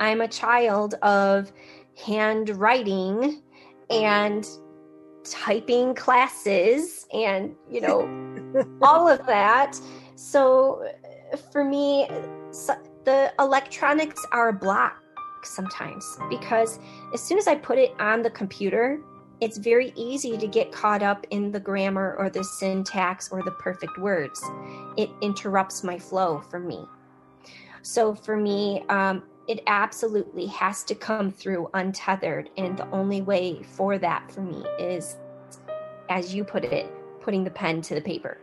I'm 0.00 0.22
a 0.22 0.28
child 0.28 0.94
of 1.02 1.52
handwriting 2.04 3.42
and 3.90 4.48
typing 5.24 5.94
classes 5.94 7.06
and, 7.12 7.54
you 7.70 7.80
know, 7.80 8.08
all 8.82 9.06
of 9.08 9.24
that. 9.26 9.78
So 10.16 10.90
for 11.52 11.62
me, 11.62 12.08
the 13.04 13.32
electronics 13.38 14.24
are 14.32 14.48
a 14.48 14.52
block 14.52 14.96
sometimes 15.42 16.18
because 16.28 16.78
as 17.14 17.22
soon 17.22 17.38
as 17.38 17.46
I 17.46 17.54
put 17.54 17.78
it 17.78 17.92
on 17.98 18.22
the 18.22 18.30
computer, 18.30 19.00
it's 19.40 19.56
very 19.56 19.92
easy 19.96 20.36
to 20.36 20.46
get 20.46 20.70
caught 20.70 21.02
up 21.02 21.26
in 21.30 21.50
the 21.50 21.60
grammar 21.60 22.14
or 22.18 22.28
the 22.28 22.44
syntax 22.44 23.30
or 23.30 23.42
the 23.42 23.52
perfect 23.52 23.98
words. 23.98 24.42
It 24.96 25.10
interrupts 25.22 25.82
my 25.82 25.98
flow 25.98 26.40
for 26.50 26.60
me. 26.60 26.84
So 27.82 28.14
for 28.14 28.36
me, 28.36 28.84
um, 28.90 29.22
it 29.50 29.64
absolutely 29.66 30.46
has 30.46 30.84
to 30.84 30.94
come 30.94 31.28
through 31.28 31.68
untethered. 31.74 32.48
And 32.56 32.78
the 32.78 32.88
only 32.90 33.20
way 33.20 33.64
for 33.64 33.98
that 33.98 34.30
for 34.30 34.42
me 34.42 34.64
is, 34.78 35.16
as 36.08 36.32
you 36.32 36.44
put 36.44 36.64
it, 36.64 36.86
putting 37.20 37.42
the 37.42 37.50
pen 37.50 37.82
to 37.82 37.96
the 37.96 38.00
paper. 38.00 38.38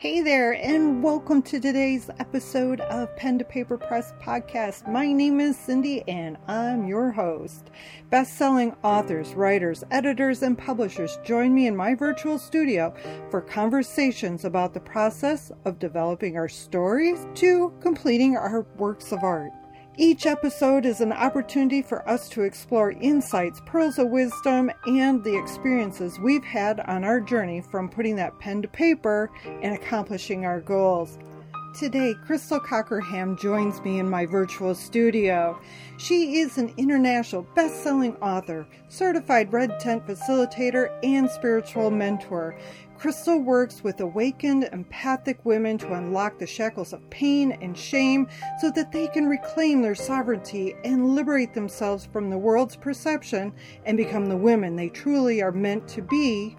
Hey 0.00 0.22
there, 0.22 0.52
and 0.52 1.02
welcome 1.02 1.42
to 1.42 1.60
today's 1.60 2.08
episode 2.18 2.80
of 2.80 3.14
Pen 3.16 3.38
to 3.38 3.44
Paper 3.44 3.76
Press 3.76 4.14
podcast. 4.18 4.90
My 4.90 5.12
name 5.12 5.40
is 5.40 5.58
Cindy, 5.58 6.02
and 6.08 6.38
I'm 6.48 6.88
your 6.88 7.10
host. 7.12 7.68
Best 8.08 8.38
selling 8.38 8.74
authors, 8.82 9.34
writers, 9.34 9.84
editors, 9.90 10.42
and 10.42 10.56
publishers 10.56 11.18
join 11.22 11.54
me 11.54 11.66
in 11.66 11.76
my 11.76 11.94
virtual 11.94 12.38
studio 12.38 12.94
for 13.30 13.42
conversations 13.42 14.46
about 14.46 14.72
the 14.72 14.80
process 14.80 15.52
of 15.66 15.78
developing 15.78 16.38
our 16.38 16.48
stories 16.48 17.26
to 17.34 17.70
completing 17.82 18.38
our 18.38 18.66
works 18.78 19.12
of 19.12 19.22
art. 19.22 19.52
Each 20.00 20.24
episode 20.24 20.86
is 20.86 21.02
an 21.02 21.12
opportunity 21.12 21.82
for 21.82 22.08
us 22.08 22.30
to 22.30 22.40
explore 22.40 22.92
insights, 22.92 23.60
pearls 23.66 23.98
of 23.98 24.08
wisdom, 24.08 24.70
and 24.86 25.22
the 25.22 25.38
experiences 25.38 26.18
we've 26.18 26.42
had 26.42 26.80
on 26.80 27.04
our 27.04 27.20
journey 27.20 27.60
from 27.60 27.90
putting 27.90 28.16
that 28.16 28.38
pen 28.38 28.62
to 28.62 28.68
paper 28.68 29.30
and 29.44 29.74
accomplishing 29.74 30.46
our 30.46 30.62
goals. 30.62 31.18
Today, 31.78 32.14
Crystal 32.24 32.58
Cockerham 32.58 33.36
joins 33.36 33.82
me 33.82 33.98
in 33.98 34.08
my 34.08 34.24
virtual 34.24 34.74
studio. 34.74 35.60
She 35.98 36.38
is 36.38 36.56
an 36.56 36.72
international 36.78 37.42
best 37.54 37.82
selling 37.82 38.16
author, 38.16 38.66
certified 38.88 39.52
red 39.52 39.78
tent 39.80 40.06
facilitator, 40.06 40.98
and 41.02 41.30
spiritual 41.30 41.90
mentor. 41.90 42.56
Crystal 43.00 43.38
works 43.38 43.82
with 43.82 43.98
awakened, 44.02 44.68
empathic 44.74 45.42
women 45.46 45.78
to 45.78 45.94
unlock 45.94 46.38
the 46.38 46.46
shackles 46.46 46.92
of 46.92 47.08
pain 47.08 47.52
and 47.62 47.74
shame 47.74 48.28
so 48.60 48.70
that 48.72 48.92
they 48.92 49.08
can 49.08 49.26
reclaim 49.26 49.80
their 49.80 49.94
sovereignty 49.94 50.74
and 50.84 51.14
liberate 51.14 51.54
themselves 51.54 52.04
from 52.04 52.28
the 52.28 52.36
world's 52.36 52.76
perception 52.76 53.54
and 53.86 53.96
become 53.96 54.26
the 54.26 54.36
women 54.36 54.76
they 54.76 54.90
truly 54.90 55.40
are 55.40 55.50
meant 55.50 55.88
to 55.88 56.02
be 56.02 56.54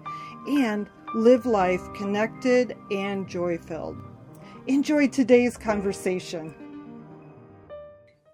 and 0.48 0.90
live 1.14 1.46
life 1.46 1.82
connected 1.94 2.76
and 2.90 3.28
joy 3.28 3.56
filled. 3.56 3.96
Enjoy 4.66 5.06
today's 5.06 5.56
conversation. 5.56 6.61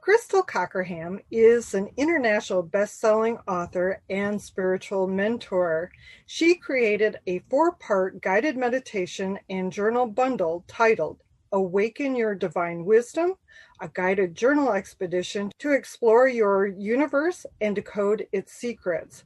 Crystal 0.09 0.43
Cockerham 0.43 1.21
is 1.31 1.75
an 1.75 1.91
international 1.99 2.63
best-selling 2.63 3.37
author 3.47 4.01
and 4.09 4.41
spiritual 4.41 5.07
mentor. 5.07 5.91
She 6.25 6.55
created 6.55 7.19
a 7.27 7.41
four-part 7.51 8.23
guided 8.23 8.57
meditation 8.57 9.39
and 9.51 9.71
journal 9.71 10.07
bundle 10.07 10.65
titled 10.67 11.23
Awaken 11.53 12.17
Your 12.17 12.35
Divine 12.35 12.87
Wisdom, 12.87 13.35
a 13.83 13.89
guided 13.89 14.35
journal 14.35 14.73
expedition 14.73 15.53
to 15.59 15.73
explore 15.73 16.27
your 16.27 16.65
universe 16.65 17.45
and 17.61 17.75
decode 17.75 18.27
its 18.33 18.55
secrets. 18.55 19.25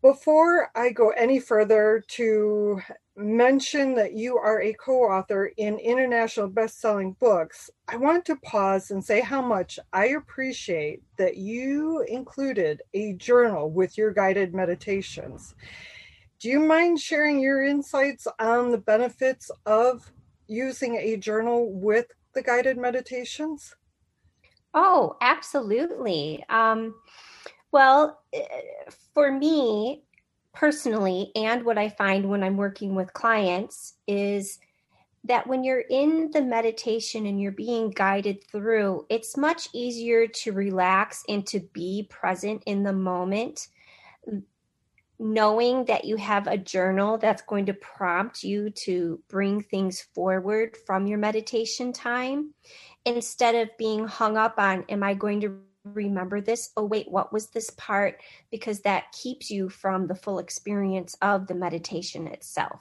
Before 0.00 0.70
I 0.74 0.92
go 0.92 1.10
any 1.10 1.40
further 1.40 2.02
to 2.08 2.80
mention 3.16 3.94
that 3.94 4.14
you 4.14 4.38
are 4.38 4.60
a 4.62 4.72
co 4.74 5.04
author 5.04 5.52
in 5.56 5.78
international 5.78 6.48
best 6.48 6.80
selling 6.80 7.12
books, 7.14 7.70
I 7.88 7.96
want 7.96 8.24
to 8.26 8.36
pause 8.36 8.90
and 8.90 9.04
say 9.04 9.20
how 9.20 9.42
much 9.42 9.78
I 9.92 10.08
appreciate 10.08 11.02
that 11.18 11.36
you 11.36 12.04
included 12.08 12.82
a 12.94 13.14
journal 13.14 13.70
with 13.70 13.98
your 13.98 14.12
guided 14.12 14.54
meditations. 14.54 15.54
Do 16.38 16.48
you 16.48 16.60
mind 16.60 17.00
sharing 17.00 17.40
your 17.40 17.64
insights 17.64 18.26
on 18.38 18.70
the 18.70 18.78
benefits 18.78 19.50
of 19.66 20.12
using 20.48 20.96
a 20.96 21.16
journal 21.16 21.72
with 21.72 22.12
the 22.34 22.42
guided 22.42 22.78
meditations? 22.78 23.76
Oh, 24.74 25.16
absolutely. 25.20 26.44
Um, 26.48 26.94
well, 27.72 28.22
eh, 28.32 28.44
for 29.14 29.30
me 29.30 30.04
personally, 30.52 31.32
and 31.34 31.64
what 31.64 31.78
I 31.78 31.88
find 31.88 32.28
when 32.28 32.42
I'm 32.42 32.56
working 32.56 32.94
with 32.94 33.12
clients 33.12 33.94
is 34.06 34.58
that 35.24 35.46
when 35.46 35.62
you're 35.62 35.84
in 35.88 36.30
the 36.32 36.42
meditation 36.42 37.26
and 37.26 37.40
you're 37.40 37.52
being 37.52 37.90
guided 37.90 38.44
through, 38.50 39.06
it's 39.08 39.36
much 39.36 39.68
easier 39.72 40.26
to 40.26 40.52
relax 40.52 41.22
and 41.28 41.46
to 41.46 41.60
be 41.72 42.06
present 42.10 42.62
in 42.66 42.82
the 42.82 42.92
moment, 42.92 43.68
knowing 45.18 45.84
that 45.84 46.04
you 46.04 46.16
have 46.16 46.48
a 46.48 46.58
journal 46.58 47.18
that's 47.18 47.42
going 47.42 47.66
to 47.66 47.74
prompt 47.74 48.42
you 48.42 48.68
to 48.70 49.20
bring 49.28 49.62
things 49.62 50.00
forward 50.14 50.76
from 50.84 51.06
your 51.06 51.18
meditation 51.18 51.92
time 51.92 52.52
instead 53.04 53.54
of 53.54 53.76
being 53.78 54.06
hung 54.06 54.36
up 54.36 54.54
on, 54.58 54.84
Am 54.88 55.04
I 55.04 55.14
going 55.14 55.40
to 55.42 55.60
remember 55.84 56.40
this. 56.40 56.70
Oh 56.76 56.84
wait 56.84 57.10
what 57.10 57.32
was 57.32 57.48
this 57.48 57.70
part? 57.70 58.20
Because 58.50 58.80
that 58.80 59.12
keeps 59.12 59.50
you 59.50 59.68
from 59.68 60.06
the 60.06 60.14
full 60.14 60.38
experience 60.38 61.16
of 61.22 61.46
the 61.46 61.54
meditation 61.54 62.26
itself. 62.26 62.80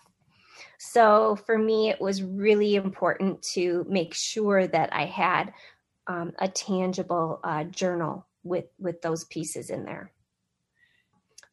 So 0.78 1.36
for 1.46 1.58
me 1.58 1.90
it 1.90 2.00
was 2.00 2.24
really 2.24 2.76
important 2.76 3.42
to 3.54 3.86
make 3.90 4.14
sure 4.14 4.68
that 4.68 4.94
i 4.94 5.06
had 5.06 5.54
um, 6.08 6.34
a 6.40 6.48
tangible 6.48 7.40
uh, 7.44 7.64
journal 7.66 8.26
with 8.44 8.66
with 8.80 9.02
those 9.02 9.24
pieces 9.26 9.70
in 9.70 9.86
there. 9.86 10.12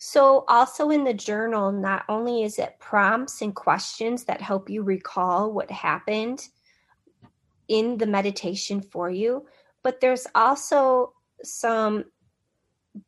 So 0.01 0.45
also 0.49 0.91
in 0.91 1.05
the 1.05 1.15
journal 1.15 1.73
not 1.73 2.05
only 2.09 2.45
is 2.45 2.59
it 2.59 2.79
prompts 2.79 3.43
and 3.43 3.55
questions 3.55 4.25
that 4.25 4.41
help 4.41 4.71
you 4.71 4.83
recall 4.83 5.53
what 5.53 5.71
happened 5.71 6.47
in 7.67 7.99
the 7.99 8.07
meditation 8.07 8.81
for 8.81 9.11
you 9.11 9.45
but 9.83 10.01
there's 10.01 10.27
also 10.35 11.13
some 11.43 12.05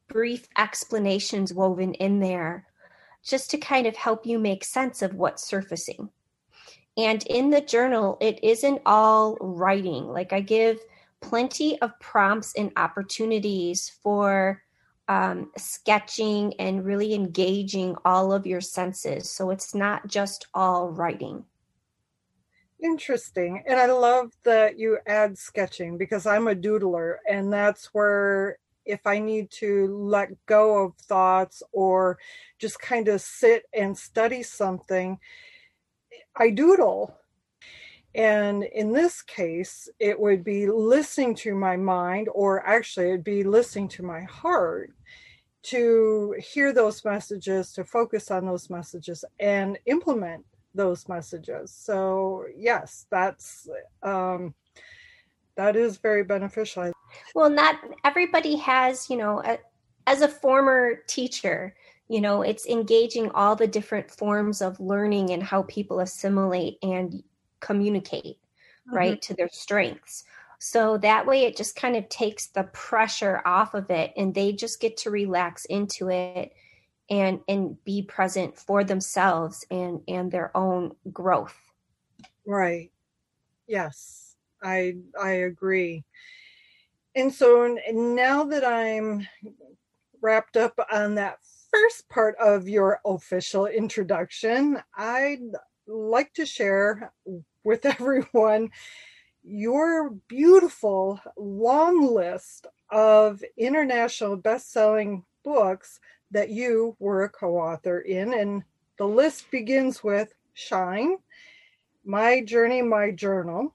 brief 0.09 0.47
explanations 0.57 1.53
woven 1.53 1.95
in 1.95 2.21
there 2.21 2.67
just 3.25 3.51
to 3.51 3.59
kind 3.59 3.87
of 3.87 3.97
help 3.97 4.27
you 4.27 4.39
make 4.39 4.65
sense 4.65 5.03
of 5.03 5.15
what's 5.15 5.47
surfacing. 5.47 6.11
And 6.97 7.23
in 7.27 7.51
the 7.51 7.61
journal, 7.61 8.19
it 8.21 8.43
isn't 8.43 8.83
all 8.87 9.37
writing. 9.41 10.09
Like 10.09 10.33
I 10.33 10.41
give 10.41 10.79
plenty 11.21 11.81
of 11.81 11.99
prompts 12.01 12.55
and 12.57 12.73
opportunities 12.77 13.91
for 14.03 14.63
um, 15.09 15.51
sketching 15.57 16.55
and 16.59 16.85
really 16.85 17.15
engaging 17.15 17.97
all 18.05 18.33
of 18.33 18.47
your 18.47 18.61
senses. 18.61 19.31
So 19.31 19.51
it's 19.51 19.75
not 19.75 20.07
just 20.07 20.47
all 20.55 20.91
writing. 20.91 21.45
Interesting. 22.83 23.63
And 23.67 23.79
I 23.79 23.87
love 23.87 24.33
that 24.45 24.79
you 24.79 24.99
add 25.07 25.37
sketching 25.37 25.99
because 25.99 26.25
I'm 26.27 26.49
a 26.49 26.55
doodler, 26.55 27.17
and 27.29 27.53
that's 27.53 27.87
where 27.93 28.59
if 28.87 29.07
I 29.07 29.19
need 29.19 29.51
to 29.53 29.87
let 29.95 30.31
go 30.47 30.85
of 30.87 30.95
thoughts 30.97 31.63
or 31.73 32.19
just 32.59 32.81
kind 32.81 33.09
of 33.09 33.21
sit 33.21 33.65
and 33.75 33.97
study 33.97 34.43
something, 34.43 35.19
I 36.37 36.51
doodle. 36.51 37.15
And 38.15 38.65
in 38.65 38.93
this 38.93 39.23
case, 39.23 39.89
it 40.01 40.19
would 40.19 40.43
be 40.45 40.67
listening 40.67 41.35
to 41.37 41.55
my 41.55 41.77
mind, 41.77 42.29
or 42.35 42.67
actually, 42.67 43.09
it'd 43.09 43.25
be 43.25 43.45
listening 43.45 43.89
to 43.91 44.03
my 44.03 44.23
heart 44.23 44.93
to 45.65 46.35
hear 46.39 46.73
those 46.73 47.05
messages, 47.05 47.73
to 47.75 47.85
focus 47.85 48.31
on 48.31 48.47
those 48.47 48.71
messages, 48.71 49.25
and 49.41 49.79
implement 49.87 50.45
those 50.75 51.09
messages. 51.09 51.73
So 51.73 52.45
yes, 52.57 53.07
that's 53.11 53.69
um, 54.03 54.55
that 55.57 55.77
is 55.77 55.99
very 55.99 56.25
beneficial. 56.25 56.93
Well, 57.35 57.51
not 57.51 57.77
everybody 58.05 58.57
has, 58.57 59.11
you 59.11 59.17
know, 59.17 59.43
a, 59.45 59.59
as 60.07 60.23
a 60.23 60.29
former 60.29 60.97
teacher, 61.07 61.75
you 62.09 62.21
know, 62.21 62.43
it's 62.43 62.67
engaging 62.67 63.31
all 63.33 63.55
the 63.55 63.67
different 63.67 64.11
forms 64.11 64.63
of 64.63 64.81
learning 64.81 65.31
and 65.31 65.43
how 65.43 65.63
people 65.63 66.01
assimilate 66.01 66.79
and 66.83 67.23
communicate, 67.61 68.37
mm-hmm. 68.89 68.97
right, 68.97 69.23
to 69.23 69.35
their 69.35 69.49
strengths. 69.51 70.25
So 70.59 70.99
that 70.99 71.27
way 71.27 71.45
it 71.45 71.57
just 71.57 71.75
kind 71.77 71.97
of 71.97 72.09
takes 72.09 72.49
the 72.49 72.65
pressure 72.65 73.41
off 73.47 73.75
of 73.75 73.91
it 73.91 74.13
and 74.17 74.35
they 74.35 74.53
just 74.53 74.81
get 74.81 74.97
to 74.99 75.11
relax 75.11 75.65
into 75.67 76.11
it 76.11 76.53
and 77.11 77.41
and 77.49 77.83
be 77.85 78.03
present 78.03 78.57
for 78.57 78.85
themselves 78.85 79.67
and 79.71 80.01
and 80.09 80.31
their 80.31 80.57
own 80.57 80.93
growth. 81.13 81.57
Right. 82.47 82.91
Yes. 83.67 84.37
I 84.63 84.97
i 85.21 85.31
agree. 85.31 86.05
And 87.15 87.33
so 87.33 87.77
now 87.93 88.45
that 88.45 88.65
I'm 88.65 89.27
wrapped 90.23 90.57
up 90.57 90.79
on 90.93 91.17
that 91.17 91.39
first 91.71 92.09
part 92.09 92.37
of 92.39 92.69
your 92.69 93.01
official 93.05 93.67
introduction, 93.67 94.81
I'd 94.97 95.41
like 95.87 96.33
to 96.35 96.47
share 96.47 97.13
with 97.65 97.85
everyone 97.87 98.71
your 99.43 100.11
beautiful 100.29 101.21
long 101.37 102.15
list 102.15 102.67
of 102.91 103.43
international 103.57 104.37
best-selling 104.37 105.25
books 105.43 105.99
that 106.31 106.51
you 106.51 106.97
were 106.99 107.25
a 107.25 107.29
co-author 107.29 108.01
in 108.01 108.35
and 108.35 108.63
the 108.99 109.07
list 109.07 109.51
begins 109.51 110.03
with 110.03 110.33
shine 110.55 111.17
my 112.05 112.43
journey 112.43 112.83
my 112.83 113.11
journal 113.11 113.75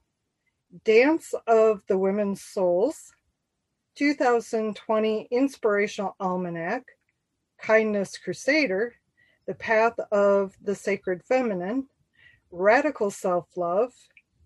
dance 0.84 1.34
of 1.48 1.82
the 1.88 1.98
women's 1.98 2.42
souls 2.42 3.14
2020 3.96 5.28
inspirational 5.32 6.16
almanac 6.20 6.84
kindness 7.60 8.18
crusader 8.18 8.96
the 9.48 9.56
path 9.56 9.98
of 10.12 10.56
the 10.64 10.76
sacred 10.76 11.24
feminine 11.24 11.86
radical 12.52 13.10
self-love 13.12 13.94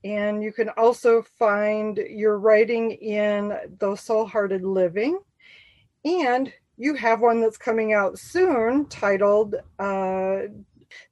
and 0.03 0.41
you 0.41 0.53
can 0.53 0.69
also 0.69 1.21
find 1.21 1.97
your 1.97 2.39
writing 2.39 2.91
in 2.91 3.53
The 3.79 3.95
Soul 3.95 4.25
Hearted 4.25 4.63
Living. 4.63 5.19
And 6.05 6.53
you 6.79 6.95
have 6.95 7.19
one 7.19 7.41
that's 7.41 7.57
coming 7.57 7.91
out 7.91 8.17
soon 8.17 8.85
titled 8.85 9.55
uh, 9.77 10.43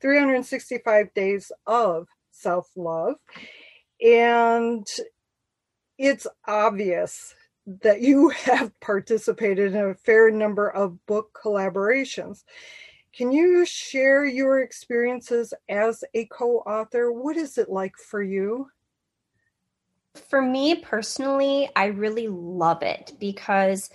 365 0.01 1.13
Days 1.13 1.51
of 1.67 2.07
Self 2.31 2.69
Love. 2.77 3.15
And 4.01 4.87
it's 5.97 6.25
obvious 6.47 7.35
that 7.83 7.99
you 7.99 8.29
have 8.45 8.79
participated 8.79 9.75
in 9.75 9.89
a 9.89 9.93
fair 9.93 10.31
number 10.31 10.69
of 10.69 11.05
book 11.05 11.37
collaborations. 11.39 12.45
Can 13.13 13.33
you 13.33 13.65
share 13.65 14.25
your 14.25 14.61
experiences 14.61 15.53
as 15.67 16.01
a 16.13 16.25
co 16.27 16.59
author? 16.59 17.11
What 17.11 17.35
is 17.35 17.57
it 17.57 17.69
like 17.69 17.97
for 17.97 18.23
you? 18.23 18.69
for 20.17 20.41
me 20.41 20.75
personally, 20.75 21.69
I 21.75 21.85
really 21.85 22.27
love 22.27 22.81
it 22.81 23.13
because 23.19 23.89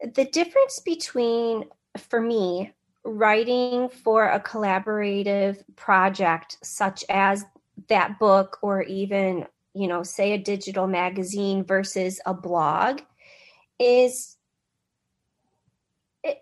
the 0.00 0.24
difference 0.24 0.80
between, 0.80 1.64
for 1.98 2.20
me, 2.20 2.72
writing 3.04 3.88
for 3.88 4.26
a 4.26 4.40
collaborative 4.40 5.62
project 5.76 6.58
such 6.62 7.04
as 7.08 7.44
that 7.88 8.18
book 8.18 8.58
or 8.62 8.82
even, 8.82 9.46
you 9.74 9.86
know, 9.86 10.02
say 10.02 10.32
a 10.32 10.38
digital 10.38 10.86
magazine 10.86 11.64
versus 11.64 12.20
a 12.26 12.34
blog 12.34 13.00
is 13.78 14.36
it, 16.24 16.38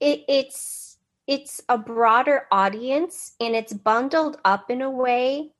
it 0.00 0.24
it's 0.26 0.96
it's 1.26 1.60
a 1.68 1.78
broader 1.78 2.46
audience 2.50 3.34
and 3.40 3.54
it's 3.54 3.72
bundled 3.72 4.38
up 4.44 4.70
in 4.70 4.82
a 4.82 4.90
way 4.90 5.50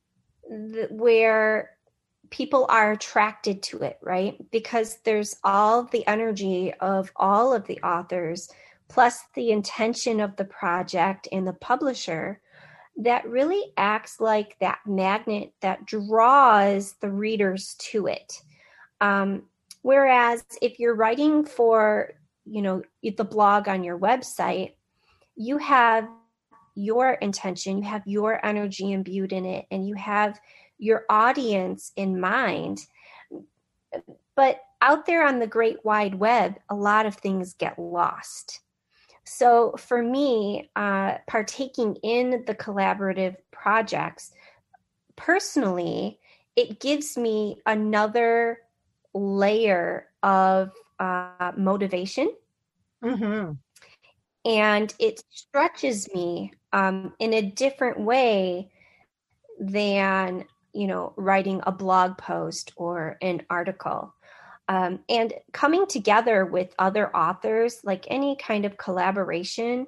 that, 0.49 0.91
where 0.91 1.77
people 2.33 2.65
are 2.71 2.93
attracted 2.93 3.63
to 3.63 3.83
it, 3.83 3.99
right? 4.01 4.37
Because 4.51 4.97
there's 5.05 5.37
all 5.45 5.85
the 5.85 6.05
energy 6.07 6.73
of 6.81 7.13
all 7.15 7.53
of 7.53 7.67
the 7.67 7.79
authors, 7.83 8.51
plus 8.89 9.21
the 9.35 9.51
intention 9.53 10.19
of 10.19 10.35
the 10.37 10.47
project 10.47 11.29
and 11.31 11.47
the 11.47 11.53
publisher 11.53 12.41
that 12.97 13.29
really 13.29 13.73
acts 13.77 14.19
like 14.19 14.57
that 14.61 14.79
magnet 14.87 15.53
that 15.61 15.85
draws 15.85 16.95
the 16.95 17.11
readers 17.11 17.75
to 17.79 18.07
it. 18.07 18.43
Um, 19.01 19.43
whereas 19.83 20.43
if 20.63 20.79
you're 20.79 20.95
writing 20.95 21.45
for, 21.45 22.13
you 22.47 22.63
know, 22.63 22.83
the 23.03 23.25
blog 23.25 23.69
on 23.69 23.85
your 23.85 23.99
website, 23.99 24.73
you 25.37 25.59
have 25.59 26.09
your 26.75 27.13
intention, 27.13 27.79
you 27.79 27.85
have 27.85 28.07
your 28.07 28.45
energy 28.45 28.93
imbued 28.93 29.33
in 29.33 29.45
it, 29.45 29.67
and 29.71 29.87
you 29.87 29.95
have 29.97 30.41
your 30.83 31.05
audience 31.09 31.93
in 31.95 32.21
mind. 32.21 32.87
But 34.35 34.61
out 34.81 35.07
there 35.07 35.25
on 35.25 35.39
the 35.39 35.47
great 35.47 35.85
wide 35.85 36.17
web, 36.17 36.57
a 36.69 36.75
lot 36.75 37.07
of 37.07 37.15
things 37.15 37.55
get 37.55 37.79
lost. 37.79 38.61
So 39.25 39.77
for 39.79 40.03
me, 40.03 40.71
uh, 40.75 41.19
partaking 41.29 41.95
in 42.03 42.43
the 42.47 42.55
collaborative 42.55 43.37
projects, 43.53 44.33
personally, 45.15 46.19
it 46.57 46.81
gives 46.81 47.17
me 47.17 47.59
another 47.65 48.59
layer 49.15 50.09
of 50.25 50.73
uh, 50.99 51.53
motivation. 51.57 52.33
Mm-hmm. 53.05 53.53
And 54.45 54.95
it 54.99 55.23
stretches 55.31 56.13
me 56.13 56.53
um, 56.73 57.15
in 57.21 57.35
a 57.35 57.43
different 57.43 58.01
way 58.01 58.73
than 59.61 60.45
you 60.73 60.87
know, 60.87 61.13
writing 61.17 61.61
a 61.67 61.73
blog 61.73 62.19
post 62.19 62.73
or 62.77 63.19
an 63.23 63.43
article. 63.51 64.15
Um, 64.69 65.01
and 65.09 65.35
coming 65.53 65.87
together 65.87 66.47
with 66.47 66.75
other 66.79 67.15
authors, 67.15 67.81
like 67.85 68.07
any 68.09 68.37
kind 68.37 68.65
of 68.65 68.77
collaboration 68.77 69.87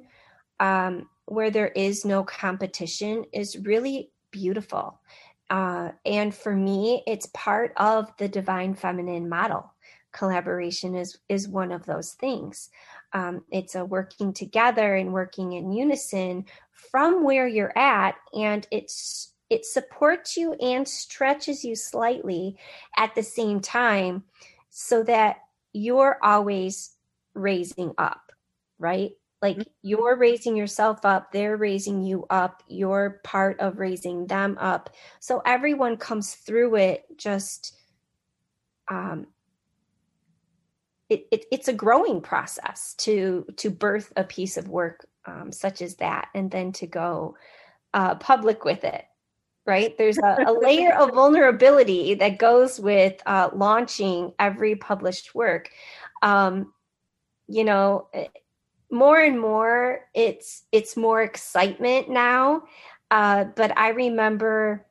um, 0.61 1.09
where 1.27 1.51
there 1.51 1.69
is 1.69 2.05
no 2.05 2.23
competition, 2.25 3.25
is 3.33 3.57
really 3.59 4.11
beautiful. 4.31 5.01
Uh, 5.49 5.91
and 6.05 6.35
for 6.35 6.55
me, 6.55 7.03
it's 7.07 7.27
part 7.33 7.73
of 7.77 8.13
the 8.19 8.29
divine 8.29 8.75
feminine 8.75 9.29
model. 9.29 9.73
Collaboration 10.13 10.95
is 10.95 11.19
is 11.29 11.49
one 11.49 11.73
of 11.73 11.87
those 11.87 12.13
things. 12.13 12.71
Um, 13.13 13.45
it's 13.51 13.75
a 13.75 13.85
working 13.85 14.33
together 14.33 14.97
and 14.97 15.13
working 15.13 15.53
in 15.53 15.73
unison 15.73 16.47
from 16.73 17.25
where 17.25 17.47
you're 17.47 17.77
at, 17.77 18.17
and 18.33 18.67
it's 18.71 19.34
it 19.51 19.65
supports 19.65 20.37
you 20.37 20.55
and 20.55 20.87
stretches 20.89 21.65
you 21.65 21.77
slightly 21.77 22.57
at 22.97 23.15
the 23.15 23.23
same 23.23 23.61
time 23.61 24.25
so 24.71 25.03
that 25.03 25.37
you're 25.73 26.19
always 26.23 26.97
raising 27.35 27.93
up, 27.99 28.33
right? 28.79 29.13
Like 29.43 29.59
mm-hmm. 29.59 29.71
you're 29.83 30.17
raising 30.17 30.57
yourself 30.57 31.05
up, 31.05 31.31
they're 31.31 31.57
raising 31.57 32.03
you 32.03 32.27
up, 32.31 32.63
you're 32.67 33.21
part 33.25 33.61
of 33.61 33.79
raising 33.79 34.27
them 34.27 34.57
up. 34.59 34.91
So 35.21 35.43
everyone 35.45 35.99
comes 35.99 36.35
through 36.35 36.77
it 36.77 37.05
just 37.17 37.77
um 38.91 39.27
it, 41.11 41.27
it, 41.31 41.45
it's 41.53 41.69
a 41.69 41.73
growing 41.73 42.21
process 42.21 42.95
to 42.99 43.47
to 43.57 43.71
birth 43.71 44.13
a 44.17 44.25
piece 44.25 44.57
of 44.57 44.69
work 44.69 45.07
um, 45.27 45.53
such 45.53 45.83
as 45.83 45.97
that 45.97 46.29
and 46.35 46.51
then 46.51 46.73
to 46.73 46.87
go 46.87 47.37
uh, 47.93 48.15
public 48.17 48.65
with 48.65 48.85
it 48.85 49.05
right? 49.67 49.97
There's 49.97 50.19
a, 50.19 50.37
a 50.47 50.53
layer 50.61 50.95
of 50.95 51.15
vulnerability 51.15 52.15
that 52.15 52.39
goes 52.39 52.79
with 52.79 53.21
uh, 53.27 53.51
launching 53.55 54.33
every 54.39 54.77
published 54.77 55.35
work. 55.35 55.71
Um, 56.23 56.73
you 57.49 57.65
know, 57.65 58.09
eh, 58.13 58.27
more 58.91 59.19
and 59.19 59.41
more, 59.41 60.01
it's 60.15 60.65
it's 60.73 60.97
more 60.97 61.23
excitement 61.23 62.09
now. 62.09 62.65
Uh, 63.11 63.45
but 63.45 63.77
I 63.77 63.91
remember 63.91 64.87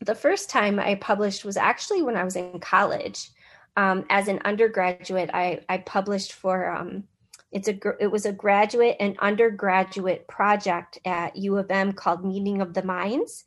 the 0.00 0.14
first 0.14 0.50
time 0.50 0.78
I 0.78 0.94
published 0.96 1.44
was 1.44 1.56
actually 1.56 2.02
when 2.02 2.16
I 2.16 2.24
was 2.24 2.36
in 2.36 2.60
college. 2.60 3.30
Um, 3.76 4.06
as 4.10 4.26
an 4.26 4.40
undergraduate, 4.44 5.30
I, 5.32 5.60
I 5.68 5.78
published 5.78 6.32
for 6.32 6.68
um, 6.68 7.04
it's 7.52 7.68
a 7.68 7.78
it 8.00 8.08
was 8.08 8.26
a 8.26 8.32
graduate 8.32 8.96
and 8.98 9.18
undergraduate 9.20 10.26
project 10.26 10.98
at 11.04 11.36
U 11.36 11.56
of 11.58 11.70
M 11.70 11.92
called 11.92 12.24
Meeting 12.24 12.60
of 12.60 12.74
the 12.74 12.82
Minds 12.82 13.44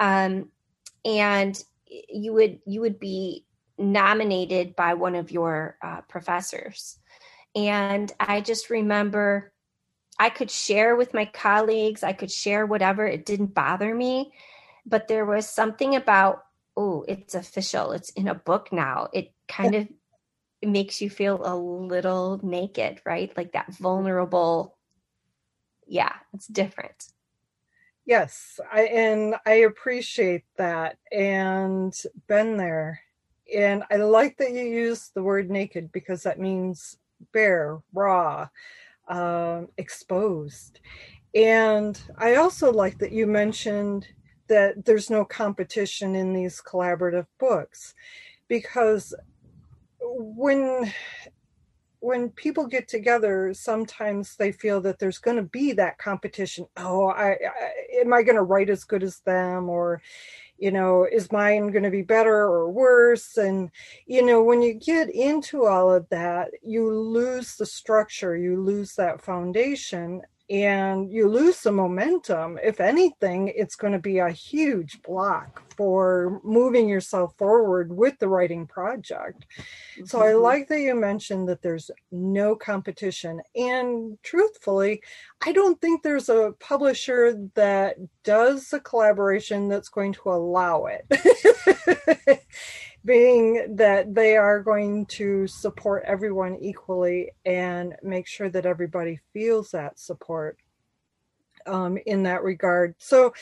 um, 0.00 0.50
and 1.04 1.62
you 1.86 2.32
would 2.32 2.60
you 2.66 2.80
would 2.80 3.00
be 3.00 3.44
nominated 3.78 4.74
by 4.76 4.94
one 4.94 5.14
of 5.14 5.30
your 5.30 5.76
uh, 5.82 6.00
professors. 6.02 6.98
And 7.54 8.12
i 8.20 8.40
just 8.40 8.70
remember 8.70 9.52
i 10.18 10.28
could 10.28 10.50
share 10.50 10.96
with 10.96 11.14
my 11.14 11.24
colleagues 11.24 12.02
i 12.02 12.12
could 12.12 12.30
share 12.30 12.66
whatever 12.66 13.06
it 13.06 13.24
didn't 13.24 13.54
bother 13.54 13.94
me. 13.94 14.32
But 14.84 15.08
there 15.08 15.24
was 15.24 15.48
something 15.48 15.94
about 15.96 16.44
oh 16.76 17.04
it's 17.08 17.34
official 17.34 17.92
it's 17.92 18.10
in 18.10 18.28
a 18.28 18.34
book 18.34 18.72
now. 18.72 19.08
It 19.12 19.32
kind 19.48 19.74
of 19.74 19.88
makes 20.62 21.00
you 21.00 21.08
feel 21.08 21.40
a 21.44 21.56
little 21.56 22.40
naked 22.42 23.00
right? 23.04 23.34
Like 23.36 23.52
that 23.52 23.72
vulnerable 23.74 24.76
yeah 25.86 26.12
it's 26.34 26.46
different 26.46 27.06
Yes, 28.08 28.58
I 28.72 28.84
and 28.84 29.34
I 29.44 29.52
appreciate 29.68 30.44
that 30.56 30.96
and 31.12 31.94
been 32.26 32.56
there. 32.56 33.00
And 33.54 33.84
I 33.90 33.96
like 33.96 34.38
that 34.38 34.52
you 34.52 34.62
use 34.62 35.10
the 35.14 35.22
word 35.22 35.50
naked 35.50 35.92
because 35.92 36.22
that 36.22 36.40
means 36.40 36.96
bare, 37.34 37.82
raw, 37.92 38.48
um, 39.08 39.68
exposed. 39.76 40.80
And 41.34 42.00
I 42.16 42.36
also 42.36 42.72
like 42.72 42.96
that 43.00 43.12
you 43.12 43.26
mentioned 43.26 44.08
that 44.48 44.86
there's 44.86 45.10
no 45.10 45.26
competition 45.26 46.14
in 46.14 46.32
these 46.32 46.62
collaborative 46.62 47.26
books 47.38 47.94
because 48.48 49.14
when 50.00 50.90
when 52.00 52.30
people 52.30 52.66
get 52.66 52.88
together 52.88 53.52
sometimes 53.52 54.36
they 54.36 54.52
feel 54.52 54.80
that 54.80 54.98
there's 54.98 55.18
going 55.18 55.36
to 55.36 55.42
be 55.42 55.72
that 55.72 55.98
competition. 55.98 56.66
Oh 56.76 57.08
I, 57.08 57.30
I 57.30 57.36
am 58.00 58.12
i 58.12 58.22
going 58.22 58.36
to 58.36 58.42
write 58.42 58.70
as 58.70 58.84
good 58.84 59.02
as 59.02 59.20
them? 59.20 59.68
Or 59.68 60.00
you 60.58 60.70
know 60.70 61.06
is 61.10 61.32
mine 61.32 61.70
going 61.70 61.84
to 61.84 61.90
be 61.90 62.02
better 62.02 62.34
or 62.34 62.70
worse? 62.70 63.36
And 63.36 63.70
you 64.06 64.24
know 64.24 64.42
when 64.42 64.62
you 64.62 64.74
get 64.74 65.10
into 65.10 65.66
all 65.66 65.92
of 65.92 66.08
that 66.10 66.50
you 66.62 66.92
lose 66.92 67.56
the 67.56 67.66
structure 67.66 68.36
you 68.36 68.62
lose 68.62 68.94
that 68.94 69.20
foundation 69.22 70.22
and 70.50 71.12
you 71.12 71.28
lose 71.28 71.58
some 71.58 71.74
momentum. 71.74 72.58
If 72.62 72.80
anything, 72.80 73.52
it's 73.54 73.76
going 73.76 73.92
to 73.92 73.98
be 73.98 74.18
a 74.18 74.30
huge 74.30 75.02
block 75.02 75.62
for 75.76 76.40
moving 76.42 76.88
yourself 76.88 77.34
forward 77.36 77.94
with 77.94 78.18
the 78.18 78.28
writing 78.28 78.66
project. 78.66 79.46
Mm-hmm. 79.56 80.06
So 80.06 80.22
I 80.22 80.28
mm-hmm. 80.28 80.42
like 80.42 80.68
that 80.68 80.80
you 80.80 80.94
mentioned 80.94 81.48
that 81.48 81.60
there's 81.60 81.90
no 82.10 82.56
competition. 82.56 83.42
And 83.54 84.16
truthfully, 84.22 85.02
I 85.46 85.52
don't 85.52 85.80
think 85.80 86.02
there's 86.02 86.30
a 86.30 86.54
publisher 86.60 87.48
that 87.54 87.96
does 88.24 88.72
a 88.72 88.80
collaboration 88.80 89.68
that's 89.68 89.90
going 89.90 90.14
to 90.14 90.30
allow 90.30 90.86
it. 90.86 92.40
being 93.08 93.74
that 93.74 94.14
they 94.14 94.36
are 94.36 94.62
going 94.62 95.06
to 95.06 95.46
support 95.46 96.04
everyone 96.06 96.58
equally 96.60 97.32
and 97.46 97.96
make 98.02 98.26
sure 98.26 98.50
that 98.50 98.66
everybody 98.66 99.18
feels 99.32 99.70
that 99.70 99.98
support 99.98 100.58
um, 101.66 101.96
in 102.04 102.22
that 102.22 102.42
regard. 102.42 102.94
So 102.98 103.32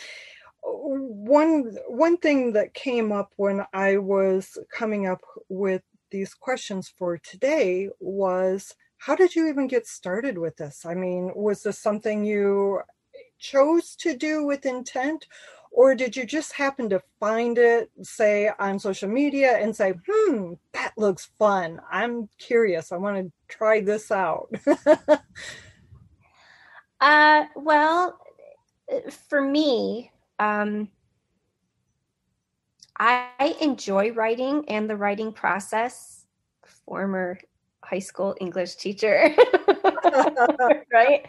one 0.62 1.76
one 1.88 2.16
thing 2.18 2.52
that 2.52 2.74
came 2.74 3.10
up 3.10 3.32
when 3.36 3.62
I 3.72 3.96
was 3.96 4.56
coming 4.72 5.08
up 5.08 5.20
with 5.48 5.82
these 6.10 6.32
questions 6.32 6.88
for 6.96 7.18
today 7.18 7.88
was 7.98 8.72
how 8.98 9.16
did 9.16 9.34
you 9.34 9.48
even 9.48 9.66
get 9.66 9.86
started 9.86 10.38
with 10.38 10.56
this? 10.56 10.86
I 10.86 10.94
mean, 10.94 11.32
was 11.34 11.64
this 11.64 11.78
something 11.78 12.24
you 12.24 12.82
chose 13.38 13.96
to 13.96 14.16
do 14.16 14.44
with 14.44 14.64
intent 14.64 15.26
or 15.72 15.94
did 15.94 16.16
you 16.16 16.24
just 16.24 16.52
happen 16.52 16.88
to 16.90 17.02
find 17.20 17.58
it, 17.58 17.90
say, 18.02 18.50
on 18.58 18.78
social 18.78 19.08
media 19.08 19.58
and 19.58 19.74
say, 19.74 19.94
hmm, 20.08 20.54
that 20.72 20.92
looks 20.96 21.30
fun. 21.38 21.80
I'm 21.90 22.28
curious. 22.38 22.92
I 22.92 22.96
want 22.96 23.16
to 23.16 23.32
try 23.48 23.80
this 23.80 24.10
out? 24.10 24.48
uh, 27.00 27.44
well, 27.54 28.18
for 29.28 29.40
me, 29.42 30.10
um, 30.38 30.88
I 32.98 33.56
enjoy 33.60 34.12
writing 34.12 34.64
and 34.68 34.88
the 34.88 34.96
writing 34.96 35.32
process. 35.32 36.24
Former 36.86 37.38
high 37.82 38.00
school 38.00 38.36
English 38.40 38.76
teacher, 38.76 39.34
right? 40.92 41.26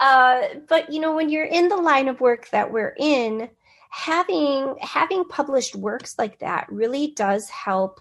Uh, 0.00 0.42
but 0.68 0.92
you 0.92 1.00
know, 1.00 1.14
when 1.14 1.28
you're 1.28 1.44
in 1.44 1.68
the 1.68 1.76
line 1.76 2.08
of 2.08 2.20
work 2.20 2.48
that 2.50 2.70
we're 2.70 2.94
in, 2.98 3.48
having 3.94 4.74
having 4.80 5.24
published 5.24 5.76
works 5.76 6.16
like 6.18 6.38
that 6.38 6.66
really 6.70 7.12
does 7.14 7.48
help 7.50 8.00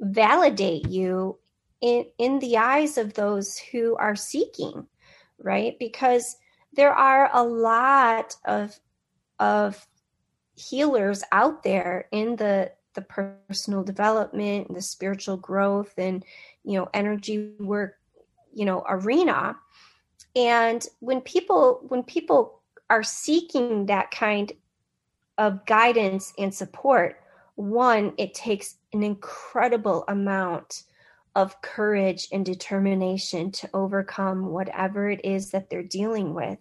validate 0.00 0.88
you 0.88 1.38
in 1.80 2.04
in 2.18 2.38
the 2.38 2.56
eyes 2.56 2.98
of 2.98 3.14
those 3.14 3.58
who 3.58 3.96
are 3.96 4.16
seeking 4.16 4.86
right? 5.42 5.78
Because 5.78 6.36
there 6.74 6.92
are 6.92 7.30
a 7.32 7.42
lot 7.42 8.36
of 8.44 8.78
of 9.38 9.86
healers 10.54 11.24
out 11.32 11.62
there 11.62 12.06
in 12.12 12.36
the 12.36 12.72
the 12.94 13.02
personal 13.02 13.82
development 13.82 14.68
and 14.68 14.76
the 14.76 14.82
spiritual 14.82 15.36
growth 15.36 15.94
and 15.96 16.24
you 16.64 16.78
know 16.78 16.88
energy 16.92 17.52
work 17.58 17.96
you 18.52 18.64
know 18.64 18.84
arena. 18.88 19.56
And 20.36 20.86
when 21.00 21.20
people 21.20 21.80
when 21.88 22.02
people 22.02 22.60
are 22.88 23.02
seeking 23.02 23.86
that 23.86 24.10
kind 24.10 24.52
of 25.40 25.64
guidance 25.64 26.34
and 26.38 26.54
support, 26.54 27.16
one, 27.54 28.12
it 28.18 28.34
takes 28.34 28.76
an 28.92 29.02
incredible 29.02 30.04
amount 30.06 30.82
of 31.34 31.60
courage 31.62 32.28
and 32.30 32.44
determination 32.44 33.50
to 33.50 33.70
overcome 33.72 34.50
whatever 34.50 35.08
it 35.08 35.24
is 35.24 35.50
that 35.52 35.70
they're 35.70 35.82
dealing 35.82 36.34
with. 36.34 36.58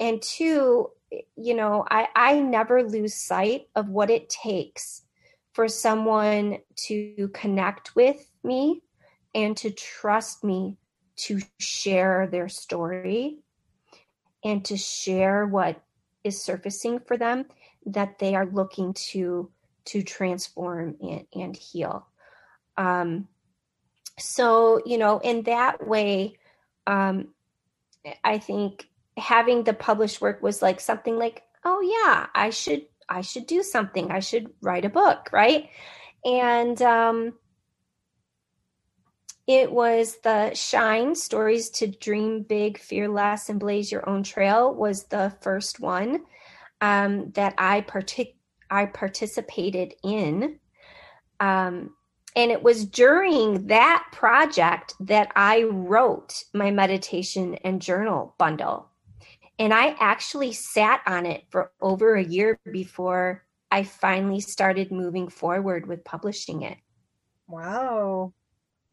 And 0.00 0.20
two, 0.20 0.90
you 1.36 1.54
know, 1.54 1.84
I, 1.88 2.08
I 2.16 2.40
never 2.40 2.82
lose 2.82 3.14
sight 3.14 3.68
of 3.76 3.88
what 3.88 4.10
it 4.10 4.28
takes 4.28 5.02
for 5.52 5.68
someone 5.68 6.58
to 6.86 7.30
connect 7.32 7.94
with 7.94 8.26
me 8.42 8.82
and 9.32 9.56
to 9.58 9.70
trust 9.70 10.42
me 10.42 10.76
to 11.14 11.38
share 11.60 12.26
their 12.26 12.48
story 12.48 13.38
and 14.44 14.64
to 14.64 14.76
share 14.76 15.46
what 15.46 15.80
is 16.24 16.42
surfacing 16.42 16.98
for 16.98 17.16
them 17.16 17.44
that 17.86 18.18
they 18.18 18.34
are 18.34 18.46
looking 18.46 18.92
to 18.94 19.50
to 19.84 20.02
transform 20.02 20.96
and, 21.00 21.26
and 21.34 21.56
heal. 21.56 22.06
Um, 22.76 23.28
so 24.18 24.82
you 24.84 24.98
know 24.98 25.18
in 25.18 25.42
that 25.44 25.86
way 25.86 26.38
um, 26.86 27.28
i 28.24 28.38
think 28.38 28.88
having 29.16 29.64
the 29.64 29.72
published 29.72 30.20
work 30.20 30.42
was 30.42 30.60
like 30.60 30.80
something 30.80 31.18
like 31.18 31.42
oh 31.64 31.80
yeah 31.80 32.26
i 32.34 32.50
should 32.50 32.84
i 33.08 33.20
should 33.20 33.46
do 33.46 33.62
something. 33.62 34.10
I 34.10 34.20
should 34.20 34.50
write 34.60 34.84
a 34.84 34.90
book 34.90 35.28
right? 35.32 35.68
And 36.24 36.80
um, 36.82 37.34
it 39.46 39.72
was 39.72 40.18
the 40.22 40.54
shine 40.54 41.14
stories 41.14 41.68
to 41.70 41.88
dream 41.88 42.42
big 42.42 42.78
fear 42.78 43.08
less 43.08 43.48
and 43.48 43.58
blaze 43.58 43.90
your 43.90 44.08
own 44.08 44.22
trail 44.22 44.72
was 44.72 45.04
the 45.04 45.34
first 45.40 45.80
one 45.80 46.24
um, 46.82 47.30
that 47.30 47.54
I 47.56 47.80
partic- 47.80 48.34
I 48.70 48.86
participated 48.86 49.94
in. 50.04 50.58
Um, 51.40 51.94
and 52.34 52.50
it 52.50 52.62
was 52.62 52.84
during 52.84 53.66
that 53.68 54.06
project 54.12 54.94
that 55.00 55.30
I 55.36 55.64
wrote 55.64 56.44
my 56.52 56.70
meditation 56.70 57.54
and 57.56 57.80
journal 57.80 58.34
bundle. 58.38 58.88
And 59.58 59.72
I 59.72 59.94
actually 60.00 60.52
sat 60.52 61.02
on 61.06 61.26
it 61.26 61.44
for 61.50 61.72
over 61.80 62.16
a 62.16 62.24
year 62.24 62.58
before 62.70 63.44
I 63.70 63.84
finally 63.84 64.40
started 64.40 64.90
moving 64.90 65.28
forward 65.28 65.86
with 65.86 66.04
publishing 66.04 66.62
it. 66.62 66.78
Wow. 67.46 68.32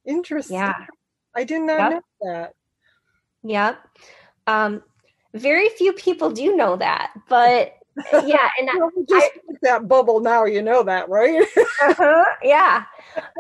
Interesting. 0.06 0.58
Yeah. 0.58 0.86
I 1.36 1.44
did 1.44 1.62
not 1.62 1.78
yep. 1.78 1.92
know 1.92 2.34
that. 2.34 2.54
Yep. 3.44 3.88
Um, 4.48 4.84
very 5.34 5.70
few 5.70 5.94
people 5.94 6.32
do 6.32 6.56
know 6.56 6.76
that, 6.76 7.14
but 7.30 7.79
yeah, 8.26 8.50
and 8.60 8.70
I, 8.70 8.76
just 9.08 9.32
I, 9.36 9.54
that 9.64 9.88
bubble 9.88 10.20
now. 10.20 10.46
You 10.46 10.62
know 10.62 10.84
that, 10.84 11.10
right? 11.10 11.42
uh-huh, 11.58 12.26
yeah. 12.44 12.84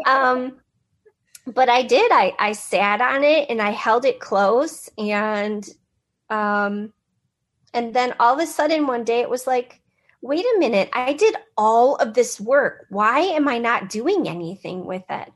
Um, 0.06 0.58
but 1.46 1.70
I 1.70 1.84
did. 1.84 2.12
I 2.12 2.34
I 2.39 2.51
sat 2.54 3.01
on 3.01 3.24
it 3.24 3.50
and 3.50 3.62
I 3.62 3.72
held 3.72 4.06
it 4.06 4.20
close, 4.20 4.89
and 4.98 5.68
um, 6.30 6.94
and 7.74 7.94
then 7.94 8.13
all 8.20 8.34
of 8.34 8.39
a 8.39 8.48
sudden 8.48 8.88
one 8.88 9.04
day 9.04 9.22
it 9.22 9.30
was 9.30 9.48
like, 9.48 9.82
wait 10.22 10.46
a 10.46 10.60
minute, 10.60 10.89
I 10.94 11.13
did 11.13 11.36
all 11.58 11.96
of 11.96 12.13
this 12.13 12.39
work. 12.39 12.86
Why 12.89 13.20
am 13.20 13.48
I 13.48 13.58
not 13.58 13.89
doing 13.89 14.28
anything 14.28 14.86
with 14.86 15.04
it? 15.10 15.32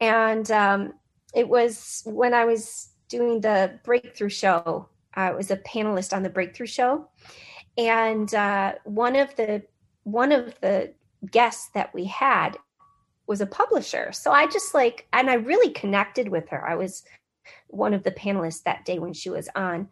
And 0.00 0.50
um, 0.50 0.94
it 1.34 1.48
was 1.48 2.02
when 2.06 2.34
I 2.34 2.44
was 2.44 2.88
doing 3.08 3.40
the 3.40 3.78
breakthrough 3.84 4.28
show. 4.28 4.88
I 5.14 5.30
was 5.30 5.50
a 5.50 5.56
panelist 5.56 6.14
on 6.14 6.22
the 6.22 6.30
breakthrough 6.30 6.66
show 6.66 7.08
and 7.76 8.34
uh, 8.34 8.74
one 8.84 9.16
of 9.16 9.34
the 9.36 9.62
one 10.04 10.32
of 10.32 10.58
the 10.60 10.92
guests 11.30 11.70
that 11.74 11.92
we 11.94 12.04
had 12.04 12.58
was 13.26 13.40
a 13.40 13.46
publisher 13.46 14.12
so 14.12 14.30
i 14.30 14.46
just 14.46 14.74
like 14.74 15.06
and 15.14 15.30
i 15.30 15.34
really 15.34 15.72
connected 15.72 16.28
with 16.28 16.46
her 16.50 16.68
i 16.68 16.74
was 16.74 17.02
one 17.68 17.94
of 17.94 18.02
the 18.02 18.10
panelists 18.10 18.62
that 18.64 18.84
day 18.84 18.98
when 18.98 19.14
she 19.14 19.30
was 19.30 19.48
on 19.56 19.88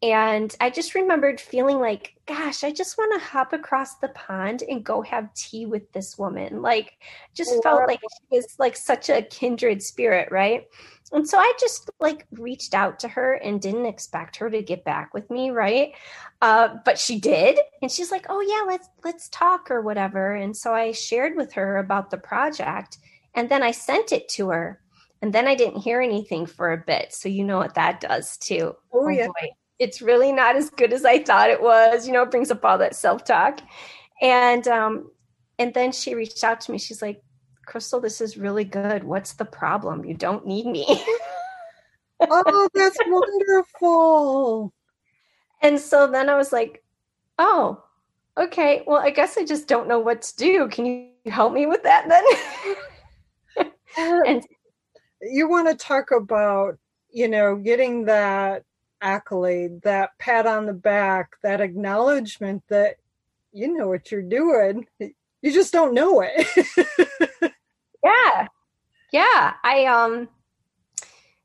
and 0.00 0.54
I 0.60 0.70
just 0.70 0.94
remembered 0.94 1.40
feeling 1.40 1.80
like, 1.80 2.14
gosh, 2.26 2.62
I 2.62 2.70
just 2.70 2.96
want 2.96 3.20
to 3.20 3.26
hop 3.26 3.52
across 3.52 3.96
the 3.96 4.08
pond 4.10 4.62
and 4.62 4.84
go 4.84 5.02
have 5.02 5.34
tea 5.34 5.66
with 5.66 5.90
this 5.92 6.16
woman. 6.16 6.62
Like, 6.62 6.98
just 7.34 7.60
felt 7.64 7.88
like 7.88 8.00
she 8.00 8.36
was 8.36 8.54
like 8.60 8.76
such 8.76 9.10
a 9.10 9.22
kindred 9.22 9.82
spirit, 9.82 10.30
right? 10.30 10.68
And 11.12 11.26
so 11.28 11.38
I 11.38 11.52
just 11.58 11.90
like 12.00 12.26
reached 12.32 12.74
out 12.74 12.98
to 13.00 13.08
her 13.08 13.34
and 13.34 13.60
didn't 13.60 13.86
expect 13.86 14.36
her 14.36 14.50
to 14.50 14.62
get 14.62 14.84
back 14.84 15.14
with 15.14 15.30
me, 15.30 15.50
right? 15.50 15.92
Uh, 16.42 16.76
but 16.84 16.98
she 16.98 17.18
did, 17.18 17.58
and 17.80 17.90
she's 17.90 18.10
like, 18.10 18.26
"Oh 18.28 18.40
yeah, 18.40 18.70
let's 18.70 18.88
let's 19.04 19.28
talk 19.30 19.70
or 19.70 19.80
whatever." 19.80 20.34
And 20.34 20.56
so 20.56 20.74
I 20.74 20.92
shared 20.92 21.36
with 21.36 21.52
her 21.54 21.78
about 21.78 22.10
the 22.10 22.18
project, 22.18 22.98
and 23.34 23.48
then 23.48 23.62
I 23.62 23.70
sent 23.70 24.12
it 24.12 24.28
to 24.30 24.50
her, 24.50 24.80
and 25.22 25.32
then 25.32 25.48
I 25.48 25.54
didn't 25.54 25.80
hear 25.80 26.00
anything 26.00 26.46
for 26.46 26.72
a 26.72 26.78
bit. 26.78 27.14
So 27.14 27.28
you 27.28 27.44
know 27.44 27.58
what 27.58 27.74
that 27.74 28.00
does 28.00 28.36
too. 28.36 28.74
Oh, 28.92 29.06
oh 29.06 29.08
yeah. 29.08 29.26
Boy 29.26 29.48
it's 29.78 30.02
really 30.02 30.32
not 30.32 30.56
as 30.56 30.70
good 30.70 30.92
as 30.92 31.04
I 31.04 31.22
thought 31.22 31.50
it 31.50 31.62
was. 31.62 32.06
You 32.06 32.12
know, 32.12 32.22
it 32.22 32.30
brings 32.30 32.50
up 32.50 32.64
all 32.64 32.78
that 32.78 32.96
self 32.96 33.24
talk. 33.24 33.60
And 34.20 34.66
um, 34.66 35.10
and 35.58 35.72
then 35.74 35.92
she 35.92 36.14
reached 36.14 36.42
out 36.44 36.60
to 36.62 36.72
me. 36.72 36.78
She's 36.78 37.02
like, 37.02 37.22
Crystal, 37.68 38.00
this 38.00 38.22
is 38.22 38.38
really 38.38 38.64
good. 38.64 39.04
What's 39.04 39.34
the 39.34 39.44
problem? 39.44 40.02
You 40.02 40.14
don't 40.14 40.46
need 40.46 40.64
me. 40.64 40.86
oh, 42.20 42.68
that's 42.72 42.96
wonderful. 43.06 44.72
And 45.60 45.78
so 45.78 46.06
then 46.06 46.30
I 46.30 46.36
was 46.36 46.50
like, 46.50 46.82
oh, 47.38 47.84
okay. 48.38 48.84
Well, 48.86 49.02
I 49.02 49.10
guess 49.10 49.36
I 49.36 49.44
just 49.44 49.68
don't 49.68 49.86
know 49.86 49.98
what 49.98 50.22
to 50.22 50.36
do. 50.36 50.68
Can 50.68 50.86
you 50.86 51.10
help 51.26 51.52
me 51.52 51.66
with 51.66 51.82
that 51.82 52.08
then? 52.08 53.66
Uh, 53.98 54.20
and 54.26 54.46
you 55.20 55.46
want 55.46 55.68
to 55.68 55.74
talk 55.74 56.10
about, 56.10 56.78
you 57.10 57.28
know, 57.28 57.54
getting 57.54 58.06
that 58.06 58.64
accolade, 59.02 59.82
that 59.82 60.16
pat 60.18 60.46
on 60.46 60.64
the 60.64 60.72
back, 60.72 61.36
that 61.42 61.60
acknowledgement 61.60 62.62
that 62.68 62.96
you 63.52 63.76
know 63.76 63.88
what 63.88 64.10
you're 64.10 64.22
doing. 64.22 64.86
You 64.98 65.52
just 65.52 65.72
don't 65.72 65.92
know 65.92 66.24
it. 66.26 67.52
yeah. 68.04 68.46
Yeah. 69.12 69.54
I 69.62 69.86
um 69.86 70.28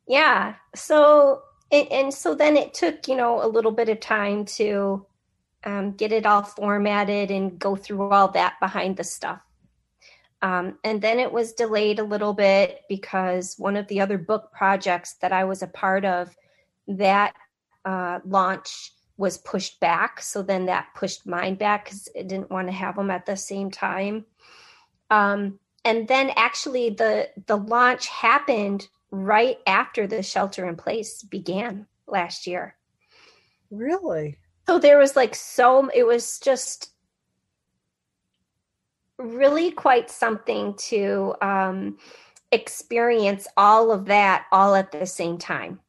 yeah. 0.07 0.55
So 0.75 1.41
and, 1.71 1.91
and, 1.91 2.13
so 2.13 2.35
then 2.35 2.55
it 2.55 2.75
took, 2.75 3.07
you 3.07 3.15
know, 3.15 3.43
a 3.43 3.47
little 3.47 3.71
bit 3.71 3.89
of 3.89 3.99
time 3.99 4.45
to 4.45 5.07
um, 5.63 5.93
get 5.93 6.11
it 6.11 6.25
all 6.25 6.43
formatted 6.43 7.31
and 7.31 7.57
go 7.57 7.75
through 7.75 8.09
all 8.09 8.27
that 8.29 8.59
behind 8.59 8.95
the 8.95 9.03
stuff. 9.03 9.39
Um, 10.43 10.77
and 10.83 11.01
then 11.01 11.19
it 11.19 11.31
was 11.31 11.53
delayed 11.53 11.99
a 11.99 12.03
little 12.03 12.33
bit 12.33 12.81
because 12.89 13.55
one 13.57 13.75
of 13.75 13.87
the 13.87 14.01
other 14.01 14.17
book 14.17 14.51
projects 14.51 15.15
that 15.21 15.31
I 15.31 15.45
was 15.45 15.63
a 15.63 15.67
part 15.67 16.05
of, 16.05 16.35
that 16.87 17.33
uh, 17.85 18.19
launch 18.25 18.91
was 19.17 19.37
pushed 19.37 19.79
back. 19.79 20.21
So 20.21 20.43
then 20.43 20.65
that 20.65 20.87
pushed 20.95 21.25
mine 21.25 21.55
back 21.55 21.85
because 21.85 22.09
it 22.13 22.27
didn't 22.27 22.51
want 22.51 22.67
to 22.67 22.73
have 22.73 22.97
them 22.97 23.09
at 23.09 23.25
the 23.25 23.37
same 23.37 23.71
time. 23.71 24.25
Um, 25.09 25.59
and 25.85 26.07
then 26.07 26.31
actually 26.35 26.89
the 26.89 27.29
the 27.47 27.57
launch 27.57 28.07
happened 28.07 28.87
right 29.11 29.57
after 29.67 30.07
the 30.07 30.23
shelter 30.23 30.67
in 30.67 30.75
place 30.75 31.23
began 31.23 31.85
last 32.07 32.47
year. 32.47 32.75
Really? 33.69 34.37
So 34.67 34.79
there 34.79 34.97
was 34.97 35.15
like 35.15 35.35
so 35.35 35.89
it 35.93 36.05
was 36.05 36.39
just 36.39 36.91
really 39.17 39.71
quite 39.71 40.09
something 40.09 40.73
to 40.75 41.35
um, 41.41 41.97
experience 42.51 43.47
all 43.57 43.91
of 43.91 44.05
that 44.05 44.45
all 44.51 44.75
at 44.75 44.91
the 44.91 45.05
same 45.05 45.37
time. 45.37 45.79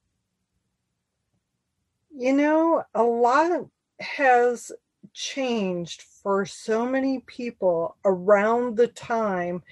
You 2.16 2.32
know, 2.32 2.84
a 2.94 3.02
lot 3.02 3.68
has 4.00 4.70
changed 5.12 6.02
for 6.02 6.46
so 6.46 6.86
many 6.86 7.20
people 7.26 7.96
around 8.04 8.76
the 8.76 8.88
time 8.88 9.62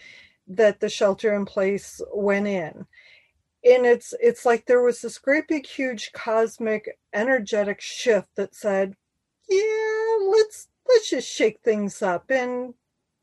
that 0.47 0.81
the 0.81 0.89
shelter 0.89 1.35
in 1.35 1.45
place 1.45 2.01
went 2.15 2.47
in. 2.47 2.87
And 3.65 3.87
it's 3.87 4.13
it's 4.21 4.45
like 4.45 4.67
there 4.67 4.83
was 4.83 5.01
this 5.01 5.19
great 5.19 5.47
big 5.49 5.67
huge 5.67 6.13
cosmic 6.13 6.99
energetic 7.13 7.81
shift 7.81 8.29
that 8.37 8.55
said, 8.55 8.97
yeah, 9.49 10.17
let's 10.29 10.69
let's 10.89 11.11
just 11.11 11.29
shake 11.29 11.61
things 11.63 12.03
up 12.03 12.31
and 12.31 12.75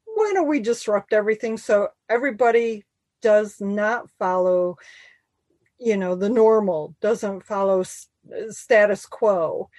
why 0.06 0.32
don't 0.34 0.48
we 0.48 0.60
disrupt 0.60 1.14
everything 1.14 1.58
so 1.58 1.90
everybody 2.10 2.86
does 3.22 3.60
not 3.60 4.10
follow 4.18 4.78
you 5.78 5.98
know 5.98 6.16
the 6.16 6.30
normal 6.30 6.96
doesn't 7.02 7.44
follow 7.44 7.84
uh, 8.32 8.52
status 8.52 9.06
quo. 9.06 9.70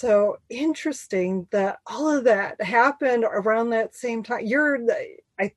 So 0.00 0.38
interesting 0.48 1.46
that 1.50 1.80
all 1.86 2.08
of 2.08 2.24
that 2.24 2.58
happened 2.62 3.22
around 3.22 3.68
that 3.68 3.94
same 3.94 4.22
time. 4.22 4.46
You're, 4.46 4.78
I, 5.38 5.52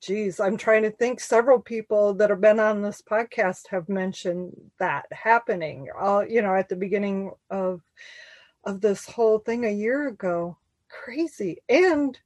geez, 0.00 0.38
I'm 0.38 0.56
trying 0.56 0.84
to 0.84 0.90
think. 0.92 1.18
Several 1.18 1.58
people 1.58 2.14
that 2.14 2.30
have 2.30 2.40
been 2.40 2.60
on 2.60 2.80
this 2.80 3.02
podcast 3.02 3.66
have 3.70 3.88
mentioned 3.88 4.52
that 4.78 5.06
happening. 5.10 5.88
All 6.00 6.24
you 6.24 6.42
know, 6.42 6.54
at 6.54 6.68
the 6.68 6.76
beginning 6.76 7.32
of 7.50 7.80
of 8.62 8.80
this 8.80 9.04
whole 9.04 9.40
thing 9.40 9.64
a 9.64 9.72
year 9.72 10.06
ago. 10.06 10.56
Crazy. 10.88 11.60
And 11.68 12.16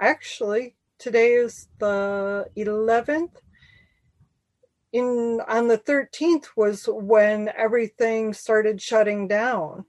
actually, 0.00 0.74
today 0.98 1.34
is 1.34 1.68
the 1.78 2.48
11th 2.56 3.30
in 4.92 5.40
on 5.46 5.68
the 5.68 5.78
13th 5.78 6.46
was 6.56 6.86
when 6.88 7.48
everything 7.56 8.32
started 8.32 8.82
shutting 8.82 9.28
down 9.28 9.84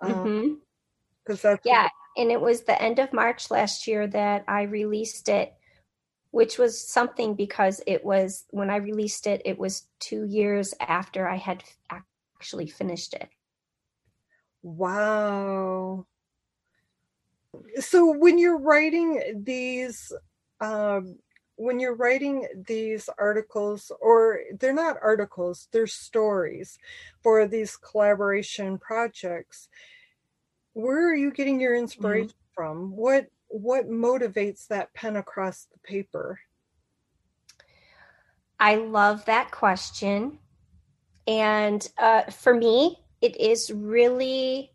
because 0.00 0.16
um, 0.16 0.26
mm-hmm. 0.26 1.34
that's 1.42 1.60
yeah 1.64 1.88
and 2.16 2.30
it 2.30 2.40
was 2.40 2.62
the 2.62 2.80
end 2.80 2.98
of 2.98 3.12
march 3.12 3.50
last 3.50 3.86
year 3.86 4.06
that 4.06 4.44
i 4.48 4.62
released 4.62 5.28
it 5.28 5.52
which 6.30 6.58
was 6.58 6.80
something 6.80 7.34
because 7.34 7.80
it 7.86 8.04
was 8.04 8.44
when 8.50 8.70
i 8.70 8.76
released 8.76 9.26
it 9.26 9.42
it 9.44 9.58
was 9.58 9.88
two 10.00 10.24
years 10.24 10.74
after 10.80 11.28
i 11.28 11.36
had 11.36 11.62
actually 11.90 12.66
finished 12.66 13.14
it 13.14 13.28
wow 14.62 16.04
so 17.78 18.16
when 18.18 18.38
you're 18.38 18.58
writing 18.58 19.42
these 19.44 20.12
um, 20.60 21.18
when 21.56 21.80
you're 21.80 21.96
writing 21.96 22.46
these 22.66 23.08
articles, 23.18 23.90
or 24.00 24.40
they're 24.60 24.74
not 24.74 24.96
articles, 25.02 25.68
they're 25.72 25.86
stories 25.86 26.78
for 27.22 27.46
these 27.46 27.76
collaboration 27.76 28.78
projects, 28.78 29.68
where 30.74 31.08
are 31.10 31.14
you 31.14 31.30
getting 31.30 31.60
your 31.60 31.74
inspiration 31.74 32.28
mm-hmm. 32.28 32.54
from? 32.54 32.96
What 32.96 33.26
what 33.48 33.88
motivates 33.88 34.66
that 34.68 34.92
pen 34.92 35.16
across 35.16 35.66
the 35.72 35.78
paper? 35.78 36.38
I 38.58 38.76
love 38.76 39.24
that 39.26 39.50
question. 39.50 40.38
And 41.26 41.86
uh, 41.98 42.22
for 42.24 42.54
me, 42.54 42.98
it 43.20 43.40
is 43.40 43.70
really 43.70 44.72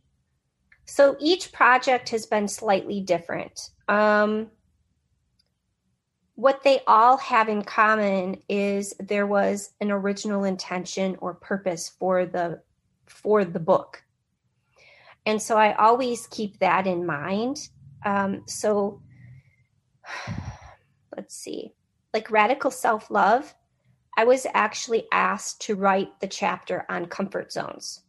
so 0.85 1.15
each 1.19 1.51
project 1.51 2.09
has 2.09 2.25
been 2.25 2.47
slightly 2.47 3.01
different. 3.01 3.69
Um, 3.87 4.49
what 6.41 6.63
they 6.63 6.81
all 6.87 7.17
have 7.17 7.49
in 7.49 7.63
common 7.63 8.35
is 8.49 8.95
there 8.99 9.27
was 9.27 9.73
an 9.79 9.91
original 9.91 10.43
intention 10.43 11.15
or 11.19 11.35
purpose 11.35 11.89
for 11.99 12.25
the 12.25 12.59
for 13.05 13.45
the 13.45 13.59
book. 13.59 14.01
And 15.27 15.39
so 15.39 15.55
i 15.55 15.73
always 15.75 16.25
keep 16.25 16.57
that 16.57 16.87
in 16.87 17.05
mind. 17.05 17.69
Um, 18.03 18.41
so 18.47 19.03
let's 21.15 21.35
see. 21.35 21.75
Like 22.11 22.31
radical 22.31 22.71
self-love 22.71 23.53
i 24.17 24.23
was 24.23 24.47
actually 24.55 25.05
asked 25.11 25.61
to 25.61 25.75
write 25.75 26.19
the 26.21 26.27
chapter 26.27 26.87
on 26.89 27.05
comfort 27.05 27.51
zones. 27.51 28.01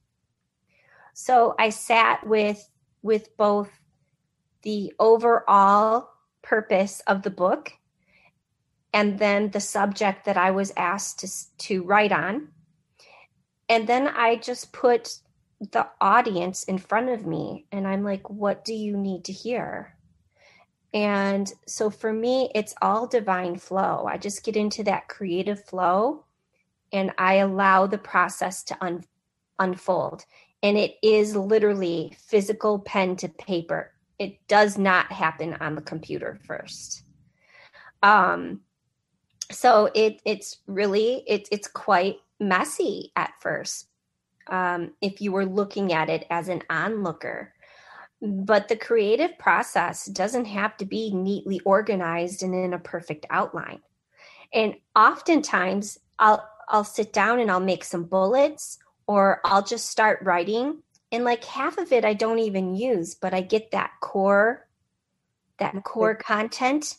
So 1.12 1.54
i 1.58 1.68
sat 1.68 2.26
with 2.26 2.66
with 3.02 3.36
both 3.36 3.68
the 4.62 4.94
overall 4.98 6.08
purpose 6.40 7.02
of 7.06 7.20
the 7.20 7.30
book 7.30 7.74
and 8.92 9.18
then 9.18 9.50
the 9.50 9.60
subject 9.60 10.24
that 10.26 10.36
I 10.36 10.50
was 10.50 10.72
asked 10.76 11.20
to, 11.20 11.58
to 11.66 11.82
write 11.82 12.12
on. 12.12 12.48
And 13.68 13.88
then 13.88 14.08
I 14.08 14.36
just 14.36 14.72
put 14.72 15.18
the 15.70 15.86
audience 16.00 16.64
in 16.64 16.78
front 16.78 17.08
of 17.08 17.26
me 17.26 17.66
and 17.72 17.86
I'm 17.86 18.04
like, 18.04 18.28
what 18.28 18.64
do 18.64 18.74
you 18.74 18.96
need 18.96 19.24
to 19.26 19.32
hear? 19.32 19.96
And 20.92 21.50
so 21.66 21.88
for 21.88 22.12
me, 22.12 22.50
it's 22.54 22.74
all 22.82 23.06
divine 23.06 23.56
flow. 23.56 24.04
I 24.06 24.18
just 24.18 24.44
get 24.44 24.56
into 24.56 24.84
that 24.84 25.08
creative 25.08 25.64
flow 25.64 26.24
and 26.92 27.12
I 27.16 27.34
allow 27.34 27.86
the 27.86 27.98
process 27.98 28.62
to 28.64 28.84
un- 28.84 29.04
unfold. 29.58 30.26
And 30.62 30.76
it 30.76 30.96
is 31.02 31.34
literally 31.34 32.14
physical 32.18 32.78
pen 32.78 33.16
to 33.16 33.28
paper. 33.28 33.92
It 34.18 34.46
does 34.48 34.76
not 34.76 35.10
happen 35.10 35.54
on 35.54 35.74
the 35.74 35.80
computer 35.80 36.38
first. 36.46 37.04
Um, 38.02 38.60
so 39.52 39.90
it 39.94 40.20
it's 40.24 40.58
really 40.66 41.22
it, 41.26 41.48
it's 41.50 41.68
quite 41.68 42.16
messy 42.40 43.12
at 43.16 43.32
first 43.40 43.88
um, 44.48 44.92
if 45.00 45.20
you 45.20 45.32
were 45.32 45.46
looking 45.46 45.92
at 45.92 46.10
it 46.10 46.26
as 46.30 46.48
an 46.48 46.62
onlooker. 46.68 47.54
But 48.20 48.68
the 48.68 48.76
creative 48.76 49.38
process 49.38 50.06
doesn't 50.06 50.44
have 50.44 50.76
to 50.76 50.84
be 50.84 51.12
neatly 51.12 51.60
organized 51.64 52.42
and 52.42 52.54
in 52.54 52.72
a 52.72 52.78
perfect 52.78 53.26
outline. 53.30 53.80
And 54.52 54.74
oftentimes 54.94 55.98
i'll 56.18 56.46
i'll 56.68 56.84
sit 56.84 57.12
down 57.12 57.40
and 57.40 57.50
i'll 57.50 57.58
make 57.58 57.84
some 57.84 58.04
bullets 58.04 58.78
or 59.06 59.40
i'll 59.44 59.62
just 59.62 59.88
start 59.88 60.20
writing. 60.22 60.82
And 61.10 61.24
like 61.24 61.44
half 61.44 61.78
of 61.78 61.92
it 61.92 62.04
i 62.04 62.14
don't 62.14 62.38
even 62.38 62.74
use 62.74 63.14
but 63.14 63.34
i 63.34 63.42
get 63.42 63.70
that 63.72 63.90
core 64.00 64.66
that 65.58 65.84
core 65.84 66.14
content 66.14 66.96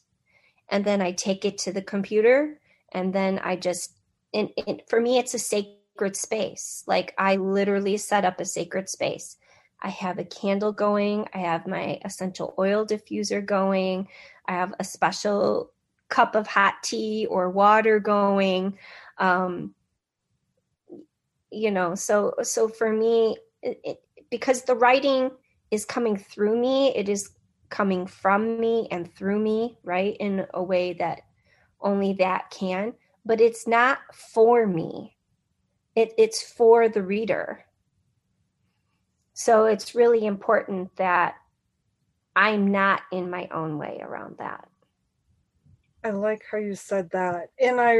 and 0.73 0.83
then 0.83 1.03
I 1.03 1.11
take 1.11 1.45
it 1.45 1.59
to 1.59 1.71
the 1.71 1.83
computer 1.83 2.59
and 2.93 3.13
then 3.13 3.39
I 3.43 3.55
just 3.55 3.93
and, 4.33 4.49
for 4.89 4.99
me 4.99 5.19
it's 5.19 5.35
a 5.35 5.39
sacred 5.39 6.15
space. 6.15 6.83
Like 6.87 7.13
I 7.15 7.35
literally 7.35 7.95
set 7.97 8.25
up 8.25 8.39
a 8.39 8.45
sacred 8.45 8.89
space. 8.89 9.37
I 9.83 9.89
have 9.89 10.17
a 10.17 10.23
candle 10.25 10.71
going, 10.71 11.27
I 11.31 11.39
have 11.39 11.67
my 11.67 11.99
essential 12.03 12.55
oil 12.57 12.87
diffuser 12.87 13.45
going, 13.45 14.07
I 14.47 14.53
have 14.53 14.73
a 14.79 14.83
special 14.83 15.71
cup 16.09 16.35
of 16.35 16.47
hot 16.47 16.81
tea 16.81 17.27
or 17.29 17.51
water 17.51 17.99
going 17.99 18.77
um, 19.19 19.75
you 21.51 21.69
know 21.69 21.93
so 21.93 22.33
so 22.41 22.67
for 22.67 22.91
me 22.91 23.37
it, 23.61 23.79
it, 23.83 24.01
because 24.31 24.63
the 24.63 24.75
writing 24.75 25.29
is 25.69 25.85
coming 25.85 26.17
through 26.17 26.59
me 26.59 26.95
it 26.95 27.09
is 27.09 27.29
coming 27.73 28.05
from 28.05 28.59
me 28.59 28.87
and 28.91 29.11
through 29.15 29.39
me 29.39 29.79
right 29.83 30.15
in 30.19 30.45
a 30.53 30.61
way 30.61 30.93
that 30.93 31.21
only 31.81 32.13
that 32.13 32.51
can. 32.51 32.93
But 33.25 33.41
it's 33.41 33.67
not 33.67 33.97
for 34.13 34.67
me. 34.67 35.17
It, 35.95 36.13
it's 36.19 36.43
for 36.43 36.87
the 36.87 37.01
reader. 37.01 37.65
So 39.33 39.65
it's 39.65 39.95
really 39.95 40.25
important 40.25 40.95
that 40.97 41.35
i'm 42.35 42.71
not 42.71 43.01
in 43.11 43.29
my 43.29 43.47
own 43.51 43.77
way 43.77 43.99
around 44.01 44.37
that. 44.37 44.67
I 46.03 46.09
like 46.11 46.43
how 46.49 46.57
you 46.57 46.75
said 46.75 47.09
that. 47.11 47.49
And 47.59 47.81
i 47.81 47.99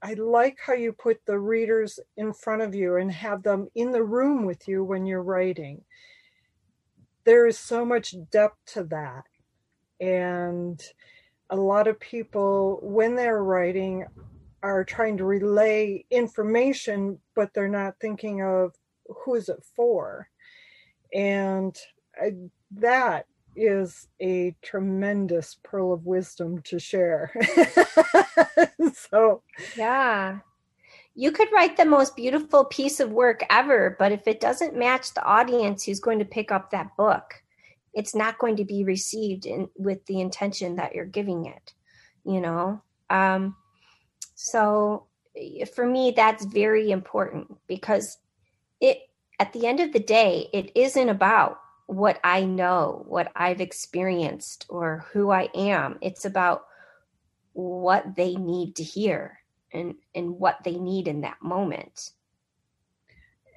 I 0.00 0.14
like 0.14 0.58
how 0.64 0.74
you 0.74 0.92
put 0.92 1.18
the 1.26 1.38
readers 1.38 1.98
in 2.16 2.32
front 2.32 2.62
of 2.62 2.74
you 2.74 2.96
and 2.96 3.10
have 3.10 3.42
them 3.42 3.68
in 3.74 3.90
the 3.90 4.04
room 4.04 4.44
with 4.46 4.68
you 4.68 4.84
when 4.84 5.06
you're 5.06 5.22
writing. 5.22 5.82
There 7.28 7.46
is 7.46 7.58
so 7.58 7.84
much 7.84 8.14
depth 8.30 8.56
to 8.72 8.84
that. 8.84 9.24
And 10.00 10.82
a 11.50 11.56
lot 11.56 11.86
of 11.86 12.00
people, 12.00 12.80
when 12.82 13.16
they're 13.16 13.44
writing, 13.44 14.06
are 14.62 14.82
trying 14.82 15.18
to 15.18 15.26
relay 15.26 16.06
information, 16.10 17.18
but 17.36 17.52
they're 17.52 17.68
not 17.68 18.00
thinking 18.00 18.40
of 18.40 18.72
who 19.06 19.34
is 19.34 19.50
it 19.50 19.62
for. 19.76 20.30
And 21.12 21.76
I, 22.16 22.32
that 22.76 23.26
is 23.54 24.08
a 24.22 24.56
tremendous 24.62 25.58
pearl 25.62 25.92
of 25.92 26.06
wisdom 26.06 26.62
to 26.62 26.78
share. 26.78 27.30
so, 28.94 29.42
yeah. 29.76 30.38
You 31.18 31.32
could 31.32 31.48
write 31.52 31.76
the 31.76 31.84
most 31.84 32.14
beautiful 32.14 32.64
piece 32.66 33.00
of 33.00 33.10
work 33.10 33.42
ever, 33.50 33.96
but 33.98 34.12
if 34.12 34.28
it 34.28 34.38
doesn't 34.38 34.76
match 34.76 35.14
the 35.14 35.24
audience 35.24 35.82
who's 35.82 35.98
going 35.98 36.20
to 36.20 36.24
pick 36.24 36.52
up 36.52 36.70
that 36.70 36.96
book, 36.96 37.42
it's 37.92 38.14
not 38.14 38.38
going 38.38 38.54
to 38.54 38.64
be 38.64 38.84
received 38.84 39.44
in, 39.44 39.68
with 39.74 40.06
the 40.06 40.20
intention 40.20 40.76
that 40.76 40.94
you're 40.94 41.04
giving 41.04 41.46
it, 41.46 41.72
you 42.24 42.40
know? 42.40 42.80
Um, 43.10 43.56
so 44.36 45.08
for 45.74 45.84
me, 45.84 46.12
that's 46.14 46.44
very 46.44 46.92
important 46.92 47.52
because 47.66 48.18
it, 48.80 48.98
at 49.40 49.52
the 49.52 49.66
end 49.66 49.80
of 49.80 49.92
the 49.92 49.98
day, 49.98 50.48
it 50.52 50.70
isn't 50.76 51.08
about 51.08 51.58
what 51.86 52.20
I 52.22 52.44
know, 52.44 53.04
what 53.08 53.32
I've 53.34 53.60
experienced, 53.60 54.66
or 54.68 55.04
who 55.12 55.32
I 55.32 55.48
am. 55.52 55.98
It's 56.00 56.24
about 56.24 56.62
what 57.54 58.14
they 58.14 58.36
need 58.36 58.76
to 58.76 58.84
hear 58.84 59.37
and, 59.72 59.94
and 60.14 60.30
what 60.30 60.58
they 60.64 60.78
need 60.78 61.08
in 61.08 61.20
that 61.22 61.42
moment. 61.42 62.12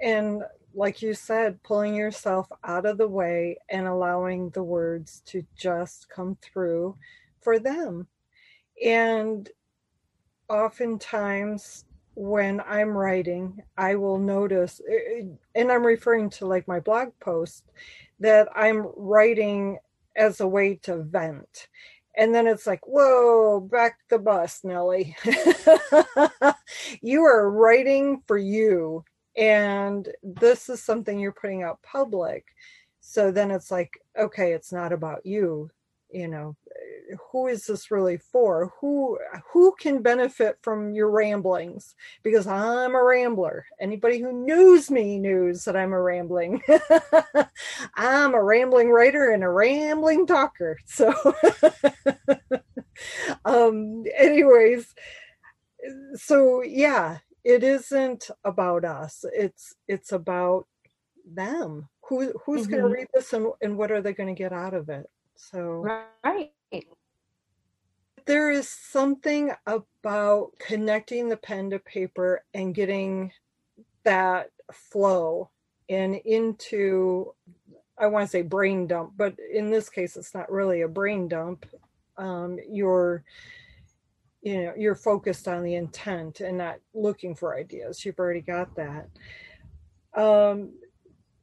And 0.01 0.43
like 0.73 1.01
you 1.01 1.13
said, 1.13 1.61
pulling 1.63 1.95
yourself 1.95 2.47
out 2.63 2.85
of 2.85 2.97
the 2.97 3.07
way 3.07 3.57
and 3.69 3.87
allowing 3.87 4.49
the 4.49 4.63
words 4.63 5.21
to 5.27 5.45
just 5.55 6.09
come 6.09 6.37
through 6.41 6.95
for 7.41 7.59
them. 7.59 8.07
And 8.83 9.49
oftentimes, 10.49 11.85
when 12.15 12.61
I'm 12.61 12.89
writing, 12.89 13.61
I 13.77 13.95
will 13.95 14.17
notice, 14.17 14.81
eh, 14.89 15.23
and 15.55 15.71
I'm 15.71 15.85
referring 15.85 16.29
to 16.31 16.45
like 16.45 16.67
my 16.67 16.79
blog 16.79 17.09
post, 17.19 17.71
that 18.19 18.49
I'm 18.55 18.87
writing 18.95 19.77
as 20.15 20.41
a 20.41 20.47
way 20.47 20.75
to 20.83 20.97
vent. 20.97 21.67
And 22.17 22.35
then 22.35 22.47
it's 22.47 22.67
like, 22.67 22.85
whoa, 22.85 23.59
back 23.61 23.99
the 24.09 24.19
bus, 24.19 24.61
Nellie. 24.63 25.15
you 27.01 27.23
are 27.23 27.49
writing 27.49 28.21
for 28.27 28.37
you. 28.37 29.05
And 29.37 30.09
this 30.21 30.67
is 30.67 30.83
something 30.83 31.19
you're 31.19 31.31
putting 31.31 31.63
out 31.63 31.81
public. 31.81 32.45
So 32.99 33.31
then 33.31 33.49
it's 33.49 33.71
like, 33.71 33.97
okay, 34.19 34.53
it's 34.53 34.73
not 34.73 34.91
about 34.91 35.25
you. 35.25 35.69
You 36.11 36.27
know, 36.27 36.55
who 37.31 37.47
is 37.47 37.65
this 37.65 37.91
really 37.91 38.17
for? 38.17 38.71
Who 38.79 39.17
who 39.51 39.75
can 39.79 40.01
benefit 40.01 40.57
from 40.61 40.93
your 40.93 41.09
ramblings? 41.09 41.95
Because 42.23 42.47
I'm 42.47 42.95
a 42.95 43.03
rambler. 43.03 43.65
Anybody 43.79 44.19
who 44.19 44.45
knows 44.45 44.89
me 44.89 45.19
knows 45.19 45.65
that 45.65 45.75
I'm 45.75 45.93
a 45.93 46.01
rambling. 46.01 46.61
I'm 47.95 48.33
a 48.33 48.43
rambling 48.43 48.89
writer 48.89 49.31
and 49.31 49.43
a 49.43 49.49
rambling 49.49 50.25
talker. 50.27 50.77
So 50.87 51.13
um 53.45 54.03
anyways, 54.15 54.93
so 56.15 56.61
yeah, 56.61 57.19
it 57.43 57.63
isn't 57.63 58.29
about 58.43 58.85
us. 58.85 59.25
It's 59.33 59.73
it's 59.87 60.11
about 60.11 60.67
them. 61.25 61.89
Who 62.07 62.33
who's 62.45 62.63
mm-hmm. 62.63 62.71
going 62.71 62.83
to 62.83 62.89
read 62.89 63.07
this 63.13 63.33
and, 63.33 63.47
and 63.61 63.77
what 63.77 63.91
are 63.91 64.01
they 64.01 64.13
going 64.13 64.33
to 64.33 64.37
get 64.37 64.53
out 64.53 64.73
of 64.73 64.89
it? 64.89 65.09
So 65.35 65.59
right 66.23 66.51
there 68.25 68.51
is 68.51 68.69
something 68.69 69.51
about 69.65 70.51
connecting 70.59 71.29
the 71.29 71.37
pen 71.37 71.69
to 71.69 71.79
paper 71.79 72.43
and 72.53 72.75
getting 72.75 73.31
that 74.03 74.49
flow 74.71 75.49
and 75.89 76.15
into 76.15 77.33
i 77.97 78.07
want 78.07 78.25
to 78.25 78.31
say 78.31 78.41
brain 78.41 78.87
dump 78.87 79.13
but 79.17 79.35
in 79.53 79.69
this 79.69 79.89
case 79.89 80.15
it's 80.17 80.33
not 80.33 80.51
really 80.51 80.81
a 80.81 80.87
brain 80.87 81.27
dump. 81.27 81.65
Um, 82.17 82.57
you're 82.69 83.23
you 84.41 84.63
know 84.63 84.73
you're 84.77 84.95
focused 84.95 85.47
on 85.47 85.63
the 85.63 85.75
intent 85.75 86.41
and 86.41 86.57
not 86.57 86.77
looking 86.93 87.35
for 87.35 87.55
ideas. 87.57 88.05
You've 88.05 88.19
already 88.19 88.41
got 88.41 88.75
that. 88.75 89.09
Um, 90.15 90.73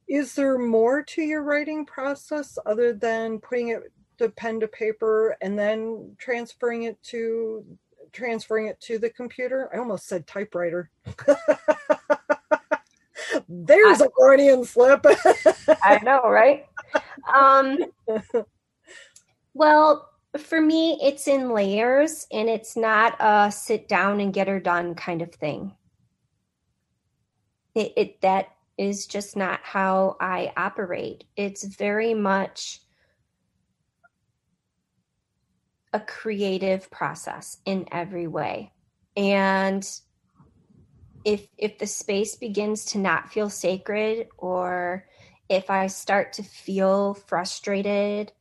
is 0.09 0.35
there 0.35 0.59
more 0.59 1.03
to 1.03 1.23
your 1.23 1.43
writing 1.43 1.85
process 1.85 2.59
other 2.67 2.93
than 2.93 3.41
putting 3.41 3.69
it 3.69 3.93
the 4.19 4.31
pen 4.31 4.61
to 4.61 4.69
paper 4.69 5.37
and 5.41 5.59
then 5.59 6.15
transferring 6.19 6.85
it 6.85 7.03
to 7.05 7.65
transferring 8.13 8.67
it 8.67 8.81
to 8.81 8.99
the 8.99 9.11
computer. 9.11 9.71
I 9.73 9.79
almost 9.79 10.07
said 10.07 10.27
typewriter. 10.27 10.91
There's 13.49 14.01
I, 14.01 14.07
a 14.07 14.09
Freudian 14.19 14.65
slip. 14.65 15.05
I 15.83 16.01
know, 16.03 16.23
right? 16.25 16.67
Um, 17.33 17.79
well, 19.55 20.09
for 20.37 20.61
me, 20.61 20.99
it's 21.03 21.29
in 21.29 21.51
layers 21.51 22.27
and 22.33 22.49
it's 22.49 22.77
not 22.77 23.17
a 23.21 23.51
sit 23.51 23.89
down 23.89 24.21
and 24.21 24.33
get 24.33 24.49
her 24.49 24.61
done 24.61 24.95
kind 24.95 25.23
of 25.23 25.35
thing. 25.35 25.75
It, 27.75 27.93
it 27.97 28.21
that 28.23 28.49
is 28.77 29.07
just 29.07 29.37
not 29.37 29.61
how 29.63 30.17
I 30.21 30.53
operate. 30.57 31.25
It's 31.37 31.65
very 31.65 32.15
much 32.15 32.81
a 35.93 36.01
creative 36.01 36.91
process 36.91 37.59
in 37.65 37.87
every 37.91 38.27
way. 38.27 38.73
And 39.17 39.89
if 41.25 41.49
if 41.57 41.79
the 41.79 41.87
space 41.87 42.37
begins 42.37 42.85
to 42.87 42.99
not 42.99 43.33
feel 43.33 43.51
sacred 43.51 44.29
or 44.37 45.07
if 45.49 45.71
I 45.71 45.87
start 45.87 46.35
to 46.35 46.43
feel 46.43 47.15
frustrated 47.15 48.33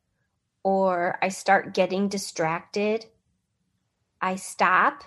or 0.63 1.17
I 1.21 1.29
start 1.29 1.73
getting 1.73 2.09
distracted, 2.09 3.05
I 4.21 4.35
stop 4.35 5.03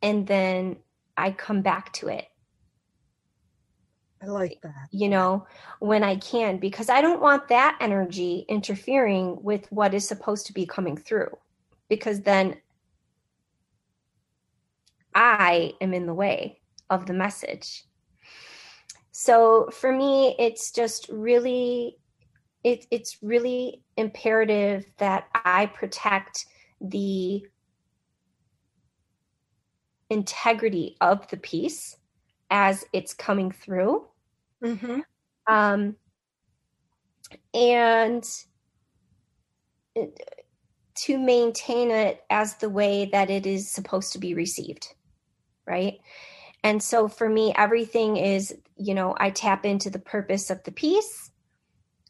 and 0.00 0.26
then 0.26 0.76
I 1.16 1.32
come 1.32 1.62
back 1.62 1.92
to 1.94 2.08
it. 2.08 2.26
I 4.22 4.26
like 4.26 4.60
that. 4.62 4.88
You 4.92 5.08
know, 5.08 5.46
when 5.80 6.04
I 6.04 6.14
can, 6.16 6.58
because 6.58 6.88
I 6.88 7.00
don't 7.00 7.20
want 7.20 7.48
that 7.48 7.76
energy 7.80 8.46
interfering 8.48 9.42
with 9.42 9.66
what 9.72 9.94
is 9.94 10.06
supposed 10.06 10.46
to 10.46 10.52
be 10.52 10.64
coming 10.64 10.96
through 10.96 11.36
because 11.92 12.22
then 12.22 12.56
I 15.14 15.74
am 15.82 15.92
in 15.92 16.06
the 16.06 16.14
way 16.14 16.62
of 16.88 17.04
the 17.04 17.12
message. 17.12 17.84
So 19.10 19.68
for 19.70 19.92
me, 19.92 20.34
it's 20.38 20.70
just 20.70 21.10
really, 21.10 21.98
it, 22.64 22.86
it's 22.90 23.18
really 23.20 23.82
imperative 23.98 24.86
that 24.96 25.26
I 25.34 25.66
protect 25.66 26.46
the 26.80 27.44
integrity 30.08 30.96
of 31.02 31.28
the 31.28 31.36
piece 31.36 31.98
as 32.50 32.86
it's 32.94 33.12
coming 33.12 33.50
through. 33.50 34.06
Mm-hmm. 34.64 35.00
Um, 35.46 35.96
and 37.52 38.26
it, 39.94 40.41
to 40.94 41.18
maintain 41.18 41.90
it 41.90 42.22
as 42.30 42.56
the 42.56 42.70
way 42.70 43.06
that 43.06 43.30
it 43.30 43.46
is 43.46 43.70
supposed 43.70 44.12
to 44.12 44.18
be 44.18 44.34
received 44.34 44.88
right? 45.66 46.00
And 46.64 46.82
so 46.82 47.08
for 47.08 47.28
me 47.28 47.52
everything 47.56 48.16
is 48.16 48.54
you 48.76 48.94
know 48.94 49.14
i 49.18 49.30
tap 49.30 49.64
into 49.64 49.90
the 49.90 49.98
purpose 49.98 50.50
of 50.50 50.62
the 50.64 50.72
piece 50.72 51.30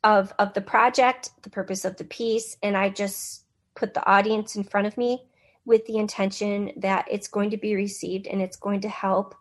of 0.05 0.33
of 0.38 0.55
the 0.55 0.61
project 0.61 1.31
the 1.42 1.51
purpose 1.51 1.85
of 1.85 1.97
the 1.97 2.05
piece 2.05 2.57
and 2.62 2.77
i 2.77 2.88
just 2.88 3.45
put 3.75 3.95
the 3.95 4.07
audience 4.07 4.57
in 4.57 4.64
front 4.64 4.87
of 4.87 4.97
me 4.97 5.23
with 5.64 5.85
the 5.87 5.97
intention 5.97 6.73
that 6.77 7.07
it's 7.11 7.29
going 7.29 7.51
to 7.51 7.57
be 7.57 7.75
received 7.75 8.27
and 8.27 8.40
it's 8.40 8.57
going 8.57 8.81
to 8.81 8.88
help 8.88 9.35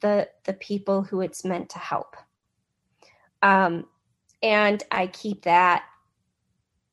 the 0.00 0.28
the 0.44 0.54
people 0.54 1.02
who 1.02 1.20
it's 1.20 1.44
meant 1.44 1.70
to 1.70 1.78
help. 1.78 2.16
Um 3.42 3.86
and 4.42 4.82
i 4.90 5.06
keep 5.06 5.42
that 5.42 5.84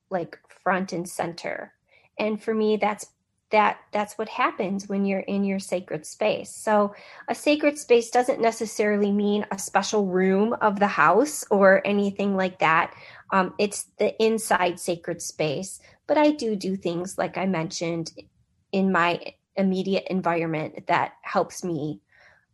like 0.10 0.40
front 0.64 0.94
and 0.94 1.08
center. 1.10 1.74
And 2.20 2.42
for 2.42 2.54
me 2.54 2.78
that's 2.78 3.08
that 3.52 3.80
that's 3.92 4.18
what 4.18 4.30
happens 4.30 4.88
when 4.90 5.06
you're 5.06 5.20
in 5.22 5.44
your 5.44 5.60
sacred 5.60 6.06
space. 6.06 6.50
So 6.56 6.96
a 7.30 7.36
sacred 7.36 7.78
space 7.78 8.10
doesn't 8.10 8.42
necessarily 8.42 9.12
mean 9.12 9.46
a 9.52 9.60
special 9.60 10.08
room 10.08 10.56
of 10.62 10.80
the 10.80 10.88
house 10.88 11.44
or 11.52 11.86
anything 11.86 12.36
like 12.38 12.60
that. 12.60 12.94
Um, 13.32 13.54
it's 13.60 13.86
the 14.00 14.22
inside 14.24 14.80
sacred 14.80 15.22
space. 15.22 15.80
But 16.08 16.18
i 16.18 16.32
do 16.32 16.56
do 16.58 16.76
things 16.76 17.18
like 17.18 17.38
i 17.38 17.46
mentioned 17.46 18.12
in 18.74 18.92
my 18.92 19.34
immediate 19.56 20.06
environment 20.10 20.88
that 20.88 21.14
helps 21.24 21.64
me 21.64 22.02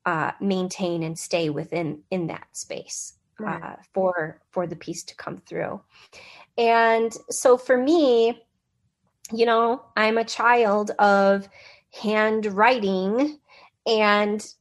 uh, 0.05 0.31
maintain 0.41 1.03
and 1.03 1.17
stay 1.19 1.49
within 1.49 2.03
in 2.11 2.27
that 2.27 2.47
space 2.53 3.13
right. 3.39 3.61
uh, 3.61 3.75
for 3.93 4.41
for 4.51 4.67
the 4.67 4.75
piece 4.75 5.03
to 5.03 5.15
come 5.15 5.37
through 5.37 5.79
and 6.57 7.13
so 7.29 7.57
for 7.57 7.77
me 7.77 8.41
you 9.31 9.45
know 9.45 9.83
i'm 9.95 10.17
a 10.17 10.23
child 10.23 10.91
of 10.99 11.47
handwriting 11.93 13.39
and 13.85 14.53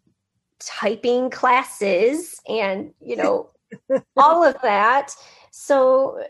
typing 0.58 1.30
classes 1.30 2.40
and 2.48 2.92
you 3.00 3.16
know 3.16 3.50
all 4.16 4.42
of 4.42 4.56
that 4.62 5.12
so 5.50 6.22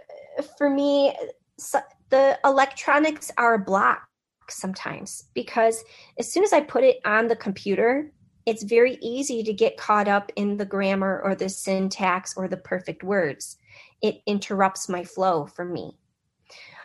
for 0.59 0.69
me 0.69 1.15
so 1.59 1.81
the 2.11 2.39
electronics 2.45 3.31
are 3.37 3.55
a 3.55 3.59
block 3.59 4.03
sometimes 4.49 5.25
because 5.35 5.85
as 6.19 6.31
soon 6.31 6.45
as 6.45 6.53
i 6.53 6.61
put 6.61 6.85
it 6.85 6.99
on 7.05 7.29
the 7.29 7.37
computer 7.37 8.13
it's 8.47 8.63
very 8.63 8.97
easy 9.03 9.43
to 9.43 9.53
get 9.53 9.77
caught 9.77 10.07
up 10.07 10.31
in 10.37 10.57
the 10.57 10.65
grammar 10.65 11.21
or 11.23 11.35
the 11.35 11.49
syntax 11.49 12.37
or 12.37 12.47
the 12.47 12.57
perfect 12.57 13.03
words. 13.03 13.59
It 14.01 14.23
interrupts 14.25 14.89
my 14.89 15.03
flow 15.03 15.47
for 15.47 15.65
me. 15.65 15.99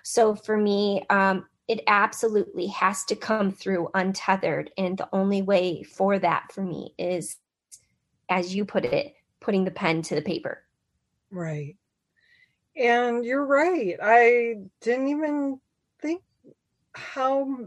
So 0.04 0.36
for 0.36 0.58
me, 0.58 1.06
um, 1.12 1.46
it 1.68 1.82
absolutely 1.86 2.68
has 2.68 3.06
to 3.06 3.16
come 3.16 3.52
through 3.52 3.90
untethered. 3.94 4.72
And 4.78 4.98
the 4.98 5.08
only 5.14 5.44
way 5.44 5.84
for 5.84 6.18
that 6.20 6.52
for 6.52 6.64
me 6.64 6.96
is, 6.98 7.38
as 8.28 8.56
you 8.56 8.66
put 8.66 8.84
it, 8.84 9.14
putting 9.40 9.64
the 9.64 9.72
pen 9.72 10.02
to 10.04 10.16
the 10.16 10.22
paper. 10.22 10.64
Right. 11.30 11.78
And 12.76 13.24
you're 13.24 13.46
right. 13.46 13.98
I 14.02 14.56
didn't 14.82 15.10
even 15.10 15.60
think 16.02 16.24
how 16.94 17.58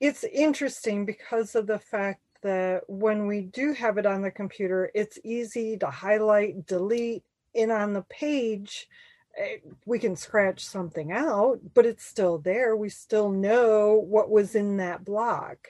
it's 0.00 0.24
interesting 0.24 1.04
because 1.04 1.54
of 1.54 1.66
the 1.66 1.78
fact 1.78 2.20
that 2.42 2.82
when 2.86 3.26
we 3.26 3.42
do 3.42 3.72
have 3.72 3.98
it 3.98 4.06
on 4.06 4.22
the 4.22 4.30
computer, 4.30 4.90
it's 4.94 5.18
easy 5.24 5.76
to 5.78 5.90
highlight, 5.90 6.66
delete, 6.66 7.24
and 7.54 7.72
on 7.72 7.92
the 7.92 8.02
page, 8.02 8.88
eh, 9.36 9.56
we 9.86 9.98
can 9.98 10.14
scratch 10.14 10.64
something 10.64 11.12
out, 11.12 11.58
but 11.74 11.84
it's 11.86 12.04
still 12.04 12.38
there. 12.38 12.76
We 12.76 12.90
still 12.90 13.30
know 13.30 13.94
what 13.94 14.30
was 14.30 14.54
in 14.54 14.76
that 14.76 15.04
block 15.04 15.68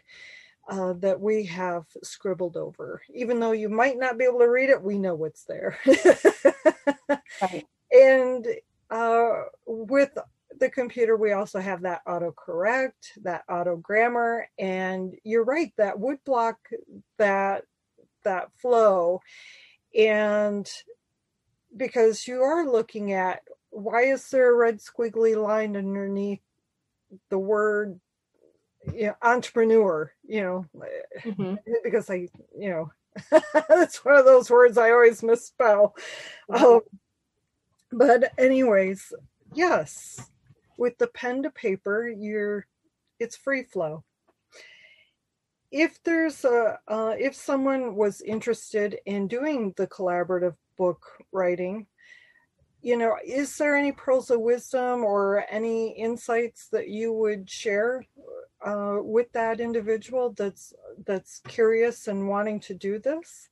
uh, 0.68 0.92
that 0.94 1.18
we 1.20 1.44
have 1.44 1.86
scribbled 2.02 2.56
over. 2.56 3.00
Even 3.14 3.40
though 3.40 3.52
you 3.52 3.70
might 3.70 3.98
not 3.98 4.18
be 4.18 4.24
able 4.24 4.40
to 4.40 4.50
read 4.50 4.68
it, 4.68 4.82
we 4.82 4.98
know 4.98 5.14
what's 5.14 5.44
there. 5.44 5.78
right. 7.40 7.66
And 7.90 8.46
uh, 8.90 9.44
with 9.66 10.16
the 10.58 10.70
computer, 10.70 11.16
we 11.16 11.32
also 11.32 11.60
have 11.60 11.82
that 11.82 12.04
autocorrect, 12.06 13.18
that 13.22 13.44
auto 13.48 13.76
grammar, 13.76 14.48
and 14.58 15.14
you're 15.24 15.44
right, 15.44 15.72
that 15.76 15.98
would 15.98 16.22
block 16.24 16.58
that 17.18 17.64
that 18.24 18.50
flow. 18.60 19.20
And 19.96 20.68
because 21.76 22.26
you 22.26 22.42
are 22.42 22.66
looking 22.66 23.12
at 23.12 23.40
why 23.70 24.04
is 24.04 24.28
there 24.30 24.52
a 24.52 24.56
red 24.56 24.78
squiggly 24.78 25.40
line 25.40 25.76
underneath 25.76 26.40
the 27.30 27.38
word 27.38 28.00
you 28.94 29.06
know, 29.06 29.14
entrepreneur, 29.22 30.12
you 30.26 30.40
know, 30.40 30.66
mm-hmm. 31.24 31.54
because 31.84 32.08
I, 32.10 32.28
you 32.58 32.70
know, 32.70 32.92
that's 33.68 34.04
one 34.04 34.16
of 34.16 34.24
those 34.24 34.50
words 34.50 34.78
I 34.78 34.90
always 34.90 35.22
misspell. 35.22 35.94
Mm-hmm. 36.50 36.64
Um, 36.64 36.80
but 37.90 38.32
anyways, 38.38 39.12
yes, 39.54 40.30
with 40.78 40.96
the 40.96 41.08
pen 41.08 41.42
to 41.42 41.50
paper, 41.50 42.08
you're 42.08 42.66
it's 43.20 43.36
free 43.36 43.64
flow. 43.64 44.04
If 45.70 46.02
there's 46.04 46.44
a 46.44 46.78
uh, 46.88 47.14
if 47.18 47.34
someone 47.34 47.94
was 47.94 48.22
interested 48.22 48.98
in 49.04 49.28
doing 49.28 49.74
the 49.76 49.86
collaborative 49.86 50.54
book 50.78 51.04
writing, 51.32 51.86
you 52.80 52.96
know, 52.96 53.16
is 53.24 53.58
there 53.58 53.76
any 53.76 53.92
pearls 53.92 54.30
of 54.30 54.40
wisdom 54.40 55.04
or 55.04 55.44
any 55.50 55.90
insights 55.98 56.68
that 56.68 56.88
you 56.88 57.12
would 57.12 57.50
share 57.50 58.06
uh, 58.64 58.98
with 59.00 59.30
that 59.32 59.60
individual 59.60 60.32
that's 60.32 60.72
that's 61.04 61.40
curious 61.48 62.06
and 62.08 62.28
wanting 62.28 62.60
to 62.60 62.74
do 62.74 62.98
this? 62.98 63.50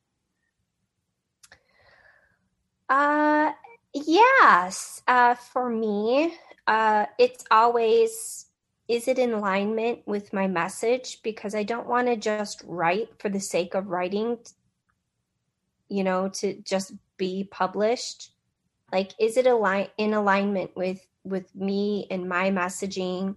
Uh, 2.89 3.53
yes. 3.93 5.03
Uh, 5.09 5.35
for 5.35 5.69
me, 5.69 6.33
uh, 6.67 7.07
it's 7.19 7.45
always 7.51 8.47
is 8.89 9.09
it 9.09 9.19
in 9.19 9.33
alignment 9.33 10.07
with 10.07 10.33
my 10.33 10.47
message? 10.47 11.21
Because 11.23 11.55
i 11.55 11.63
don't 11.63 11.89
want 11.89 12.07
to 12.07 12.17
just 12.17 12.63
write 12.67 13.09
for 13.19 13.29
the 13.29 13.41
sake 13.41 13.75
of 13.75 13.89
writing 13.89 14.39
you 15.89 16.05
know 16.05 16.29
to 16.29 16.55
just 16.63 16.93
be 17.17 17.49
published. 17.51 18.33
Like 18.93 19.13
is 19.21 19.37
it 19.37 19.47
align 19.47 19.89
in 19.99 20.15
alignment 20.15 20.77
with 20.77 21.05
with 21.25 21.55
me 21.55 22.07
and 22.11 22.29
my 22.29 22.51
messaging? 22.51 23.37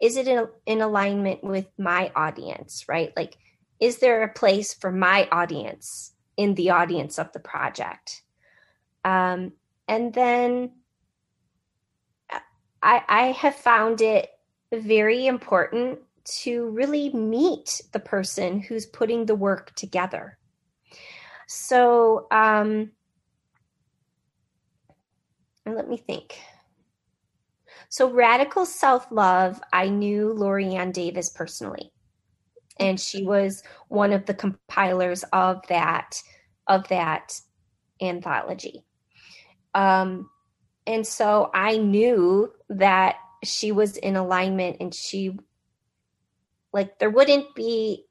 Is 0.00 0.16
it 0.16 0.28
in, 0.28 0.46
in 0.66 0.80
alignment 0.80 1.42
with 1.42 1.66
my 1.78 2.10
audience 2.14 2.84
right? 2.88 3.12
Like 3.16 3.36
is 3.80 3.98
there 3.98 4.22
a 4.22 4.32
place 4.32 4.74
for 4.74 4.90
my 4.90 5.28
audience 5.30 6.12
in 6.36 6.54
the 6.54 6.70
audience 6.70 7.18
of 7.18 7.32
the 7.32 7.40
project? 7.40 8.22
Um, 9.04 9.52
and 9.86 10.12
then 10.12 10.72
I, 12.82 13.02
I 13.08 13.22
have 13.32 13.54
found 13.54 14.00
it 14.00 14.30
very 14.72 15.26
important 15.26 16.00
to 16.42 16.68
really 16.70 17.10
meet 17.12 17.80
the 17.92 18.00
person 18.00 18.60
who's 18.60 18.86
putting 18.86 19.26
the 19.26 19.34
work 19.34 19.74
together. 19.74 20.38
So, 21.46 22.26
um, 22.30 22.90
and 25.64 25.74
let 25.74 25.88
me 25.88 25.96
think. 25.96 26.38
So, 27.88 28.10
radical 28.10 28.66
self 28.66 29.06
love, 29.10 29.60
I 29.72 29.88
knew 29.88 30.34
Lorianne 30.36 30.92
Davis 30.92 31.30
personally, 31.30 31.90
and 32.78 33.00
she 33.00 33.24
was 33.24 33.62
one 33.88 34.12
of 34.12 34.26
the 34.26 34.34
compilers 34.34 35.24
of 35.32 35.66
that 35.68 36.20
of 36.66 36.86
that 36.88 37.40
anthology. 38.02 38.84
Um, 39.74 40.28
and 40.88 41.06
so 41.06 41.50
I 41.52 41.76
knew 41.76 42.50
that 42.70 43.16
she 43.44 43.72
was 43.72 43.98
in 43.98 44.16
alignment 44.16 44.78
and 44.80 44.92
she, 44.94 45.38
like, 46.72 46.98
there 46.98 47.10
wouldn't 47.10 47.54
be, 47.54 48.06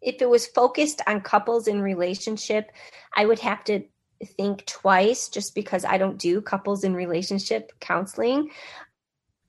if 0.00 0.22
it 0.22 0.30
was 0.30 0.46
focused 0.46 1.02
on 1.08 1.22
couples 1.22 1.66
in 1.66 1.82
relationship, 1.82 2.70
I 3.16 3.26
would 3.26 3.40
have 3.40 3.64
to 3.64 3.82
think 4.36 4.64
twice 4.64 5.28
just 5.28 5.56
because 5.56 5.84
I 5.84 5.98
don't 5.98 6.18
do 6.18 6.40
couples 6.40 6.84
in 6.84 6.94
relationship 6.94 7.72
counseling. 7.80 8.52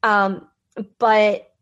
Um, 0.01 0.47
but, 0.97 1.53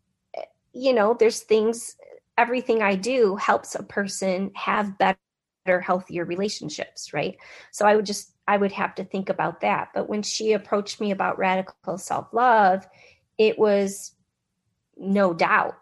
you 0.72 0.94
know, 0.94 1.12
there's 1.12 1.40
things, 1.40 1.96
everything 2.38 2.80
I 2.82 2.94
do 2.94 3.36
helps 3.36 3.74
a 3.74 3.82
person 3.82 4.52
have 4.54 4.96
better, 4.96 5.18
healthier 5.66 6.24
relationships, 6.24 7.12
right? 7.12 7.36
So 7.72 7.84
I 7.84 7.94
would 7.94 8.06
just 8.06 8.32
I 8.50 8.56
would 8.56 8.72
have 8.72 8.96
to 8.96 9.04
think 9.04 9.28
about 9.28 9.60
that. 9.60 9.90
But 9.94 10.08
when 10.08 10.24
she 10.24 10.54
approached 10.54 11.00
me 11.00 11.12
about 11.12 11.38
radical 11.38 11.98
self 11.98 12.32
love, 12.32 12.84
it 13.38 13.56
was 13.56 14.12
no 14.96 15.32
doubt, 15.32 15.78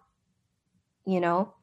you 1.06 1.18
know. 1.18 1.54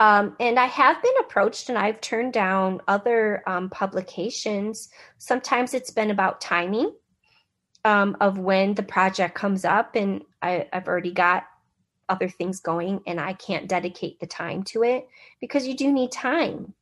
Um, 0.00 0.34
and 0.40 0.58
I 0.58 0.66
have 0.66 1.00
been 1.00 1.14
approached 1.20 1.68
and 1.68 1.78
I've 1.78 2.00
turned 2.00 2.32
down 2.32 2.80
other 2.88 3.44
um, 3.46 3.70
publications. 3.70 4.88
Sometimes 5.18 5.74
it's 5.74 5.92
been 5.92 6.10
about 6.10 6.40
timing 6.40 6.92
um, 7.84 8.16
of 8.20 8.38
when 8.38 8.74
the 8.74 8.82
project 8.82 9.36
comes 9.36 9.64
up, 9.64 9.94
and 9.94 10.24
I, 10.42 10.66
I've 10.72 10.88
already 10.88 11.12
got 11.12 11.44
other 12.08 12.28
things 12.28 12.58
going 12.58 13.00
and 13.06 13.20
I 13.20 13.34
can't 13.34 13.68
dedicate 13.68 14.18
the 14.18 14.26
time 14.26 14.64
to 14.64 14.82
it 14.82 15.06
because 15.40 15.68
you 15.68 15.76
do 15.76 15.92
need 15.92 16.10
time. 16.10 16.74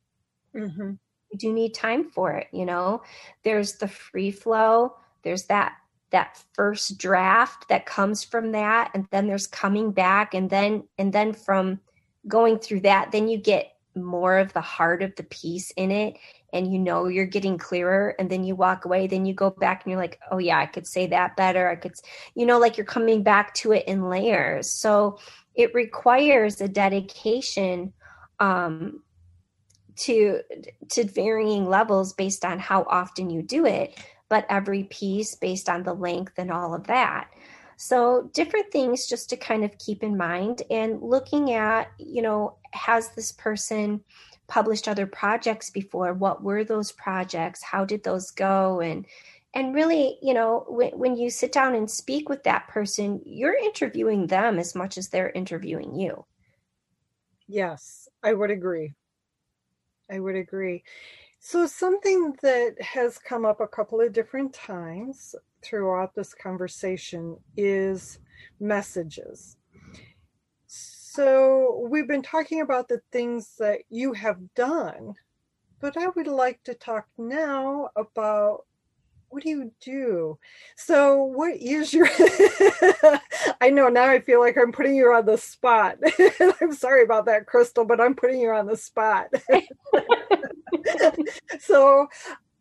Mm-hmm 0.55 0.93
do 1.37 1.53
need 1.53 1.73
time 1.73 2.09
for 2.09 2.31
it 2.33 2.47
you 2.51 2.65
know? 2.65 3.01
There's 3.43 3.73
the 3.73 3.87
free 3.87 4.31
flow 4.31 4.95
there's 5.23 5.45
that 5.45 5.73
that 6.09 6.41
first 6.53 6.97
draft 6.97 7.67
that 7.67 7.85
comes 7.85 8.23
from 8.23 8.53
that 8.53 8.91
and 8.93 9.05
then 9.11 9.27
there's 9.27 9.47
coming 9.47 9.91
back 9.91 10.33
and 10.33 10.49
then 10.49 10.83
and 10.97 11.11
then 11.11 11.33
from 11.33 11.79
going 12.27 12.57
through 12.57 12.79
that 12.79 13.11
then 13.11 13.27
you 13.27 13.37
get 13.37 13.73
more 13.93 14.37
of 14.37 14.53
the 14.53 14.61
heart 14.61 15.01
of 15.01 15.13
the 15.15 15.23
piece 15.23 15.71
in 15.71 15.91
it 15.91 16.15
and 16.53 16.71
you 16.71 16.79
know 16.79 17.07
you're 17.07 17.25
getting 17.25 17.57
clearer 17.57 18.15
and 18.19 18.29
then 18.29 18.43
you 18.43 18.55
walk 18.55 18.85
away 18.85 19.05
then 19.05 19.25
you 19.25 19.33
go 19.33 19.49
back 19.49 19.83
and 19.83 19.91
you're 19.91 19.99
like 19.99 20.19
oh 20.31 20.37
yeah 20.37 20.59
i 20.59 20.65
could 20.65 20.87
say 20.87 21.07
that 21.07 21.35
better 21.35 21.67
i 21.67 21.75
could 21.75 21.93
you 22.35 22.45
know 22.45 22.59
like 22.59 22.77
you're 22.77 22.85
coming 22.85 23.21
back 23.23 23.53
to 23.53 23.73
it 23.73 23.85
in 23.87 24.09
layers. 24.09 24.69
So 24.71 25.19
it 25.55 25.73
requires 25.73 26.61
a 26.61 26.67
dedication 26.67 27.91
um 28.39 29.01
to 29.97 30.41
to 30.89 31.03
varying 31.05 31.69
levels 31.69 32.13
based 32.13 32.45
on 32.45 32.59
how 32.59 32.83
often 32.89 33.29
you 33.29 33.41
do 33.41 33.65
it 33.65 33.97
but 34.29 34.45
every 34.49 34.83
piece 34.83 35.35
based 35.35 35.69
on 35.69 35.83
the 35.83 35.93
length 35.93 36.33
and 36.37 36.51
all 36.51 36.73
of 36.73 36.87
that. 36.87 37.29
So 37.77 38.29
different 38.33 38.71
things 38.71 39.07
just 39.07 39.29
to 39.29 39.37
kind 39.37 39.63
of 39.63 39.77
keep 39.77 40.03
in 40.03 40.17
mind 40.17 40.63
and 40.69 41.01
looking 41.01 41.53
at 41.53 41.91
you 41.97 42.21
know 42.21 42.57
has 42.71 43.09
this 43.09 43.31
person 43.31 44.01
published 44.47 44.87
other 44.87 45.05
projects 45.05 45.69
before? 45.69 46.13
What 46.13 46.41
were 46.41 46.63
those 46.63 46.91
projects? 46.91 47.61
How 47.63 47.85
did 47.85 48.03
those 48.03 48.31
go? 48.31 48.81
And 48.81 49.05
and 49.53 49.75
really 49.75 50.17
you 50.21 50.33
know 50.33 50.65
when, 50.67 50.91
when 50.97 51.15
you 51.15 51.29
sit 51.29 51.51
down 51.51 51.75
and 51.75 51.89
speak 51.89 52.29
with 52.29 52.43
that 52.43 52.67
person 52.67 53.21
you're 53.25 53.57
interviewing 53.57 54.27
them 54.27 54.59
as 54.59 54.75
much 54.75 54.97
as 54.97 55.09
they're 55.09 55.31
interviewing 55.31 55.95
you. 55.95 56.25
Yes 57.47 58.09
i 58.23 58.33
would 58.33 58.51
agree 58.51 58.93
i 60.11 60.19
would 60.19 60.35
agree. 60.35 60.83
So 61.39 61.65
something 61.67 62.35
that 62.41 62.81
has 62.81 63.17
come 63.17 63.45
up 63.45 63.61
a 63.61 63.67
couple 63.67 64.01
of 64.01 64.11
different 64.11 64.53
times 64.53 65.35
throughout 65.61 66.15
this 66.15 66.33
conversation 66.33 67.37
is 67.55 68.19
messages. 68.59 69.57
So 70.67 71.87
we've 71.89 72.07
been 72.07 72.21
talking 72.21 72.61
about 72.61 72.87
the 72.87 73.01
things 73.11 73.55
that 73.59 73.81
you 73.89 74.13
have 74.13 74.53
done, 74.55 75.13
but 75.79 75.97
I 75.97 76.07
would 76.07 76.27
like 76.27 76.63
to 76.63 76.73
talk 76.73 77.07
now 77.17 77.89
about 77.95 78.65
what 79.29 79.43
do 79.43 79.49
you 79.49 79.71
do? 79.81 80.37
So 80.75 81.23
what 81.23 81.55
is 81.57 81.93
your 81.93 82.07
I 83.61 83.69
know 83.69 83.87
now 83.89 84.09
I 84.09 84.19
feel 84.19 84.39
like 84.39 84.57
I'm 84.57 84.71
putting 84.71 84.95
you 84.95 85.11
on 85.13 85.25
the 85.25 85.37
spot. 85.37 85.97
I'm 86.61 86.73
sorry 86.73 87.03
about 87.03 87.25
that, 87.25 87.45
Crystal, 87.45 87.85
but 87.85 88.01
I'm 88.01 88.15
putting 88.15 88.39
you 88.39 88.49
on 88.51 88.67
the 88.67 88.77
spot. 88.77 89.27
so 91.59 92.07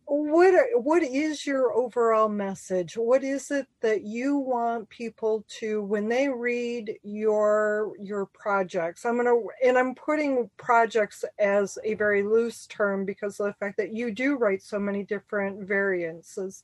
what 0.09 0.55
are, 0.55 0.79
what 0.79 1.03
is 1.03 1.45
your 1.45 1.73
overall 1.73 2.29
message? 2.29 2.97
What 2.97 3.25
is 3.25 3.51
it 3.51 3.67
that 3.81 4.03
you 4.03 4.37
want 4.37 4.89
people 4.89 5.45
to 5.59 5.83
when 5.83 6.09
they 6.09 6.29
read 6.29 6.95
your 7.03 7.93
your 8.01 8.27
projects 8.27 9.05
i'm 9.05 9.15
going 9.15 9.27
to 9.27 9.49
and 9.67 9.77
i'm 9.77 9.95
putting 9.95 10.49
projects 10.57 11.25
as 11.39 11.79
a 11.85 11.95
very 11.95 12.23
loose 12.23 12.67
term 12.67 13.05
because 13.05 13.41
of 13.41 13.47
the 13.47 13.53
fact 13.55 13.77
that 13.77 13.93
you 13.93 14.11
do 14.11 14.37
write 14.37 14.63
so 14.63 14.79
many 14.79 15.03
different 15.03 15.67
variances 15.67 16.63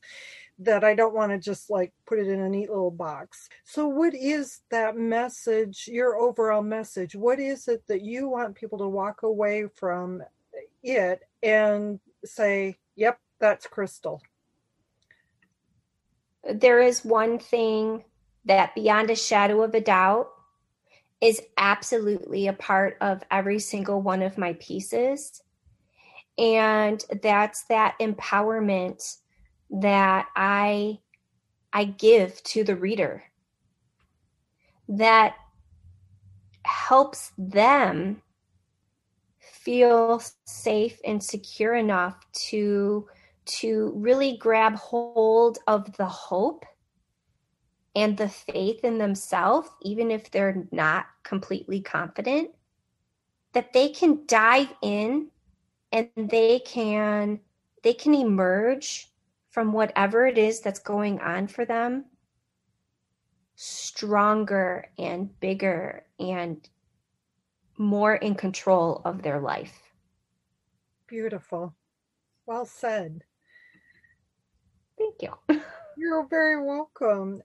that 0.59 0.83
i 0.83 0.93
don't 0.93 1.13
want 1.13 1.31
to 1.31 1.37
just 1.37 1.69
like 1.69 1.91
put 2.05 2.19
it 2.19 2.27
in 2.27 2.41
a 2.41 2.49
neat 2.49 2.69
little 2.69 2.91
box. 2.91 3.49
So 3.63 3.87
what 3.87 4.13
is 4.13 4.61
that 4.69 4.95
message 4.95 5.87
your 5.87 6.17
overall 6.17 6.61
message? 6.61 7.15
What 7.15 7.39
is 7.39 7.67
it 7.67 7.83
that 7.87 8.01
you 8.01 8.29
want 8.29 8.55
people 8.55 8.77
to 8.79 8.87
walk 8.87 9.23
away 9.23 9.67
from 9.75 10.21
it 10.83 11.21
and 11.41 11.99
say 12.25 12.77
yep 12.95 13.19
that's 13.43 13.67
Crystal. 13.67 14.21
There 16.49 16.81
is 16.81 17.03
one 17.03 17.39
thing 17.39 18.05
that, 18.45 18.73
beyond 18.73 19.09
a 19.09 19.17
shadow 19.17 19.63
of 19.63 19.75
a 19.75 19.81
doubt, 19.81 20.29
is 21.19 21.41
absolutely 21.57 22.47
a 22.47 22.53
part 22.53 22.95
of 23.01 23.21
every 23.29 23.59
single 23.59 24.01
one 24.01 24.21
of 24.21 24.37
my 24.37 24.53
pieces. 24.61 25.41
And 26.37 27.03
that's 27.21 27.65
that 27.65 27.95
empowerment 27.99 29.17
that 29.71 30.27
I 30.37 30.99
I 31.73 31.83
give 31.83 32.41
to 32.43 32.63
the 32.63 32.77
reader 32.77 33.23
that 34.87 35.35
helps 36.63 37.33
them 37.37 38.21
feel 39.63 40.21
safe 40.45 40.99
and 41.05 41.23
secure 41.23 41.73
enough 41.73 42.17
to 42.49 43.07
to 43.45 43.91
really 43.95 44.37
grab 44.37 44.75
hold 44.75 45.59
of 45.67 45.95
the 45.97 46.05
hope 46.05 46.65
and 47.95 48.17
the 48.17 48.29
faith 48.29 48.83
in 48.83 48.97
themselves, 48.97 49.69
even 49.81 50.11
if 50.11 50.31
they're 50.31 50.65
not 50.71 51.05
completely 51.23 51.81
confident, 51.81 52.51
that 53.53 53.73
they 53.73 53.89
can 53.89 54.25
dive 54.25 54.73
in 54.81 55.27
and 55.91 56.09
they 56.15 56.59
can 56.59 57.39
they 57.83 57.93
can 57.93 58.15
emerge 58.15 59.11
from 59.51 59.73
whatever 59.73 60.25
it 60.25 60.37
is 60.37 60.61
that's 60.61 60.79
going 60.79 61.19
on 61.19 61.47
for 61.47 61.65
them 61.65 62.05
stronger 63.55 64.89
and 64.97 65.39
bigger 65.39 66.05
and 66.19 66.69
more 67.77 68.15
in 68.15 68.35
control 68.35 69.01
of 69.05 69.21
their 69.21 69.39
life. 69.39 69.93
Beautiful. 71.07 71.75
Well 72.45 72.65
said. 72.65 73.23
Thank 75.03 75.21
you. 75.21 75.61
You're 75.97 76.27
very 76.27 76.63
welcome 76.63 77.41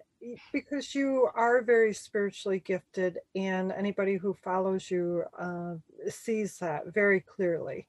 because 0.52 0.94
you 0.94 1.28
are 1.34 1.62
very 1.62 1.92
spiritually 1.92 2.60
gifted, 2.60 3.18
and 3.34 3.72
anybody 3.72 4.16
who 4.16 4.34
follows 4.44 4.90
you 4.90 5.24
uh, 5.38 5.74
sees 6.08 6.58
that 6.58 6.92
very 6.94 7.20
clearly. 7.20 7.86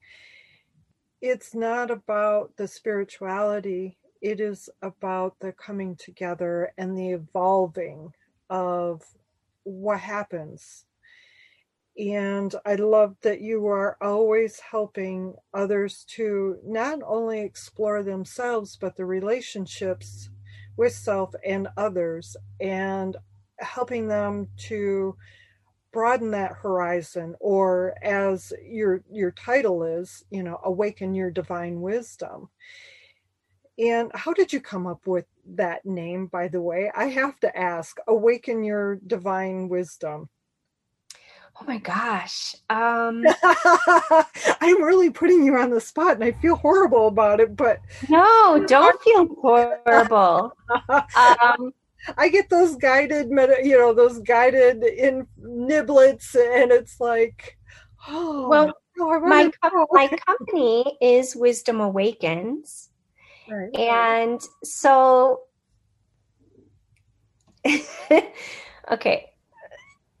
It's 1.20 1.54
not 1.54 1.90
about 1.90 2.56
the 2.56 2.66
spirituality, 2.66 3.98
it 4.20 4.40
is 4.40 4.68
about 4.82 5.36
the 5.40 5.52
coming 5.52 5.96
together 5.96 6.72
and 6.76 6.96
the 6.96 7.10
evolving 7.10 8.12
of 8.48 9.02
what 9.64 10.00
happens 10.00 10.84
and 12.00 12.54
I 12.64 12.76
love 12.76 13.16
that 13.20 13.42
you 13.42 13.66
are 13.66 13.98
always 14.00 14.58
helping 14.58 15.34
others 15.52 16.06
to 16.16 16.56
not 16.64 17.00
only 17.06 17.40
explore 17.40 18.02
themselves, 18.02 18.78
but 18.80 18.96
the 18.96 19.04
relationships 19.04 20.30
with 20.78 20.94
self 20.94 21.34
and 21.44 21.68
others, 21.76 22.38
and 22.58 23.18
helping 23.58 24.08
them 24.08 24.48
to 24.56 25.14
broaden 25.92 26.30
that 26.30 26.52
horizon 26.52 27.34
or 27.38 27.94
as 28.02 28.52
your 28.64 29.02
your 29.10 29.32
title 29.32 29.82
is 29.82 30.24
you 30.30 30.42
know 30.42 30.58
awaken 30.64 31.14
your 31.14 31.30
divine 31.30 31.82
wisdom. 31.82 32.48
And 33.78 34.10
how 34.14 34.32
did 34.32 34.54
you 34.54 34.60
come 34.60 34.86
up 34.86 35.06
with 35.06 35.26
that 35.54 35.84
name 35.84 36.28
by 36.28 36.48
the 36.48 36.62
way? 36.62 36.90
I 36.96 37.06
have 37.08 37.38
to 37.40 37.54
ask 37.58 37.98
awaken 38.08 38.64
your 38.64 38.96
divine 39.06 39.68
wisdom 39.68 40.30
Oh 41.60 41.64
my 41.66 41.78
gosh. 41.78 42.54
Um, 42.70 43.24
I'm 44.60 44.82
really 44.82 45.10
putting 45.10 45.44
you 45.44 45.56
on 45.56 45.70
the 45.70 45.80
spot 45.80 46.14
and 46.14 46.24
I 46.24 46.32
feel 46.32 46.56
horrible 46.56 47.08
about 47.08 47.38
it, 47.38 47.54
but 47.54 47.80
no, 48.08 48.64
don't 48.66 49.02
feel 49.02 49.28
horrible. 49.40 50.56
um, 51.14 51.72
I 52.16 52.28
get 52.30 52.48
those 52.48 52.76
guided, 52.76 53.28
you 53.28 53.78
know, 53.78 53.92
those 53.92 54.20
guided 54.20 54.82
in 54.84 55.26
niblets, 55.38 56.34
and 56.34 56.72
it's 56.72 56.98
like, 56.98 57.58
oh, 58.08 58.48
well, 58.48 58.72
my 58.96 59.50
my 59.90 60.08
company 60.26 60.96
is 61.02 61.36
Wisdom 61.36 61.82
Awakens, 61.82 62.88
right. 63.50 63.76
and 63.76 64.40
so, 64.64 65.42
okay, 68.90 69.26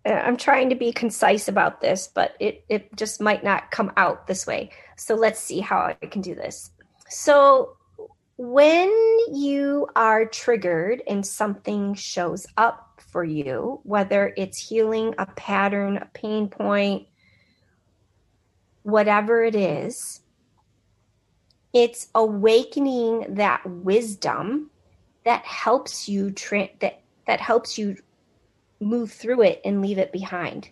Uh, 0.06 0.12
I'm 0.12 0.36
trying 0.36 0.70
to 0.70 0.74
be 0.74 0.92
concise 0.92 1.48
about 1.48 1.80
this, 1.80 2.08
but 2.12 2.34
it, 2.40 2.64
it 2.68 2.94
just 2.96 3.20
might 3.20 3.44
not 3.44 3.70
come 3.70 3.92
out 3.96 4.26
this 4.26 4.46
way. 4.46 4.70
So 4.96 5.14
let's 5.14 5.40
see 5.40 5.60
how 5.60 5.94
I 6.02 6.06
can 6.06 6.22
do 6.22 6.34
this. 6.34 6.70
So, 7.08 7.76
when 8.36 8.90
you 9.32 9.86
are 9.94 10.24
triggered 10.24 11.02
and 11.06 11.26
something 11.26 11.92
shows 11.92 12.46
up 12.56 13.02
for 13.12 13.22
you, 13.22 13.80
whether 13.82 14.32
it's 14.34 14.56
healing 14.56 15.14
a 15.18 15.26
pattern, 15.26 15.98
a 15.98 16.08
pain 16.14 16.48
point, 16.48 17.06
whatever 18.82 19.44
it 19.44 19.54
is, 19.54 20.20
it's 21.74 22.08
awakening 22.14 23.34
that 23.34 23.68
wisdom 23.68 24.70
that 25.24 25.44
helps 25.44 26.08
you 26.08 26.30
tra- 26.30 26.70
that 26.80 27.02
that 27.26 27.40
helps 27.40 27.76
you 27.76 27.96
move 28.80 29.12
through 29.12 29.42
it 29.42 29.60
and 29.64 29.82
leave 29.82 29.98
it 29.98 30.12
behind. 30.12 30.70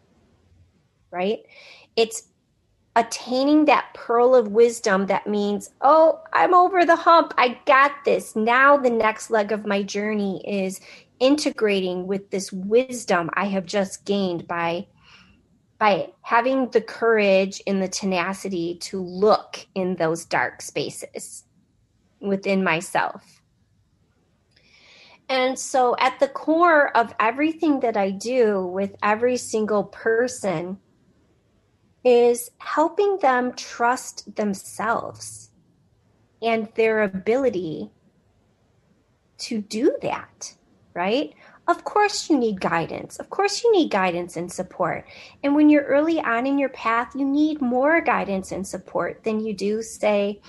Right? 1.11 1.40
It's 1.96 2.28
attaining 2.96 3.66
that 3.66 3.94
pearl 3.94 4.34
of 4.34 4.48
wisdom 4.48 5.06
that 5.06 5.26
means, 5.26 5.70
oh, 5.82 6.20
I'm 6.32 6.52
over 6.52 6.84
the 6.84 6.96
hump. 6.96 7.32
I 7.38 7.61
got 7.64 7.92
this. 8.04 8.34
Now 8.34 8.76
the 8.76 8.90
next 8.90 9.30
leg 9.30 9.52
of 9.52 9.66
my 9.66 9.82
journey 9.82 10.42
is 10.46 10.80
integrating 11.20 12.06
with 12.06 12.30
this 12.30 12.52
wisdom 12.52 13.30
I 13.34 13.46
have 13.46 13.66
just 13.66 14.04
gained 14.04 14.46
by 14.46 14.86
by 15.78 16.09
having 16.22 16.68
the 16.70 16.80
courage 16.80 17.62
and 17.66 17.80
the 17.80 17.86
tenacity 17.86 18.74
to 18.80 19.00
look 19.00 19.64
in 19.76 19.94
those 19.94 20.24
dark 20.24 20.61
spaces 20.61 21.44
within 22.20 22.64
myself. 22.64 23.38
And 25.29 25.59
so, 25.59 25.95
at 25.99 26.20
the 26.20 26.29
core 26.29 26.97
of 26.97 27.14
everything 27.20 27.81
that 27.81 27.97
I 27.97 28.11
do 28.11 28.66
with 28.66 28.97
every 29.03 29.37
single 29.37 29.85
person 29.85 30.79
is 32.03 32.51
helping 32.59 33.18
them 33.18 33.53
trust 33.53 34.35
themselves 34.37 35.51
and 36.41 36.68
their 36.74 37.03
ability 37.03 37.91
to 39.39 39.61
do 39.61 39.97
that, 40.03 40.55
right? 40.95 41.35
Of 41.66 41.85
course, 41.85 42.31
you 42.31 42.39
need 42.39 42.61
guidance. 42.61 43.18
Of 43.18 43.29
course, 43.29 43.62
you 43.62 43.70
need 43.72 43.91
guidance 43.91 44.39
and 44.39 44.51
support. 44.51 45.05
And 45.43 45.55
when 45.55 45.68
you're 45.68 45.85
early 45.85 46.18
on 46.18 46.47
in 46.47 46.59
your 46.59 46.70
path, 46.70 47.14
you 47.14 47.26
need 47.26 47.61
more 47.61 48.01
guidance 48.01 48.53
and 48.53 48.66
support 48.66 49.22
than 49.22 49.41
you 49.45 49.53
do, 49.53 49.83
say, 49.83 50.41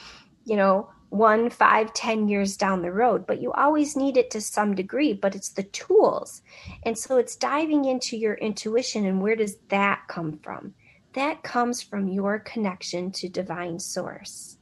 you 0.46 0.56
know, 0.56 0.90
one, 1.10 1.49
five, 1.49 1.93
ten 1.93 2.28
years 2.28 2.55
down 2.55 2.82
the 2.82 2.91
road. 2.91 3.26
But 3.26 3.41
you 3.41 3.51
always 3.53 3.95
need 3.95 4.18
it 4.18 4.32
to 4.32 4.41
some 4.41 4.76
degree, 4.76 5.14
but 5.14 5.36
it's 5.36 5.49
the 5.49 5.64
tools. 5.64 6.41
And 6.84 6.97
so 6.97 7.18
it's 7.18 7.36
diving 7.36 7.86
into 7.86 8.18
your 8.18 8.36
intuition 8.36 9.05
and 9.05 9.22
where 9.22 9.36
does 9.36 9.57
that 9.70 10.01
come 10.07 10.39
from? 10.43 10.74
that 11.14 11.43
comes 11.43 11.82
from 11.82 12.07
your 12.07 12.39
connection 12.39 13.12
to 13.12 13.30
divine 13.30 13.80
source. 13.80 14.57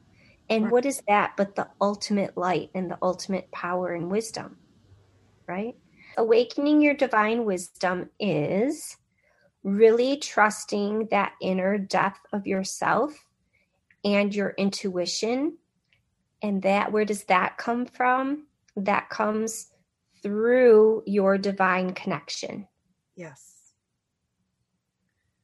And 0.49 0.65
right. 0.65 0.71
what 0.71 0.85
is 0.85 1.01
that 1.07 1.33
but 1.35 1.55
the 1.55 1.67
ultimate 1.81 2.37
light 2.37 2.69
and 2.73 2.89
the 2.89 2.97
ultimate 3.01 3.51
power 3.51 3.93
and 3.93 4.09
wisdom? 4.09 4.57
Right? 5.45 5.75
Awakening 6.17 6.81
your 6.81 6.93
divine 6.93 7.45
wisdom 7.45 8.09
is 8.19 8.97
really 9.63 10.17
trusting 10.17 11.07
that 11.11 11.33
inner 11.41 11.77
depth 11.77 12.21
of 12.31 12.47
yourself 12.47 13.25
and 14.05 14.33
your 14.33 14.51
intuition. 14.57 15.57
And 16.41 16.61
that, 16.61 16.91
where 16.91 17.05
does 17.05 17.23
that 17.25 17.57
come 17.57 17.85
from? 17.85 18.47
That 18.75 19.09
comes 19.09 19.71
through 20.21 21.03
your 21.05 21.37
divine 21.37 21.93
connection. 21.93 22.67
Yes. 23.15 23.73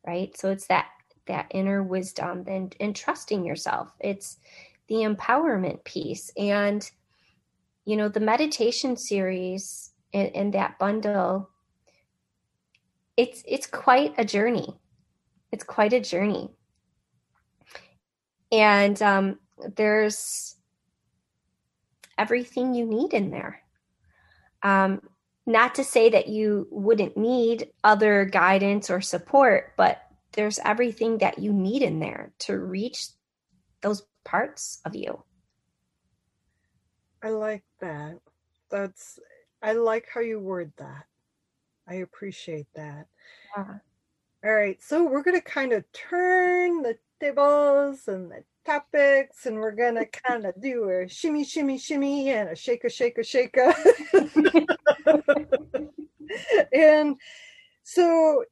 Right? 0.05 0.35
So 0.37 0.51
it's 0.51 0.67
that 0.67 0.87
that 1.25 1.47
inner 1.51 1.81
wisdom 1.81 2.43
and 2.47 2.75
and 2.79 2.95
trusting 2.95 3.45
yourself. 3.45 3.93
It's 3.99 4.37
the 4.87 4.95
empowerment 4.95 5.83
piece. 5.85 6.31
And 6.37 6.89
you 7.85 7.95
know 7.95 8.09
the 8.09 8.19
meditation 8.19 8.97
series 8.97 9.91
and, 10.13 10.35
and 10.35 10.53
that 10.53 10.77
bundle 10.79 11.49
it's 13.17 13.43
it's 13.47 13.67
quite 13.67 14.13
a 14.17 14.25
journey. 14.25 14.67
It's 15.51 15.63
quite 15.63 15.93
a 15.93 15.99
journey. 15.99 16.49
And 18.51 19.01
um, 19.01 19.39
there's 19.75 20.55
everything 22.17 22.73
you 22.73 22.85
need 22.85 23.13
in 23.13 23.31
there 23.31 23.63
um, 24.63 25.01
not 25.45 25.75
to 25.75 25.83
say 25.83 26.09
that 26.09 26.29
you 26.29 26.67
wouldn't 26.71 27.17
need 27.17 27.69
other 27.83 28.25
guidance 28.25 28.89
or 28.89 29.01
support, 29.01 29.73
but 29.77 30.01
there's 30.31 30.57
everything 30.59 31.19
that 31.19 31.37
you 31.37 31.51
need 31.51 31.81
in 31.81 31.99
there 31.99 32.31
to 32.39 32.57
reach 32.57 33.09
those 33.81 34.03
parts 34.23 34.79
of 34.85 34.95
you. 34.95 35.21
I 37.21 37.29
like 37.29 37.63
that. 37.81 38.19
That's 38.71 39.19
I 39.61 39.73
like 39.73 40.07
how 40.13 40.21
you 40.21 40.39
word 40.39 40.71
that. 40.77 41.05
I 41.87 41.95
appreciate 41.95 42.67
that. 42.75 43.07
Yeah. 43.55 43.77
All 44.45 44.53
right, 44.53 44.81
so 44.81 45.05
we're 45.05 45.23
going 45.23 45.39
to 45.39 45.45
kind 45.45 45.71
of 45.71 45.89
turn 45.93 46.81
the 46.81 46.97
tables 47.21 48.09
and 48.09 48.29
the 48.29 48.43
topics, 48.65 49.45
and 49.45 49.57
we're 49.57 49.71
going 49.71 49.95
to 49.95 50.05
kind 50.05 50.45
of 50.45 50.59
do 50.61 50.89
a 50.89 51.07
shimmy, 51.07 51.43
shimmy, 51.43 51.77
shimmy, 51.77 52.29
and 52.29 52.49
a 52.49 52.55
shake, 52.55 52.83
a 52.83 52.89
shake, 52.89 53.17
a 53.17 53.23
shake. 53.23 53.57
and 56.73 57.15
so, 57.83 58.43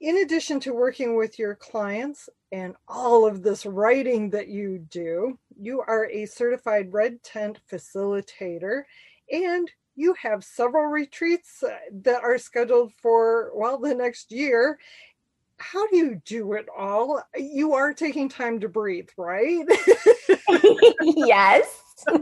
in 0.00 0.18
addition 0.18 0.60
to 0.60 0.74
working 0.74 1.16
with 1.16 1.38
your 1.38 1.54
clients 1.54 2.28
and 2.52 2.74
all 2.86 3.26
of 3.26 3.42
this 3.42 3.66
writing 3.66 4.30
that 4.30 4.48
you 4.48 4.78
do, 4.78 5.38
you 5.58 5.80
are 5.80 6.08
a 6.10 6.26
certified 6.26 6.92
red 6.92 7.22
tent 7.22 7.58
facilitator 7.70 8.82
and 9.32 9.70
you 9.96 10.14
have 10.14 10.44
several 10.44 10.84
retreats 10.84 11.62
uh, 11.62 11.70
that 11.90 12.22
are 12.22 12.38
scheduled 12.38 12.92
for 13.00 13.50
well 13.54 13.78
the 13.78 13.94
next 13.94 14.30
year 14.30 14.78
how 15.58 15.86
do 15.88 15.96
you 15.96 16.20
do 16.24 16.52
it 16.54 16.66
all? 16.76 17.22
You 17.36 17.74
are 17.74 17.92
taking 17.94 18.28
time 18.28 18.60
to 18.60 18.68
breathe 18.68 19.08
right? 19.16 19.64
Yes. 21.02 21.82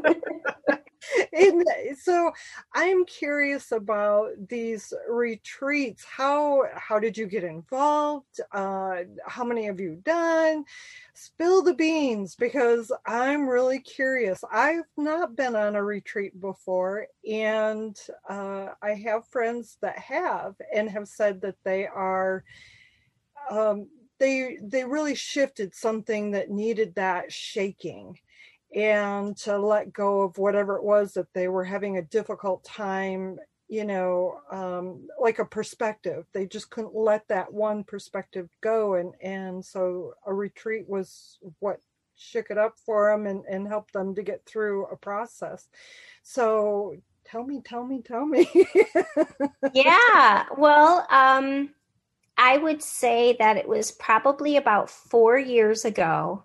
And 1.32 1.64
so 2.00 2.32
i'm 2.74 3.04
curious 3.04 3.72
about 3.72 4.30
these 4.48 4.92
retreats. 5.08 6.04
How 6.04 6.62
how 6.74 6.98
did 6.98 7.18
you 7.18 7.26
get 7.26 7.44
involved? 7.44 8.40
Uh, 8.52 9.00
how 9.26 9.44
many 9.44 9.66
have 9.66 9.80
you 9.80 10.00
done? 10.04 10.64
Spill 11.12 11.62
the 11.62 11.74
beans 11.74 12.34
because 12.36 12.90
i'm 13.06 13.48
really 13.48 13.80
curious. 13.80 14.42
I've 14.50 14.84
not 14.96 15.36
been 15.36 15.54
on 15.56 15.76
a 15.76 15.84
retreat 15.84 16.40
before 16.40 17.06
and 17.30 17.96
uh, 18.28 18.68
i 18.82 18.94
have 18.94 19.28
friends 19.28 19.76
that 19.82 19.98
have 19.98 20.54
and 20.74 20.88
have 20.90 21.08
said 21.08 21.40
that 21.42 21.56
they 21.64 21.86
are 21.86 22.44
um, 23.50 23.88
they 24.18 24.58
they 24.62 24.84
really 24.84 25.14
shifted 25.14 25.74
something 25.74 26.30
that 26.32 26.50
needed 26.50 26.94
that 26.94 27.32
shaking 27.32 28.18
and 28.74 29.36
to 29.36 29.56
let 29.58 29.92
go 29.92 30.22
of 30.22 30.38
whatever 30.38 30.76
it 30.76 30.84
was 30.84 31.14
that 31.14 31.32
they 31.34 31.48
were 31.48 31.64
having 31.64 31.96
a 31.98 32.02
difficult 32.02 32.64
time 32.64 33.38
you 33.68 33.84
know 33.84 34.40
um, 34.50 35.06
like 35.20 35.38
a 35.38 35.44
perspective. 35.44 36.26
They 36.32 36.46
just 36.46 36.70
couldn't 36.70 36.94
let 36.94 37.26
that 37.28 37.52
one 37.52 37.84
perspective 37.84 38.48
go. 38.60 38.94
And 38.94 39.14
and 39.22 39.64
so 39.64 40.14
a 40.26 40.34
retreat 40.34 40.88
was 40.88 41.38
what 41.60 41.80
shook 42.16 42.50
it 42.50 42.58
up 42.58 42.74
for 42.86 43.10
them 43.10 43.26
and, 43.26 43.44
and 43.50 43.66
helped 43.66 43.92
them 43.92 44.14
to 44.14 44.22
get 44.22 44.44
through 44.46 44.86
a 44.86 44.96
process. 44.96 45.68
So 46.22 46.94
tell 47.24 47.44
me 47.44 47.62
tell 47.64 47.84
me 47.84 48.02
tell 48.02 48.26
me. 48.26 48.48
Yeah. 49.72 50.44
Well 50.56 51.06
um 51.10 51.70
i 52.36 52.56
would 52.56 52.82
say 52.82 53.36
that 53.38 53.56
it 53.56 53.68
was 53.68 53.90
probably 53.92 54.56
about 54.56 54.90
four 54.90 55.38
years 55.38 55.84
ago 55.84 56.44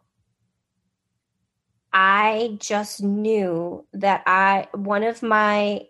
I 1.91 2.57
just 2.59 3.01
knew 3.01 3.85
that 3.93 4.23
I 4.27 4.67
one 4.73 5.03
of 5.03 5.23
my 5.23 5.87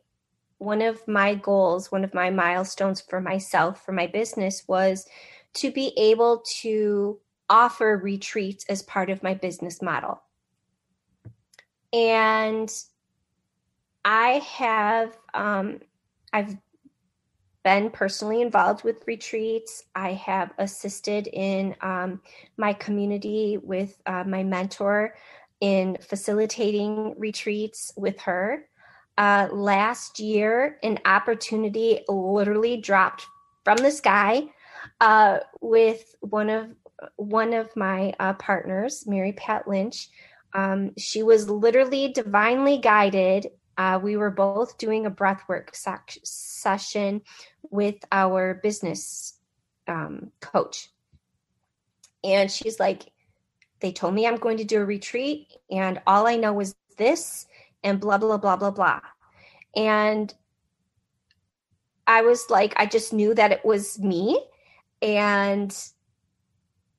one 0.58 0.82
of 0.82 1.06
my 1.08 1.36
goals, 1.36 1.92
one 1.92 2.04
of 2.04 2.14
my 2.14 2.30
milestones 2.30 3.02
for 3.02 3.22
myself, 3.22 3.84
for 3.86 3.94
my 3.94 4.08
business 4.08 4.64
was 4.68 5.06
to 5.56 5.72
be 5.72 5.94
able 5.98 6.44
to 6.62 7.20
offer 7.50 7.98
retreats 7.98 8.66
as 8.70 8.84
part 8.84 9.10
of 9.10 9.24
my 9.24 9.34
business 9.34 9.82
model. 9.82 10.22
And 11.92 12.72
I 14.06 14.44
have 14.58 15.18
um, 15.34 15.80
I've 16.32 16.56
been 17.70 17.92
personally 17.92 18.42
involved 18.42 18.84
with 18.84 19.04
retreats. 19.06 19.84
I 19.94 20.14
have 20.14 20.50
assisted 20.58 21.28
in 21.28 21.76
um, 21.82 22.20
my 22.58 22.74
community 22.74 23.60
with 23.62 24.02
uh, 24.08 24.24
my 24.24 24.44
mentor 24.44 25.14
in 25.62 25.96
facilitating 26.02 27.14
retreats 27.16 27.94
with 27.96 28.20
her. 28.22 28.66
Uh, 29.20 29.50
last 29.52 30.20
year, 30.20 30.80
an 30.82 30.98
opportunity 31.06 32.00
literally 32.08 32.78
dropped 32.78 33.28
from 33.64 33.78
the 33.78 33.92
sky 33.92 34.48
uh, 35.00 35.38
with 35.62 36.16
one 36.22 36.50
of 36.50 36.70
one 37.18 37.54
of 37.54 37.70
my 37.76 38.16
uh, 38.20 38.34
partners, 38.34 39.06
Mary 39.06 39.34
Pat 39.34 39.68
Lynch. 39.68 40.10
Um, 40.54 40.94
she 40.98 41.22
was 41.22 41.48
literally 41.48 42.14
divinely 42.14 42.80
guided. 42.80 43.52
Uh, 43.80 43.98
we 43.98 44.18
were 44.18 44.30
both 44.30 44.78
doing 44.78 45.06
a 45.06 45.12
breathwork 45.12 45.74
sec- 45.74 46.18
session 46.24 47.22
with 47.72 47.96
our 48.12 48.56
business 48.62 49.40
um, 49.88 50.32
coach, 50.42 50.90
and 52.22 52.52
she's 52.52 52.80
like, 52.80 53.12
they 53.80 53.94
told 53.94 54.14
me 54.14 54.28
I'm 54.28 54.36
going 54.36 54.58
to 54.58 54.66
do 54.66 54.82
a 54.82 54.86
retreat, 54.86 55.48
and 55.72 56.02
all 56.06 56.28
I 56.28 56.36
know 56.36 56.60
is 56.60 56.76
this 56.98 57.48
and 57.84 58.00
blah, 58.00 58.18
blah, 58.18 58.38
blah, 58.38 58.58
blah, 58.58 58.72
blah. 58.72 59.00
And 59.76 60.34
I 62.06 62.22
was 62.22 62.50
like, 62.50 62.74
I 62.76 62.86
just 62.86 63.14
knew 63.14 63.34
that 63.36 63.52
it 63.52 63.64
was 63.64 64.00
me. 64.00 64.44
And 65.02 65.76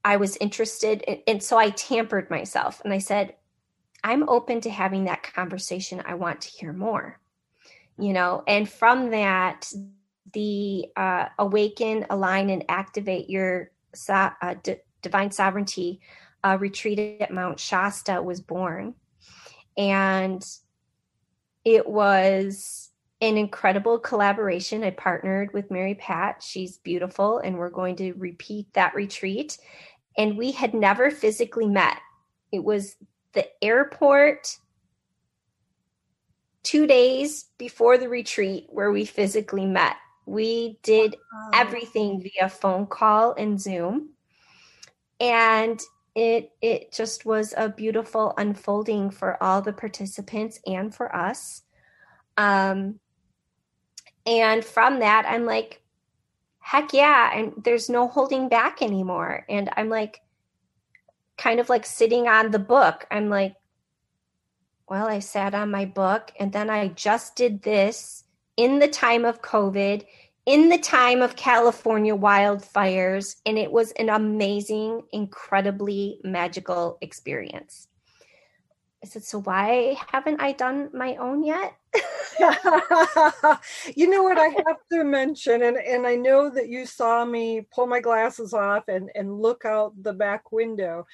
I 0.05 0.17
was 0.17 0.37
interested. 0.39 1.03
In, 1.03 1.21
and 1.27 1.43
so 1.43 1.59
I 1.59 1.71
tampered 1.71 2.31
myself 2.31 2.81
and 2.85 2.93
I 2.93 2.99
said, 2.99 3.35
I'm 4.03 4.29
open 4.29 4.61
to 4.63 4.71
having 4.71 5.05
that 5.05 5.23
conversation. 5.23 6.03
I 6.05 6.15
want 6.15 6.43
to 6.43 6.49
hear 6.49 6.73
more, 6.73 7.19
you 7.99 8.13
know, 8.13 8.43
and 8.47 8.69
from 8.69 9.11
that, 9.11 9.71
the 10.33 10.87
uh, 10.97 11.27
awaken, 11.39 12.07
align, 12.11 12.51
and 12.51 12.65
activate 12.69 13.29
your 13.29 13.71
so- 13.95 14.31
uh, 14.41 14.55
d- 14.63 14.77
divine 15.03 15.31
sovereignty 15.31 16.01
uh, 16.45 16.57
retreat 16.61 17.21
at 17.21 17.33
Mount 17.33 17.59
Shasta 17.59 18.23
was 18.23 18.41
born. 18.41 18.95
And 19.77 20.45
it 21.65 21.89
was 21.89 22.91
an 23.21 23.37
incredible 23.37 23.99
collaboration. 23.99 24.83
I 24.83 24.91
partnered 24.91 25.53
with 25.53 25.71
Mary 25.71 25.95
Pat. 25.95 26.43
She's 26.43 26.79
beautiful, 26.79 27.39
and 27.39 27.59
we're 27.59 27.71
going 27.71 27.97
to 27.97 28.13
repeat 28.13 28.73
that 28.75 28.95
retreat. 28.95 29.59
And 30.17 30.39
we 30.39 30.53
had 30.53 30.75
never 30.75 31.11
physically 31.11 31.67
met. 31.67 31.99
It 32.51 32.65
was 32.65 32.97
the 33.33 33.47
airport 33.63 34.59
two 36.63 36.87
days 36.87 37.47
before 37.59 37.99
the 37.99 38.09
retreat 38.09 38.67
where 38.69 38.93
we 38.93 39.05
physically 39.05 39.67
met. 39.67 39.97
We 40.27 40.79
did 40.83 41.17
everything 41.55 42.23
via 42.23 42.49
phone 42.49 42.87
call 42.87 43.35
and 43.35 43.61
Zoom. 43.61 44.11
And 45.19 45.81
it 46.15 46.53
it 46.61 46.93
just 46.93 47.25
was 47.25 47.55
a 47.57 47.69
beautiful 47.69 48.35
unfolding 48.37 49.11
for 49.11 49.41
all 49.43 49.63
the 49.63 49.73
participants 49.73 50.61
and 50.67 50.95
for 50.95 51.15
us. 51.15 51.63
Um 52.37 53.01
and 54.27 54.65
from 54.65 55.01
that 55.01 55.25
I'm 55.27 55.47
like 55.47 55.83
heck 56.61 56.93
yeah, 56.93 57.37
and 57.37 57.53
there's 57.65 57.89
no 57.89 58.07
holding 58.07 58.49
back 58.49 58.81
anymore. 58.83 59.45
And 59.49 59.71
I'm 59.77 59.89
like 59.89 60.21
kind 61.41 61.59
of 61.59 61.71
like 61.71 61.87
sitting 61.87 62.29
on 62.29 62.51
the 62.51 62.59
book. 62.59 63.07
I'm 63.11 63.31
like, 63.31 63.55
well, 64.89 65.07
I 65.07 65.21
sat 65.21 65.55
on 65.55 65.71
my 65.71 65.87
book 65.87 66.33
and 66.39 66.53
then 66.53 66.69
I 66.69 66.89
just 66.89 67.35
did 67.35 67.63
this 67.63 68.25
in 68.57 68.79
the 68.79 68.89
time 68.89 69.25
of 69.25 69.41
COVID, 69.41 70.05
in 70.45 70.69
the 70.69 70.79
time 70.79 71.23
of 71.23 71.37
California 71.37 72.15
wildfires, 72.15 73.37
and 73.47 73.57
it 73.57 73.73
was 73.73 73.93
an 73.93 74.11
amazing, 74.11 75.03
incredibly 75.13 76.21
magical 76.23 76.99
experience. 77.01 77.89
I 79.03 79.07
said, 79.07 79.25
So 79.25 79.41
why 79.41 79.97
haven't 80.13 80.43
I 80.43 80.53
done 80.53 80.91
my 80.93 81.17
own 81.17 81.43
yet? 81.43 81.75
you 83.97 84.09
know 84.09 84.23
what 84.23 84.39
I 84.39 84.49
have 84.49 84.79
to 84.93 85.05
mention, 85.05 85.63
and, 85.63 85.77
and 85.77 86.07
I 86.07 86.17
know 86.17 86.51
that 86.51 86.69
you 86.69 86.87
saw 86.87 87.25
me 87.25 87.67
pull 87.73 87.87
my 87.87 88.01
glasses 88.01 88.53
off 88.53 88.85
and, 88.89 89.11
and 89.15 89.41
look 89.41 89.65
out 89.65 89.93
the 90.03 90.13
back 90.13 90.53
window. 90.53 91.07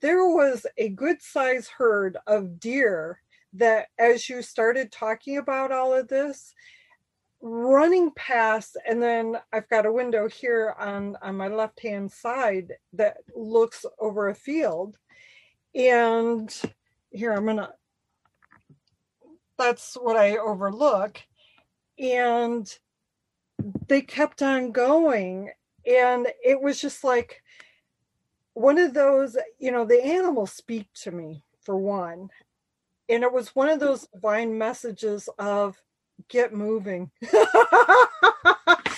There 0.00 0.26
was 0.26 0.66
a 0.76 0.88
good 0.90 1.22
size 1.22 1.68
herd 1.68 2.16
of 2.26 2.60
deer 2.60 3.20
that, 3.54 3.88
as 3.98 4.28
you 4.28 4.42
started 4.42 4.92
talking 4.92 5.38
about 5.38 5.72
all 5.72 5.92
of 5.92 6.08
this, 6.08 6.54
running 7.42 8.10
past 8.16 8.76
and 8.86 9.02
then 9.02 9.34
i've 9.52 9.68
got 9.70 9.86
a 9.86 9.92
window 9.92 10.28
here 10.28 10.74
on 10.78 11.16
on 11.22 11.34
my 11.34 11.48
left 11.48 11.80
hand 11.80 12.10
side 12.12 12.74
that 12.92 13.16
looks 13.34 13.86
over 13.98 14.28
a 14.28 14.34
field 14.34 14.98
and 15.74 16.60
here 17.10 17.32
i'm 17.32 17.46
gonna 17.46 17.72
that's 19.60 19.94
what 19.94 20.16
i 20.16 20.38
overlook. 20.38 21.20
And 21.98 22.66
they 23.88 24.00
kept 24.00 24.40
on 24.42 24.72
going. 24.72 25.50
And 25.86 26.26
it 26.42 26.60
was 26.60 26.80
just 26.80 27.04
like 27.04 27.42
one 28.54 28.78
of 28.78 28.94
those 28.94 29.36
you 29.58 29.70
know 29.70 29.84
the 29.84 30.02
animals 30.02 30.52
speak 30.52 30.88
to 31.02 31.10
me 31.10 31.44
for 31.60 31.76
one. 31.76 32.30
And 33.08 33.22
it 33.22 33.32
was 33.32 33.54
one 33.54 33.68
of 33.68 33.80
those 33.80 34.06
divine 34.14 34.56
messages 34.56 35.28
of 35.38 35.76
get 36.28 36.52
moving. 36.54 37.10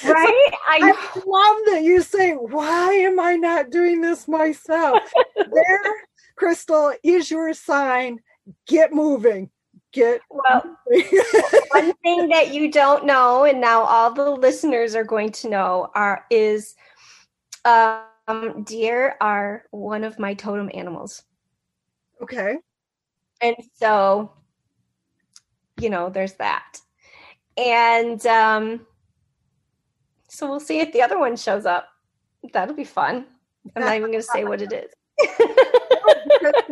Right? 0.05 0.51
I, 0.69 0.81
I 0.81 1.21
love 1.25 1.59
that 1.67 1.83
you 1.85 2.03
say 2.03 2.33
why 2.33 2.93
am 2.93 3.21
i 3.21 3.37
not 3.37 3.71
doing 3.71 4.01
this 4.01 4.27
myself? 4.27 5.01
There 5.37 5.95
crystal 6.35 6.93
is 7.05 7.31
your 7.31 7.55
sign. 7.55 8.19
Get 8.67 8.93
moving 8.93 9.49
get 9.93 10.21
well 10.31 10.77
one 11.71 11.93
thing 12.03 12.29
that 12.29 12.53
you 12.53 12.71
don't 12.71 13.05
know 13.05 13.45
and 13.45 13.61
now 13.61 13.83
all 13.83 14.13
the 14.13 14.31
listeners 14.31 14.95
are 14.95 15.05
going 15.05 15.31
to 15.31 15.49
know 15.49 15.91
are 15.95 16.25
is 16.31 16.75
um 17.65 18.63
deer 18.65 19.17
are 19.21 19.65
one 19.71 20.05
of 20.05 20.19
my 20.19 20.35
totem 20.35 20.71
animals. 20.75 21.23
Okay. 22.23 22.57
And 23.41 23.57
so 23.75 24.33
you 25.81 25.91
know 25.91 26.09
there's 26.11 26.35
that. 26.35 26.79
And 27.57 28.25
um 28.27 28.87
so 30.29 30.49
we'll 30.49 30.61
see 30.61 30.81
if 30.81 30.93
the 30.93 31.03
other 31.03 31.19
one 31.19 31.37
shows 31.37 31.67
up. 31.67 31.89
That'll 32.53 32.75
be 32.75 32.85
fun. 32.85 33.27
I'm 33.77 33.85
not 33.85 33.97
even 33.97 34.11
going 34.11 34.23
to 34.23 34.27
say 34.27 34.45
what 34.45 34.61
it 34.63 34.73
is 34.73 34.91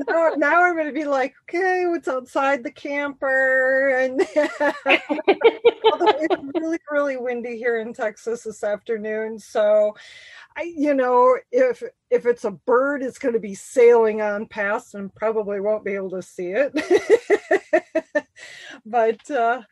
now, 0.09 0.31
now 0.37 0.65
I'm 0.65 0.75
going 0.75 0.87
to 0.87 0.93
be 0.93 1.05
like, 1.05 1.35
okay, 1.49 1.85
what's 1.87 2.09
outside 2.09 2.63
the 2.63 2.71
camper? 2.71 3.91
And 3.91 4.21
it's 5.81 6.43
really, 6.55 6.79
really 6.91 7.17
windy 7.17 7.57
here 7.57 7.81
in 7.81 7.93
Texas 7.93 8.45
this 8.45 8.65
afternoon. 8.65 9.39
So, 9.39 9.95
I, 10.57 10.73
you 10.77 10.95
know, 10.95 11.37
if 11.53 11.83
if 12.11 12.27
it's 12.27 12.45
a 12.45 12.51
bird, 12.51 13.03
it's 13.03 13.19
going 13.19 13.35
to 13.35 13.41
be 13.41 13.55
sailing 13.55 14.21
on 14.21 14.47
past, 14.47 14.95
and 14.95 15.15
probably 15.15 15.61
won't 15.61 15.85
be 15.85 15.95
able 15.95 16.11
to 16.11 16.23
see 16.23 16.53
it. 16.55 16.73
but 18.87 19.31
uh, 19.31 19.63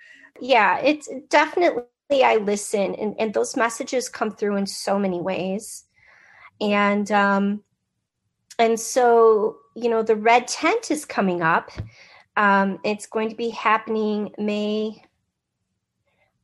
yeah, 0.41 0.79
it's 0.79 1.09
definitely 1.29 1.83
I 2.13 2.37
listen, 2.37 2.95
and 2.95 3.15
and 3.19 3.35
those 3.35 3.57
messages 3.57 4.09
come 4.09 4.31
through 4.31 4.57
in 4.57 4.67
so 4.67 4.99
many 4.99 5.21
ways, 5.21 5.85
and 6.61 7.11
um, 7.11 7.65
and 8.59 8.79
so 8.79 9.59
you 9.75 9.89
know 9.89 10.03
the 10.03 10.17
red 10.17 10.49
tent 10.49 10.91
is 10.91 11.05
coming 11.05 11.43
up. 11.43 11.71
Um, 12.37 12.79
it's 12.85 13.07
going 13.07 13.31
to 13.31 13.35
be 13.35 13.49
happening 13.51 14.33
may 14.39 15.03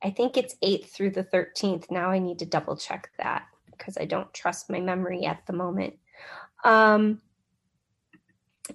i 0.03 0.11
think 0.11 0.37
it's 0.37 0.57
8th 0.57 0.87
through 0.87 1.11
the 1.11 1.23
13th 1.23 1.89
now 1.89 2.11
i 2.11 2.19
need 2.19 2.41
to 2.41 2.47
double 2.47 2.77
check 2.77 3.11
that 3.17 3.47
because 3.71 3.97
i 3.97 4.05
don't 4.05 4.35
trust 4.35 4.69
my 4.69 4.81
memory 4.81 5.25
at 5.25 5.47
the 5.47 5.53
moment. 5.53 5.95
Um, 6.65 7.21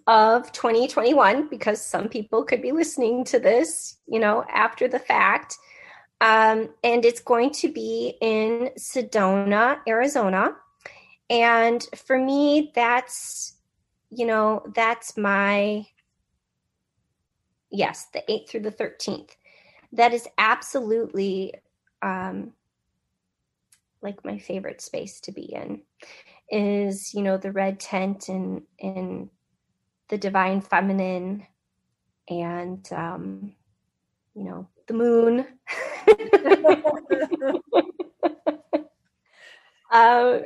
of 0.06 0.52
2021 0.52 1.50
because 1.50 1.82
some 1.82 2.10
people 2.10 2.44
could 2.44 2.62
be 2.62 2.72
listening 2.72 3.24
to 3.26 3.40
this 3.40 3.98
you 4.08 4.20
know 4.20 4.44
after 4.50 4.88
the 4.88 5.00
fact. 5.00 5.58
Um, 6.22 6.70
and 6.84 7.06
it's 7.06 7.22
going 7.22 7.52
to 7.52 7.72
be 7.72 8.18
in 8.22 8.72
sedona 8.78 9.80
arizona 9.88 10.56
and 11.30 11.86
for 11.96 12.18
me, 12.18 12.72
that's, 12.74 13.58
you 14.10 14.26
know, 14.26 14.64
that's 14.74 15.18
my, 15.18 15.86
yes, 17.70 18.08
the 18.14 18.24
8th 18.30 18.50
through 18.50 18.62
the 18.62 18.72
13th. 18.72 19.36
That 19.92 20.14
is 20.14 20.28
absolutely 20.38 21.54
um, 22.02 22.54
like 24.02 24.24
my 24.26 24.38
favorite 24.38 24.82
space 24.82 25.20
to 25.22 25.32
be 25.32 25.54
in 25.54 25.82
is, 26.50 27.14
you 27.14 27.22
know, 27.22 27.38
the 27.38 27.52
red 27.52 27.80
tent 27.80 28.30
and, 28.30 28.64
and 28.80 29.30
the 30.10 30.18
divine 30.18 30.62
feminine 30.62 31.46
and, 32.28 32.92
um, 32.92 33.54
you 34.34 34.44
know, 34.44 34.68
the 34.88 34.94
moon. 34.94 35.46
uh, 39.92 40.40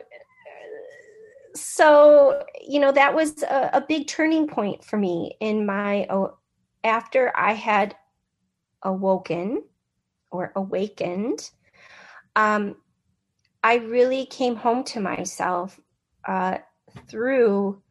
so 1.56 2.44
you 2.62 2.80
know 2.80 2.92
that 2.92 3.14
was 3.14 3.44
a, 3.44 3.70
a, 3.74 3.82
big 3.82 4.08
turning 4.08 4.48
point 4.48 4.84
for 4.84 4.98
me 4.98 5.36
in 5.40 5.66
my 5.66 6.08
after 6.84 7.32
i 7.36 7.54
had 7.54 7.96
awoken 8.82 9.64
or 10.32 10.52
awakened 10.56 11.52
um, 12.36 12.76
i 13.64 13.76
really 13.76 14.26
came 14.26 14.56
home 14.56 14.84
to 14.84 15.00
myself 15.00 15.80
uh, 16.28 16.58
through 17.08 17.82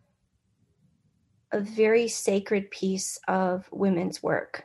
a 1.52 1.60
very 1.60 2.08
sacred 2.08 2.70
piece 2.70 3.18
of 3.28 3.68
women's 3.70 4.22
work. 4.22 4.64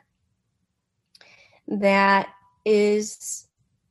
That 1.67 2.29
is 2.65 3.47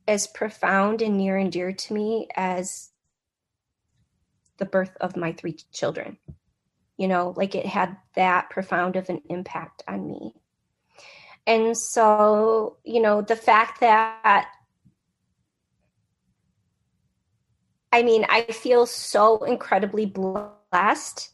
as 0.07 0.27
profound 0.27 1.01
and 1.01 1.17
near 1.17 1.37
and 1.37 1.51
dear 1.51 1.71
to 1.71 1.93
me 1.93 2.27
as 2.35 2.89
the 4.57 4.65
birth 4.65 4.95
of 5.01 5.15
my 5.15 5.31
three 5.31 5.57
children. 5.71 6.17
You 6.97 7.07
know, 7.07 7.33
like 7.37 7.55
it 7.55 7.65
had 7.65 7.97
that 8.15 8.49
profound 8.49 8.95
of 8.95 9.09
an 9.09 9.21
impact 9.29 9.83
on 9.87 10.07
me. 10.07 10.33
And 11.45 11.77
so, 11.77 12.77
you 12.83 13.01
know, 13.01 13.21
the 13.21 13.35
fact 13.35 13.79
that 13.79 14.47
I 17.91 18.03
mean, 18.03 18.25
I 18.29 18.43
feel 18.43 18.85
so 18.85 19.43
incredibly 19.43 20.05
blessed 20.05 21.29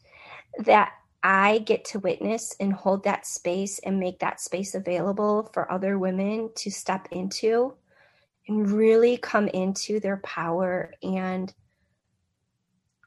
that 0.59 0.91
I 1.23 1.59
get 1.59 1.85
to 1.85 1.99
witness 1.99 2.55
and 2.59 2.73
hold 2.73 3.05
that 3.05 3.25
space 3.25 3.79
and 3.79 3.99
make 3.99 4.19
that 4.19 4.39
space 4.39 4.75
available 4.75 5.49
for 5.53 5.71
other 5.71 5.97
women 5.97 6.51
to 6.57 6.69
step 6.69 7.07
into 7.11 7.73
and 8.47 8.69
really 8.69 9.17
come 9.17 9.47
into 9.47 9.99
their 9.99 10.17
power 10.17 10.93
and 11.01 11.53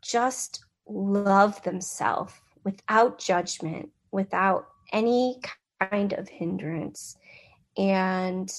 just 0.07 0.65
love 0.87 1.63
themselves 1.63 2.35
without 2.65 3.19
judgment, 3.19 3.91
without 4.13 4.69
any 4.93 5.41
kind 5.81 6.13
of 6.13 6.29
hindrance, 6.29 7.17
and 7.77 8.53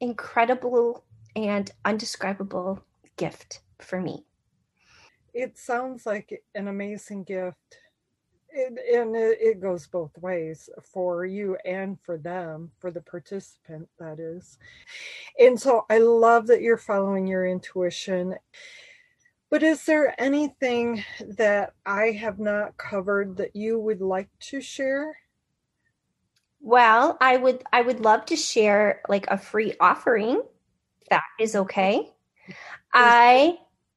incredible 0.00 1.04
and 1.34 1.70
undescribable 1.84 2.82
gift 3.16 3.60
for 3.80 4.00
me. 4.00 4.24
It 5.34 5.58
sounds 5.58 6.06
like 6.06 6.42
an 6.54 6.68
amazing 6.68 7.24
gift. 7.24 7.56
It, 8.48 8.78
and 8.96 9.14
it, 9.14 9.38
it 9.40 9.60
goes 9.60 9.86
both 9.86 10.16
ways 10.18 10.70
for 10.82 11.26
you 11.26 11.58
and 11.66 11.98
for 12.00 12.16
them, 12.16 12.70
for 12.78 12.90
the 12.90 13.02
participant, 13.02 13.88
that 13.98 14.18
is. 14.18 14.56
And 15.38 15.60
so 15.60 15.84
I 15.90 15.98
love 15.98 16.46
that 16.46 16.62
you're 16.62 16.78
following 16.78 17.26
your 17.26 17.46
intuition. 17.46 18.36
But 19.56 19.62
is 19.62 19.86
there 19.86 20.14
anything 20.20 21.02
that 21.38 21.72
I 21.86 22.10
have 22.10 22.38
not 22.38 22.76
covered 22.76 23.38
that 23.38 23.56
you 23.56 23.80
would 23.80 24.02
like 24.02 24.28
to 24.50 24.60
share? 24.60 25.16
Well, 26.60 27.16
I 27.22 27.38
would 27.38 27.64
I 27.72 27.80
would 27.80 28.00
love 28.00 28.26
to 28.26 28.36
share 28.36 29.00
like 29.08 29.26
a 29.28 29.38
free 29.38 29.72
offering. 29.80 30.42
That 31.08 31.22
is 31.40 31.56
okay. 31.56 32.12
I 32.92 33.56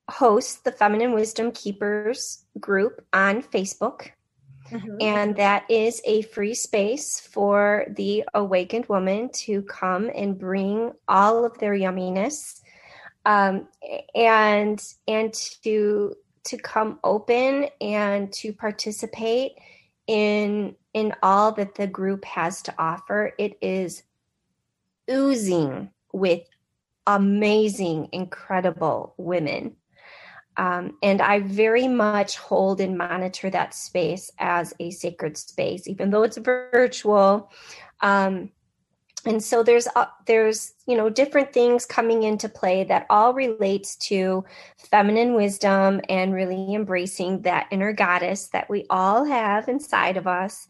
host 0.09 0.63
the 0.63 0.71
Feminine 0.71 1.11
Wisdom 1.11 1.51
Keepers 1.51 2.45
group 2.57 3.05
on 3.11 3.43
Facebook. 3.43 4.11
Mm-hmm. 4.71 4.95
And 5.01 5.35
that 5.35 5.69
is 5.69 6.01
a 6.05 6.21
free 6.21 6.53
space 6.53 7.19
for 7.19 7.85
the 7.97 8.23
awakened 8.33 8.85
woman 8.85 9.29
to 9.43 9.63
come 9.63 10.09
and 10.15 10.39
bring 10.39 10.93
all 11.09 11.43
of 11.43 11.57
their 11.57 11.73
yumminess 11.73 12.61
um, 13.25 13.67
and 14.15 14.83
and 15.07 15.33
to 15.63 16.15
to 16.45 16.57
come 16.57 16.99
open 17.03 17.67
and 17.81 18.31
to 18.33 18.53
participate 18.53 19.53
in 20.07 20.75
in 20.93 21.13
all 21.21 21.51
that 21.51 21.75
the 21.75 21.87
group 21.87 22.25
has 22.25 22.61
to 22.63 22.73
offer. 22.77 23.33
It 23.37 23.57
is 23.61 24.03
oozing 25.09 25.91
with 26.13 26.41
amazing, 27.05 28.09
incredible 28.11 29.13
women. 29.17 29.75
Um, 30.57 30.97
and 31.01 31.21
I 31.21 31.39
very 31.39 31.87
much 31.87 32.37
hold 32.37 32.81
and 32.81 32.97
monitor 32.97 33.49
that 33.49 33.73
space 33.73 34.29
as 34.37 34.73
a 34.79 34.91
sacred 34.91 35.37
space, 35.37 35.87
even 35.87 36.09
though 36.09 36.23
it's 36.23 36.37
virtual. 36.37 37.51
Um, 38.01 38.51
and 39.25 39.43
so 39.43 39.63
there's 39.63 39.87
uh, 39.95 40.05
there's 40.27 40.73
you 40.85 40.95
know 40.95 41.09
different 41.09 41.51
things 41.51 41.85
coming 41.85 42.23
into 42.23 42.47
play 42.47 42.85
that 42.85 43.05
all 43.09 43.33
relates 43.33 43.95
to 43.97 44.45
feminine 44.77 45.33
wisdom 45.35 45.99
and 46.07 46.33
really 46.33 46.73
embracing 46.73 47.41
that 47.41 47.67
inner 47.71 47.91
goddess 47.91 48.47
that 48.47 48.69
we 48.69 48.85
all 48.89 49.25
have 49.25 49.67
inside 49.67 50.15
of 50.15 50.25
us. 50.25 50.67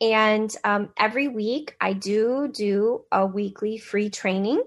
And 0.00 0.54
um, 0.64 0.90
every 0.96 1.28
week 1.28 1.76
i 1.80 1.92
do 1.92 2.48
do 2.52 3.04
a 3.12 3.26
weekly 3.26 3.78
free 3.78 4.10
training. 4.10 4.62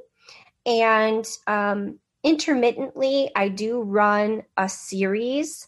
And 0.66 1.26
um, 1.48 2.00
intermittently 2.24 3.32
i 3.36 3.50
do 3.50 3.82
run 3.82 4.44
a 4.56 4.70
series 4.70 5.68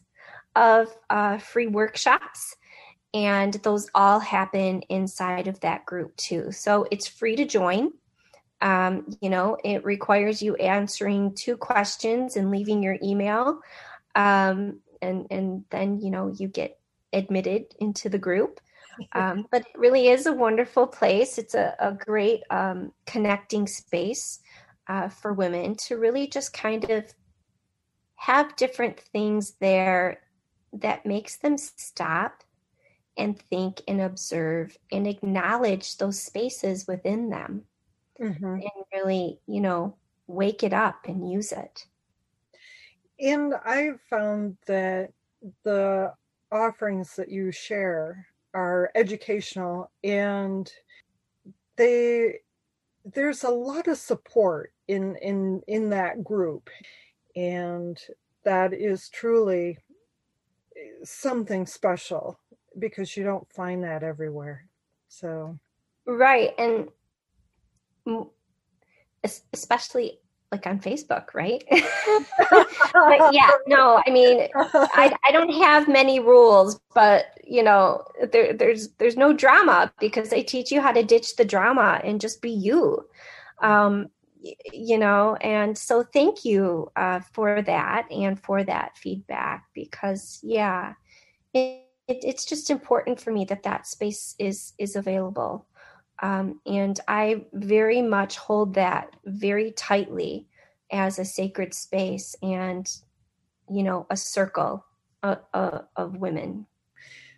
of 0.56 0.96
uh, 1.10 1.40
free 1.40 1.68
workshops 1.68 2.56
and 3.14 3.54
those 3.56 3.90
all 3.94 4.20
happen 4.20 4.82
inside 4.84 5.48
of 5.48 5.60
that 5.62 5.86
group 5.86 6.16
too. 6.16 6.52
So 6.52 6.88
it's 6.92 7.08
free 7.08 7.36
to 7.36 7.46
join. 7.46 7.92
Um, 8.62 9.18
you 9.22 9.30
know, 9.30 9.58
it 9.64 9.84
requires 9.84 10.42
you 10.42 10.56
answering 10.56 11.34
two 11.36 11.58
questions 11.58 12.38
and 12.38 12.52
leaving 12.52 12.84
your 12.84 12.98
email, 13.04 13.60
um, 14.16 14.80
and 15.02 15.26
and 15.32 15.66
then 15.72 16.00
you 16.00 16.12
know 16.12 16.28
you 16.28 16.48
get 16.48 16.80
admitted 17.12 17.74
into 17.80 18.08
the 18.08 18.20
group. 18.20 18.62
Um, 19.14 19.48
but 19.52 19.62
it 19.62 19.80
really 19.80 20.10
is 20.10 20.28
a 20.28 20.34
wonderful 20.34 20.86
place. 20.86 21.38
It's 21.38 21.56
a, 21.56 21.76
a 21.80 21.94
great 21.94 22.42
um, 22.52 22.92
connecting 23.08 23.66
space 23.68 24.40
uh, 24.88 25.10
for 25.10 25.34
women 25.34 25.76
to 25.88 25.98
really 25.98 26.28
just 26.28 26.54
kind 26.54 26.90
of 26.90 27.06
have 28.16 28.56
different 28.56 29.00
things 29.00 29.56
there 29.60 30.22
that 30.74 31.06
makes 31.06 31.38
them 31.38 31.58
stop 31.58 32.44
and 33.18 33.40
think 33.50 33.82
and 33.88 34.02
observe 34.02 34.78
and 34.92 35.08
acknowledge 35.08 35.98
those 35.98 36.22
spaces 36.22 36.88
within 36.88 37.30
them 37.30 37.64
mm-hmm. 38.20 38.46
and 38.46 38.86
really, 38.94 39.40
you 39.48 39.62
know, 39.62 39.96
wake 40.28 40.64
it 40.64 40.74
up 40.74 41.06
and 41.08 41.30
use 41.30 41.52
it. 41.52 41.86
And 43.20 43.54
I've 43.66 44.00
found 44.10 44.58
that 44.66 45.12
the 45.64 46.14
offerings 46.52 47.16
that 47.16 47.30
you 47.30 47.52
share 47.52 48.28
are 48.54 48.92
educational 48.96 49.92
and 50.04 50.72
they 51.78 52.40
there's 53.06 53.44
a 53.44 53.50
lot 53.50 53.88
of 53.88 53.98
support 53.98 54.74
in 54.88 55.16
in 55.18 55.62
in 55.68 55.90
that 55.90 56.24
group 56.24 56.70
and 57.36 57.98
that 58.44 58.74
is 58.74 59.10
truly 59.10 59.78
something 61.04 61.66
special 61.66 62.41
because 62.78 63.16
you 63.16 63.24
don't 63.24 63.52
find 63.52 63.84
that 63.84 64.04
everywhere. 64.04 64.68
So, 65.08 65.60
right. 66.06 66.54
And 66.58 66.90
especially 69.54 70.20
like 70.52 70.68
on 70.68 70.80
Facebook, 70.80 71.34
right? 71.34 71.64
but 71.70 73.34
yeah, 73.34 73.52
no, 73.68 74.02
I 74.06 74.10
mean, 74.12 74.48
I, 74.56 75.16
I 75.26 75.32
don't 75.32 75.54
have 75.64 75.88
many 75.88 76.20
rules, 76.20 76.80
but 76.94 77.26
you 77.46 77.64
know, 77.64 78.04
there, 78.32 78.54
there's 78.54 78.90
there's 78.98 79.16
no 79.16 79.32
drama 79.32 79.94
because 80.00 80.30
they 80.30 80.44
teach 80.44 80.72
you 80.72 80.82
how 80.82 80.92
to 80.92 81.04
ditch 81.04 81.38
the 81.38 81.46
drama 81.46 82.02
and 82.04 82.20
just 82.20 82.42
be 82.42 82.52
you. 82.52 83.06
Um, 83.62 84.08
you 84.74 84.98
know, 84.98 85.36
and 85.36 85.78
so 85.78 86.04
thank 86.04 86.44
you 86.44 86.92
uh, 86.96 87.22
for 87.32 87.62
that 87.62 88.12
and 88.12 88.40
for 88.40 88.64
that 88.64 88.98
feedback 88.98 89.66
because 89.74 90.40
yeah, 90.44 90.94
it, 91.54 91.81
it, 92.08 92.20
it's 92.24 92.46
just 92.46 92.70
important 92.70 93.20
for 93.20 93.32
me 93.32 93.46
that 93.46 93.64
that 93.64 93.88
space 93.88 94.36
is 94.40 94.74
is 94.78 94.96
available. 94.96 95.68
Um, 96.24 96.62
and 96.68 97.00
i 97.08 97.46
very 97.54 98.00
much 98.00 98.38
hold 98.38 98.76
that 98.76 99.16
very 99.26 99.72
tightly 99.72 100.48
as 100.92 101.18
a 101.18 101.26
sacred 101.26 101.74
space 101.74 102.36
and 102.44 102.88
you 103.68 103.82
know 103.82 104.06
a 104.12 104.18
circle 104.18 104.86
of, 105.24 105.40
of 105.96 106.18
women. 106.18 106.68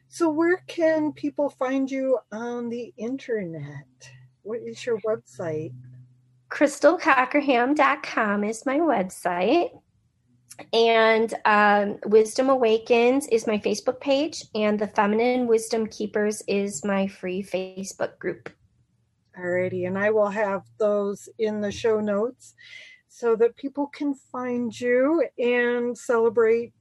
So 0.07 0.29
where 0.29 0.63
can 0.67 1.11
people 1.11 1.49
find 1.49 1.89
you 1.89 2.19
on 2.31 2.69
the 2.69 2.93
internet? 2.97 4.11
What 4.43 4.59
is 4.59 4.85
your 4.85 4.99
website? 4.99 5.73
Crystalcockerham.com 6.49 8.43
is 8.43 8.65
my 8.65 8.77
website 8.77 9.71
and 10.71 11.33
um, 11.45 11.97
Wisdom 12.05 12.49
Awakens 12.49 13.27
is 13.27 13.47
my 13.47 13.57
Facebook 13.57 13.99
page, 13.99 14.43
and 14.53 14.79
the 14.79 14.87
Feminine 14.87 15.47
Wisdom 15.47 15.87
Keepers 15.87 16.41
is 16.47 16.85
my 16.85 17.07
free 17.07 17.43
Facebook 17.43 18.17
group. 18.19 18.49
Alrighty, 19.37 19.87
and 19.87 19.97
I 19.97 20.11
will 20.11 20.29
have 20.29 20.63
those 20.77 21.27
in 21.39 21.61
the 21.61 21.71
show 21.71 21.99
notes 21.99 22.53
so 23.07 23.35
that 23.35 23.55
people 23.55 23.87
can 23.87 24.13
find 24.13 24.79
you 24.79 25.27
and 25.37 25.97
celebrate 25.97 26.73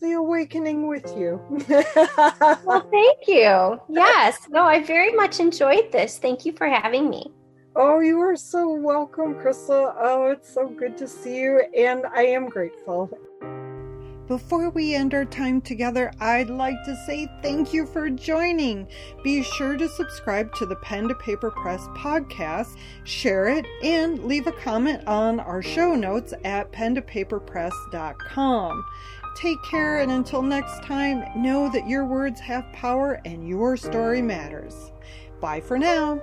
the 0.00 0.12
awakening 0.12 0.86
with 0.86 1.06
you. 1.16 1.40
well, 2.64 2.88
thank 2.90 3.26
you. 3.26 3.80
Yes, 3.88 4.48
no, 4.50 4.62
I 4.62 4.82
very 4.82 5.12
much 5.12 5.40
enjoyed 5.40 5.90
this. 5.90 6.18
Thank 6.18 6.44
you 6.44 6.52
for 6.52 6.68
having 6.68 7.08
me. 7.08 7.32
Oh, 7.78 8.00
you 8.00 8.18
are 8.20 8.36
so 8.36 8.72
welcome, 8.72 9.34
Crystal. 9.34 9.92
Oh, 9.98 10.30
it's 10.30 10.48
so 10.48 10.66
good 10.66 10.96
to 10.96 11.06
see 11.06 11.36
you, 11.36 11.62
and 11.76 12.06
I 12.06 12.22
am 12.22 12.48
grateful. 12.48 13.10
Before 14.26 14.70
we 14.70 14.94
end 14.94 15.12
our 15.12 15.26
time 15.26 15.60
together, 15.60 16.10
I'd 16.18 16.48
like 16.48 16.82
to 16.86 16.96
say 17.04 17.30
thank 17.42 17.74
you 17.74 17.84
for 17.84 18.08
joining. 18.08 18.88
Be 19.22 19.42
sure 19.42 19.76
to 19.76 19.90
subscribe 19.90 20.54
to 20.54 20.64
the 20.64 20.76
Pen 20.76 21.06
to 21.08 21.14
Paper 21.16 21.50
Press 21.50 21.86
podcast, 21.88 22.78
share 23.04 23.48
it, 23.48 23.66
and 23.82 24.24
leave 24.24 24.46
a 24.46 24.52
comment 24.52 25.06
on 25.06 25.38
our 25.38 25.60
show 25.60 25.94
notes 25.94 26.32
at 26.44 26.72
pentopaperpress.com. 26.72 28.84
Take 29.36 29.62
care, 29.70 29.98
and 29.98 30.12
until 30.12 30.40
next 30.40 30.82
time, 30.82 31.26
know 31.36 31.70
that 31.74 31.86
your 31.86 32.06
words 32.06 32.40
have 32.40 32.72
power 32.72 33.20
and 33.26 33.46
your 33.46 33.76
story 33.76 34.22
matters. 34.22 34.92
Bye 35.42 35.60
for 35.60 35.78
now. 35.78 36.22